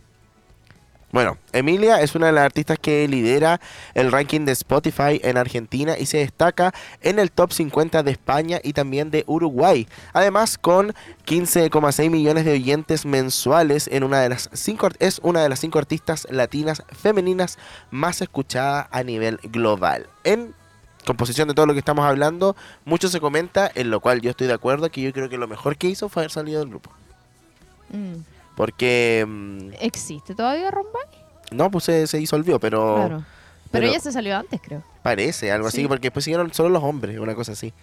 Bueno, 1.12 1.38
Emilia 1.51 2.01
es 2.01 2.16
una 2.16 2.28
de 2.28 2.32
las 2.32 2.45
artistas 2.45 2.80
que 2.80 3.05
lidera 3.07 3.59
el 3.95 4.12
ranking 4.12 4.45
de 4.45 4.53
Spotify 4.53 5.20
en 5.24 5.38
Argentina 5.38 5.97
y 5.97 6.05
se 6.05 6.20
destaca 6.20 6.74
en 7.01 7.20
el 7.20 7.32
top 7.32 7.51
50 7.51 8.01
de 8.03 8.12
España 8.12 8.59
y 8.64 8.72
también 8.72 9.12
de 9.12 9.26
Uruguay. 9.28 9.89
Además, 10.14 10.57
con 10.57 10.93
15,6 11.26 12.09
millones 12.09 12.45
de 12.45 12.53
oyentes 12.53 13.05
mensuales, 13.05 13.89
en 13.91 14.05
una 14.05 14.22
de 14.22 14.30
las 14.30 14.49
cinco, 14.53 14.88
es 14.99 15.20
una 15.22 15.43
de 15.43 15.49
las 15.49 15.59
cinco 15.59 15.80
artistas 15.80 16.28
latinas 16.30 16.84
femeninas 16.97 17.57
más 17.89 18.22
escuchadas 18.22 18.88
a 18.91 19.03
nivel 19.03 19.38
global. 19.43 20.07
En 20.24 20.53
composición 21.05 21.49
de 21.49 21.53
todo 21.53 21.66
lo 21.66 21.74
que 21.74 21.80
estamos 21.80 22.05
hablando, 22.05 22.55
mucho 22.86 23.09
se 23.09 23.20
comenta, 23.20 23.70
en 23.76 23.89
lo 23.89 23.99
cual 23.99 24.22
yo 24.22 24.30
estoy 24.30 24.47
de 24.47 24.53
acuerdo, 24.53 24.89
que 24.89 25.01
yo 25.01 25.12
creo 25.12 25.28
que 25.28 25.38
lo 25.38 25.49
mejor 25.49 25.76
que 25.76 25.88
hizo 25.88 26.07
fue 26.07 26.24
haber 26.24 26.32
salido 26.32 26.62
del 26.62 26.70
grupo. 26.70 26.89
Mm. 27.89 28.30
Porque... 28.56 29.26
mm, 29.28 29.70
¿Existe 29.80 30.36
todavía 30.36 30.72
Rombay? 30.72 31.04
No, 31.52 31.70
pues 31.72 31.86
se, 31.86 32.08
se 32.08 32.18
disolvió, 32.18 32.60
pero 32.60 32.95
Claro. 32.95 33.10
Pero, 33.18 33.26
pero- 33.72 33.88
ella 33.88 33.99
se 33.99 34.12
salió 34.12 34.38
antes, 34.38 34.60
creo. 34.62 34.84
parece 35.04 35.52
algo 35.52 35.68
así, 35.68 35.82
Sí. 35.82 35.88
porque 35.88 36.08
después 36.08 36.26
siguieron 36.26 36.54
solo 36.54 36.70
los 36.70 36.84
hombres, 36.84 37.18
una 37.20 37.36
cosa 37.36 37.54
así. 37.54 37.74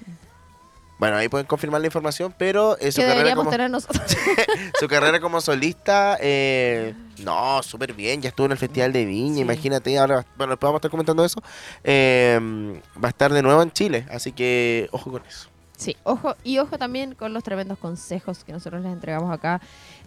Bueno, 0.98 1.16
ahí 1.16 1.28
pueden 1.28 1.46
confirmar 1.46 1.80
la 1.80 1.86
información, 1.86 2.34
pero 2.36 2.76
eh, 2.80 2.90
su, 2.90 2.96
carrera 2.96 3.14
deberíamos 3.14 3.44
como, 3.44 3.50
tener 3.52 3.70
nosotros. 3.70 4.02
su 4.80 4.88
carrera 4.88 5.20
como 5.20 5.40
solista, 5.40 6.18
eh, 6.20 6.92
no, 7.22 7.62
súper 7.62 7.92
bien. 7.92 8.20
Ya 8.20 8.30
estuvo 8.30 8.46
en 8.46 8.52
el 8.52 8.58
Festival 8.58 8.92
de 8.92 9.04
Viña, 9.04 9.36
Sí. 9.36 9.40
imagínate. 9.42 9.96
Ahora, 9.96 10.26
bueno, 10.36 10.52
después 10.54 10.66
vamos 10.68 10.78
a 10.78 10.80
estar 10.80 10.90
comentando 10.90 11.24
eso. 11.24 11.40
Eh, 11.84 12.80
va 13.02 13.08
a 13.08 13.10
estar 13.10 13.32
de 13.32 13.42
nuevo 13.42 13.62
en 13.62 13.70
Chile, 13.70 14.06
así 14.10 14.32
que 14.32 14.88
ojo 14.90 15.12
con 15.12 15.22
eso. 15.24 15.48
Sí, 15.78 15.96
ojo, 16.02 16.34
y 16.42 16.58
ojo 16.58 16.76
también 16.76 17.14
con 17.14 17.32
los 17.32 17.44
tremendos 17.44 17.78
consejos 17.78 18.42
que 18.42 18.50
nosotros 18.50 18.82
les 18.82 18.92
entregamos 18.92 19.32
acá. 19.32 19.60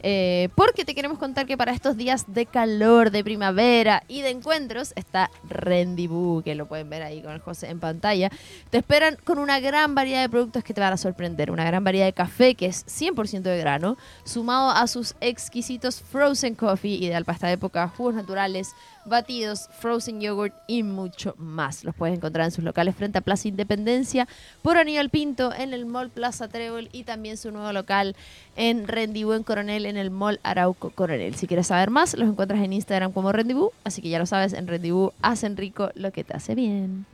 eh, 0.03 0.49
porque 0.55 0.83
te 0.83 0.93
queremos 0.93 1.17
contar 1.17 1.45
que 1.45 1.55
para 1.55 1.71
estos 1.71 1.95
días 1.95 2.25
de 2.27 2.45
calor, 2.45 3.09
de 3.09 3.23
primavera 3.23 4.03
y 4.09 4.21
de 4.21 4.31
encuentros 4.31 4.91
está 4.97 5.31
Rendezvous, 5.47 6.43
que 6.43 6.55
lo 6.55 6.65
pueden 6.67 6.89
ver 6.89 7.03
ahí 7.03 7.21
con 7.21 7.31
el 7.31 7.39
José 7.39 7.69
en 7.69 7.79
pantalla. 7.79 8.29
Te 8.69 8.79
esperan 8.79 9.15
con 9.23 9.39
una 9.39 9.61
gran 9.61 9.95
variedad 9.95 10.21
de 10.21 10.27
productos 10.27 10.63
que 10.65 10.73
te 10.73 10.81
van 10.81 10.91
a 10.91 10.97
sorprender. 10.97 11.51
Una 11.51 11.63
gran 11.63 11.85
variedad 11.85 12.05
de 12.05 12.13
café 12.13 12.55
que 12.55 12.65
es 12.65 12.85
100% 12.87 13.43
de 13.43 13.57
grano, 13.57 13.97
sumado 14.25 14.71
a 14.71 14.87
sus 14.87 15.15
exquisitos 15.21 16.01
frozen 16.01 16.55
coffee, 16.55 16.95
ideal 16.95 17.23
para 17.23 17.35
esta 17.35 17.51
época, 17.51 17.87
jugos 17.87 18.15
naturales, 18.15 18.75
batidos, 19.05 19.69
frozen 19.71 20.21
yogurt 20.21 20.53
y 20.67 20.83
mucho 20.83 21.35
más. 21.37 21.83
Los 21.83 21.95
puedes 21.95 22.15
encontrar 22.17 22.45
en 22.45 22.51
sus 22.51 22.63
locales 22.63 22.95
frente 22.95 23.17
a 23.17 23.21
Plaza 23.21 23.47
Independencia, 23.47 24.27
por 24.61 24.77
Aníbal 24.77 25.09
Pinto, 25.09 25.53
en 25.53 25.73
el 25.73 25.85
Mall 25.85 26.09
Plaza 26.09 26.47
Trébol 26.47 26.89
y 26.91 27.03
también 27.03 27.37
su 27.37 27.51
nuevo 27.51 27.71
local 27.73 28.15
en 28.55 28.87
Rendezvous 28.87 29.35
en 29.35 29.43
Coronel, 29.43 29.85
en 29.85 29.97
el 29.97 30.11
Mall 30.11 30.39
Arauco 30.43 30.89
Coronel. 30.89 31.35
Si 31.35 31.47
quieres 31.47 31.67
saber 31.67 31.89
más, 31.89 32.17
los 32.17 32.29
encuentras 32.29 32.61
en 32.61 32.73
Instagram 32.73 33.11
como 33.11 33.31
Rendezvous, 33.31 33.71
así 33.83 34.01
que 34.01 34.09
ya 34.09 34.19
lo 34.19 34.25
sabes, 34.25 34.53
en 34.53 34.67
Rendezvous 34.67 35.13
hacen 35.21 35.57
rico 35.57 35.91
lo 35.95 36.11
que 36.11 36.23
te 36.23 36.35
hace 36.35 36.55
bien. 36.55 37.05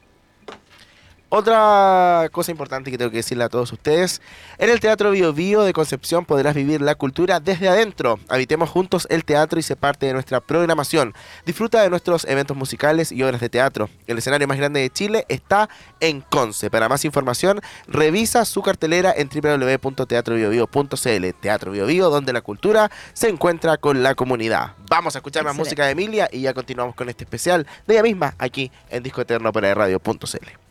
Otra 1.30 2.30
cosa 2.32 2.52
importante 2.52 2.90
que 2.90 2.98
tengo 2.98 3.12
que 3.12 3.18
decirle 3.18 3.44
a 3.44 3.50
todos 3.50 3.74
ustedes, 3.74 4.22
en 4.58 4.70
el 4.70 4.80
Teatro 4.80 5.12
Bio 5.12 5.34
Bio 5.34 5.64
de 5.64 5.74
Concepción 5.74 6.24
podrás 6.24 6.56
vivir 6.56 6.82
la 6.82 6.96
cultura 6.96 7.42
desde 7.42 7.68
adentro. 7.68 8.18
Habitemos 8.30 8.70
juntos 8.70 9.06
el 9.10 9.26
teatro 9.26 9.60
y 9.60 9.64
se 9.64 9.76
parte 9.76 10.06
de 10.06 10.14
nuestra 10.14 10.40
programación. 10.40 11.14
Disfruta 11.46 11.82
de 11.82 11.90
nuestros 11.90 12.24
eventos 12.24 12.56
musicales 12.56 13.12
y 13.12 13.24
obras 13.24 13.42
de 13.42 13.50
teatro. 13.50 13.90
El 14.08 14.20
escenario 14.20 14.48
más 14.48 14.58
grande 14.58 14.80
de 14.80 14.90
Chile 14.90 15.26
está 15.28 15.68
en 16.00 16.22
Conce. 16.22 16.70
Para 16.70 16.88
más 16.88 17.04
información, 17.04 17.60
revisa 17.88 18.46
su 18.46 18.62
cartelera 18.62 19.14
en 19.14 19.28
www.teatrobiobio.cl. 19.28 21.40
Teatro 21.42 21.74
Bio 21.74 21.88
Bio, 21.88 22.10
donde 22.10 22.32
la 22.32 22.40
cultura 22.40 22.90
se 23.12 23.28
encuentra 23.28 23.76
con 23.76 24.02
la 24.02 24.16
comunidad. 24.16 24.76
Vamos 24.90 25.16
a 25.16 25.18
escuchar 25.20 25.44
más 25.44 25.52
Excelente. 25.52 25.70
música 25.70 25.86
de 25.88 25.92
Emilia 25.92 26.30
y 26.32 26.40
ya 26.40 26.54
continuamos 26.54 26.96
con 26.96 27.10
este 27.10 27.26
especial 27.26 27.68
de 27.86 27.96
ella 27.96 28.04
misma 28.04 28.34
aquí 28.38 28.72
en 28.90 29.04
Disco 29.04 29.20
Eterno 29.20 29.52
para 29.52 29.76
radio.cl. 29.76 30.67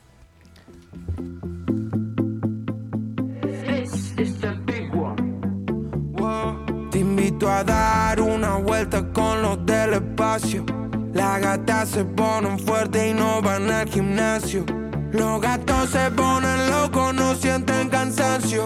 Te 6.90 7.00
invito 7.00 7.50
a 7.50 7.62
dar 7.62 8.20
una 8.20 8.56
vuelta 8.56 9.12
con 9.12 9.42
los 9.42 9.66
del 9.66 9.94
espacio. 9.94 10.64
Las 11.12 11.40
gatas 11.40 11.90
se 11.90 12.04
ponen 12.04 12.58
fuertes 12.58 13.10
y 13.10 13.14
no 13.14 13.42
van 13.42 13.70
al 13.70 13.88
gimnasio. 13.88 14.64
Los 15.12 15.40
gatos 15.40 15.90
se 15.90 16.10
ponen 16.10 16.70
locos, 16.70 17.14
no 17.14 17.34
sienten 17.34 17.88
cansancio. 17.88 18.64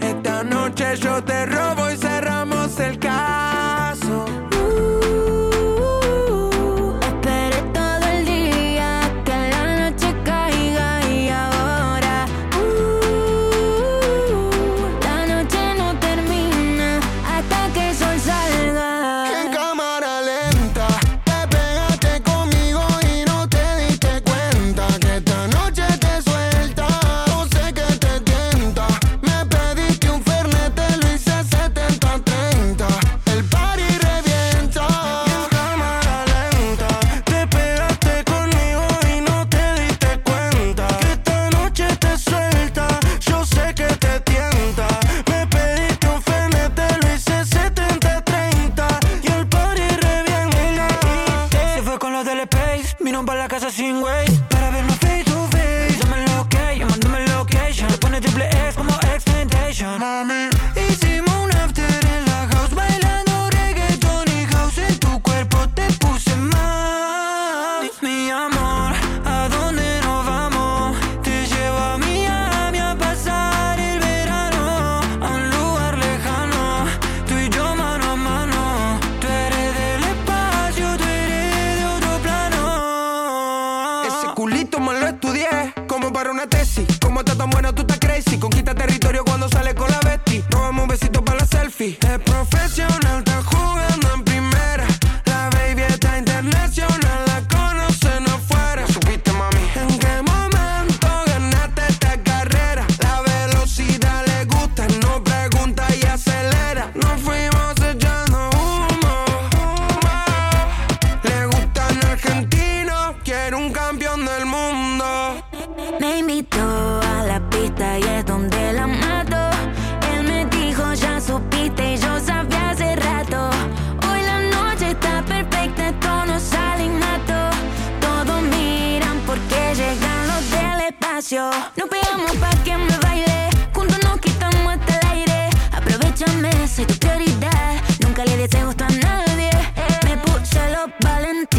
Esta 0.00 0.42
noche 0.44 0.96
yo 0.96 1.22
te 1.24 1.46
robo 1.46 1.90
y 1.90 1.96
cerramos 1.96 2.78
el 2.80 2.98
caso. 2.98 3.99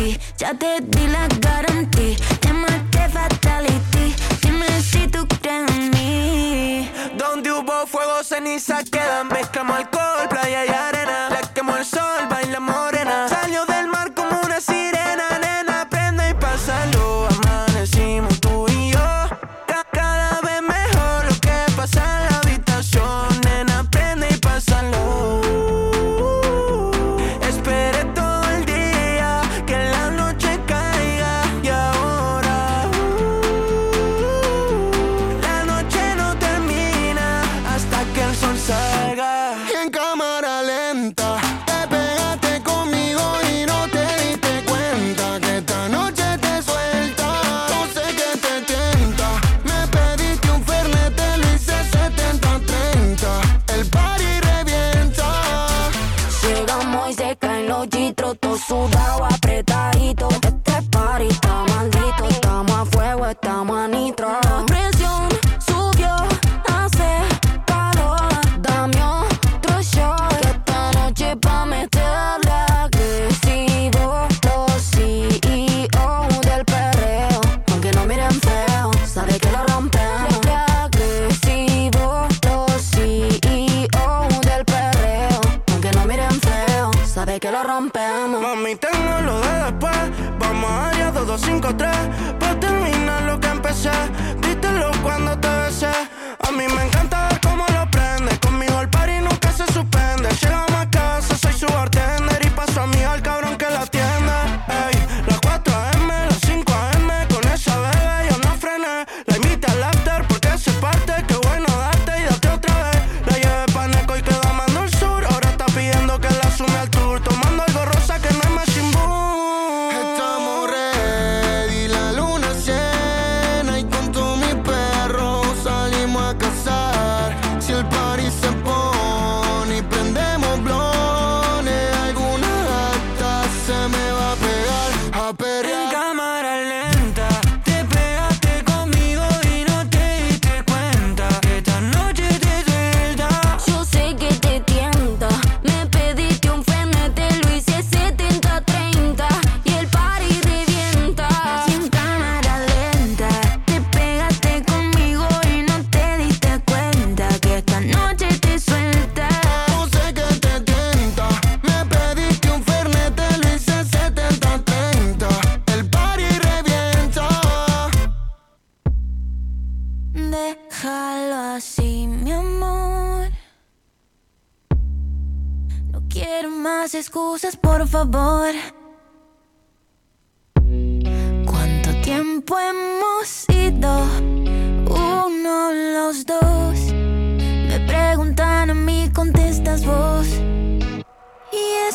Valentí, 0.01 0.19
ya 0.37 0.53
te 0.53 0.81
di 0.81 1.07
la 1.07 1.27
garantía. 1.39 2.17
Llámate 2.41 3.09
fatality, 3.09 4.15
dime 4.41 4.81
si 4.81 5.07
tú 5.07 5.27
crees 5.41 5.69
en 5.71 5.89
mí. 5.91 6.91
Donde 7.17 7.51
hubo 7.51 7.85
fuego, 7.87 8.23
ceniza 8.23 8.83
quedan. 8.83 9.27
Mezclamos 9.27 9.77
alcohol, 9.77 10.27
playa 10.29 10.65
y 10.65 10.69
arena. 10.69 11.29
La 11.29 11.39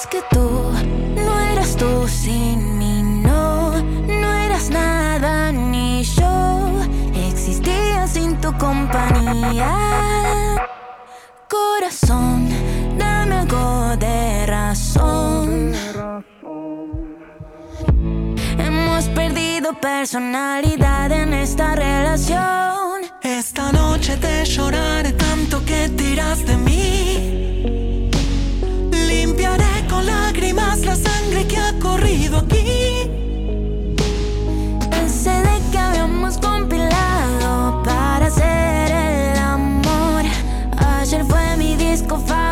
que 0.08 0.22
tú 0.30 0.72
no 1.16 1.40
eras 1.52 1.76
tú 1.76 2.06
sin 2.06 2.78
mí, 2.78 3.02
no, 3.02 3.72
no 3.72 4.34
eras 4.34 4.70
nada 4.70 5.50
ni 5.52 6.04
yo. 6.04 6.68
Existía 7.14 8.06
sin 8.06 8.40
tu 8.40 8.52
compañía. 8.56 9.72
Corazón, 11.48 12.48
dame 12.98 13.36
algo 13.36 13.96
de 13.96 14.46
razón. 14.46 15.72
Hemos 18.58 19.08
perdido 19.08 19.72
personalidad 19.80 21.10
en 21.10 21.34
esta 21.34 21.74
relación. 21.74 23.02
Esta 23.22 23.72
noche 23.72 24.16
te 24.18 24.44
lloraré 24.44 25.12
tanto 25.12 25.64
que 25.64 25.88
tiras 25.88 26.46
de 26.46 26.56
mí. 26.56 27.35
Lágrimas 30.76 30.84
la 30.84 30.96
sangre 30.96 31.46
que 31.46 31.56
ha 31.56 31.72
corrido 31.78 32.38
aquí. 32.38 33.10
El 34.92 35.08
CD 35.08 35.48
que 35.70 35.78
habíamos 35.78 36.38
compilado 36.38 37.82
para 37.82 38.26
hacer 38.26 38.90
el 38.90 39.38
amor. 39.38 40.24
Ayer 40.76 41.24
fue 41.24 41.56
mi 41.56 41.76
disco 41.76 42.18
favorito 42.18 42.45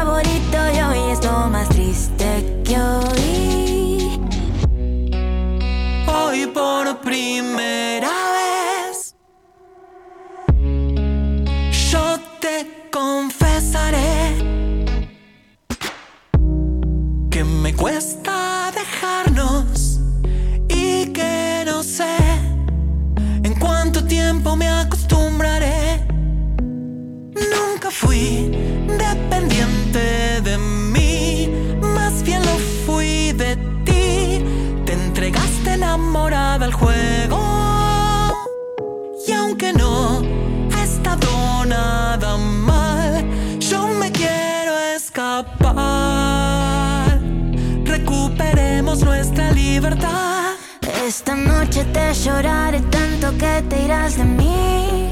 fui 27.95 28.51
dependiente 28.99 30.40
de 30.42 30.59
mí, 30.59 31.49
más 31.80 32.22
bien 32.24 32.42
lo 32.42 32.57
fui 32.84 33.32
de 33.32 33.57
ti. 33.84 34.45
Te 34.84 34.92
entregaste 34.92 35.74
enamorada 35.74 36.64
al 36.66 36.72
juego. 36.72 37.38
Y 39.26 39.32
aunque 39.32 39.72
no 39.72 40.22
ha 40.74 40.82
estado 40.82 41.64
nada 41.66 42.36
mal, 42.36 43.24
yo 43.61 43.86
me 43.86 44.11
quiero 44.11 44.76
escapar. 44.97 45.47
Recuperemos 47.84 49.05
nuestra 49.05 49.53
libertad. 49.53 50.55
Esta 51.07 51.36
noche 51.36 51.84
te 51.84 52.12
lloraré 52.12 52.80
tanto 52.80 53.30
que 53.38 53.62
te 53.68 53.84
irás 53.84 54.16
de 54.16 54.24
mí. 54.24 55.04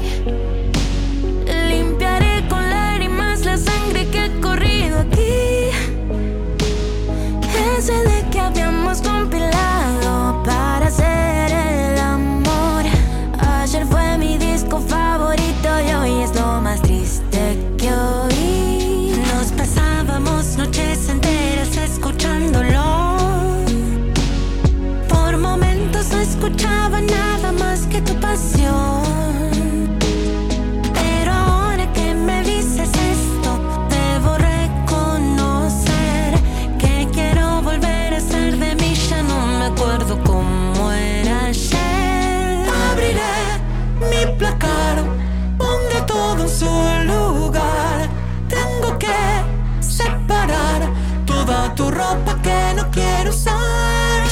Por 25.09 25.37
momentos 25.37 26.09
no 26.11 26.19
escuchaba 26.19 27.01
nada 27.01 27.51
más 27.51 27.85
que 27.87 28.01
tu 28.01 28.13
pasión. 28.19 29.02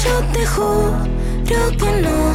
yo 0.03 0.19
te 0.33 0.45
juro 0.45 1.11
que 1.45 1.91
no, 2.01 2.33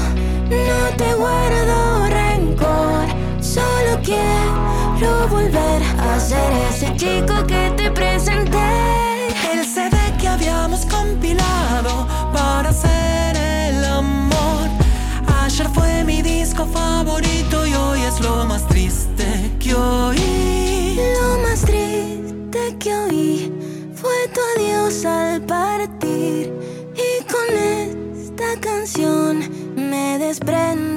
no 0.51 0.97
te 0.97 1.15
guardo 1.15 2.07
rencor. 2.09 3.07
Solo 3.41 3.99
quiero 4.03 5.29
volver 5.29 5.83
a 5.83 6.21
ser 6.21 6.53
ese 6.71 6.95
chico 6.97 7.35
que 7.47 7.73
te 7.77 7.91
presenté. 7.91 9.29
El 9.53 9.65
CD 9.65 9.97
que 10.21 10.29
habíamos 10.29 10.85
compilado 10.87 12.07
para 12.33 12.69
hacer 12.71 13.37
el 13.37 13.85
amor. 13.85 14.69
Ayer 15.43 15.69
fue 15.71 16.05
mi 16.05 16.23
disco 16.23 16.67
favorito 16.67 17.67
y 17.67 17.75
hoy 17.75 18.03
es 18.03 18.21
lo 18.21 18.45
más 18.45 18.67
triste 18.69 19.51
que 19.59 19.75
oí. 19.75 21.01
Lo 21.21 21.39
más 21.43 21.63
triste 21.63 22.77
que 22.79 22.95
oí 22.95 23.53
fue 23.95 24.29
tu 24.35 24.41
adiós 24.57 25.05
al 25.05 25.41
partir. 25.43 25.96
prende 30.47 30.96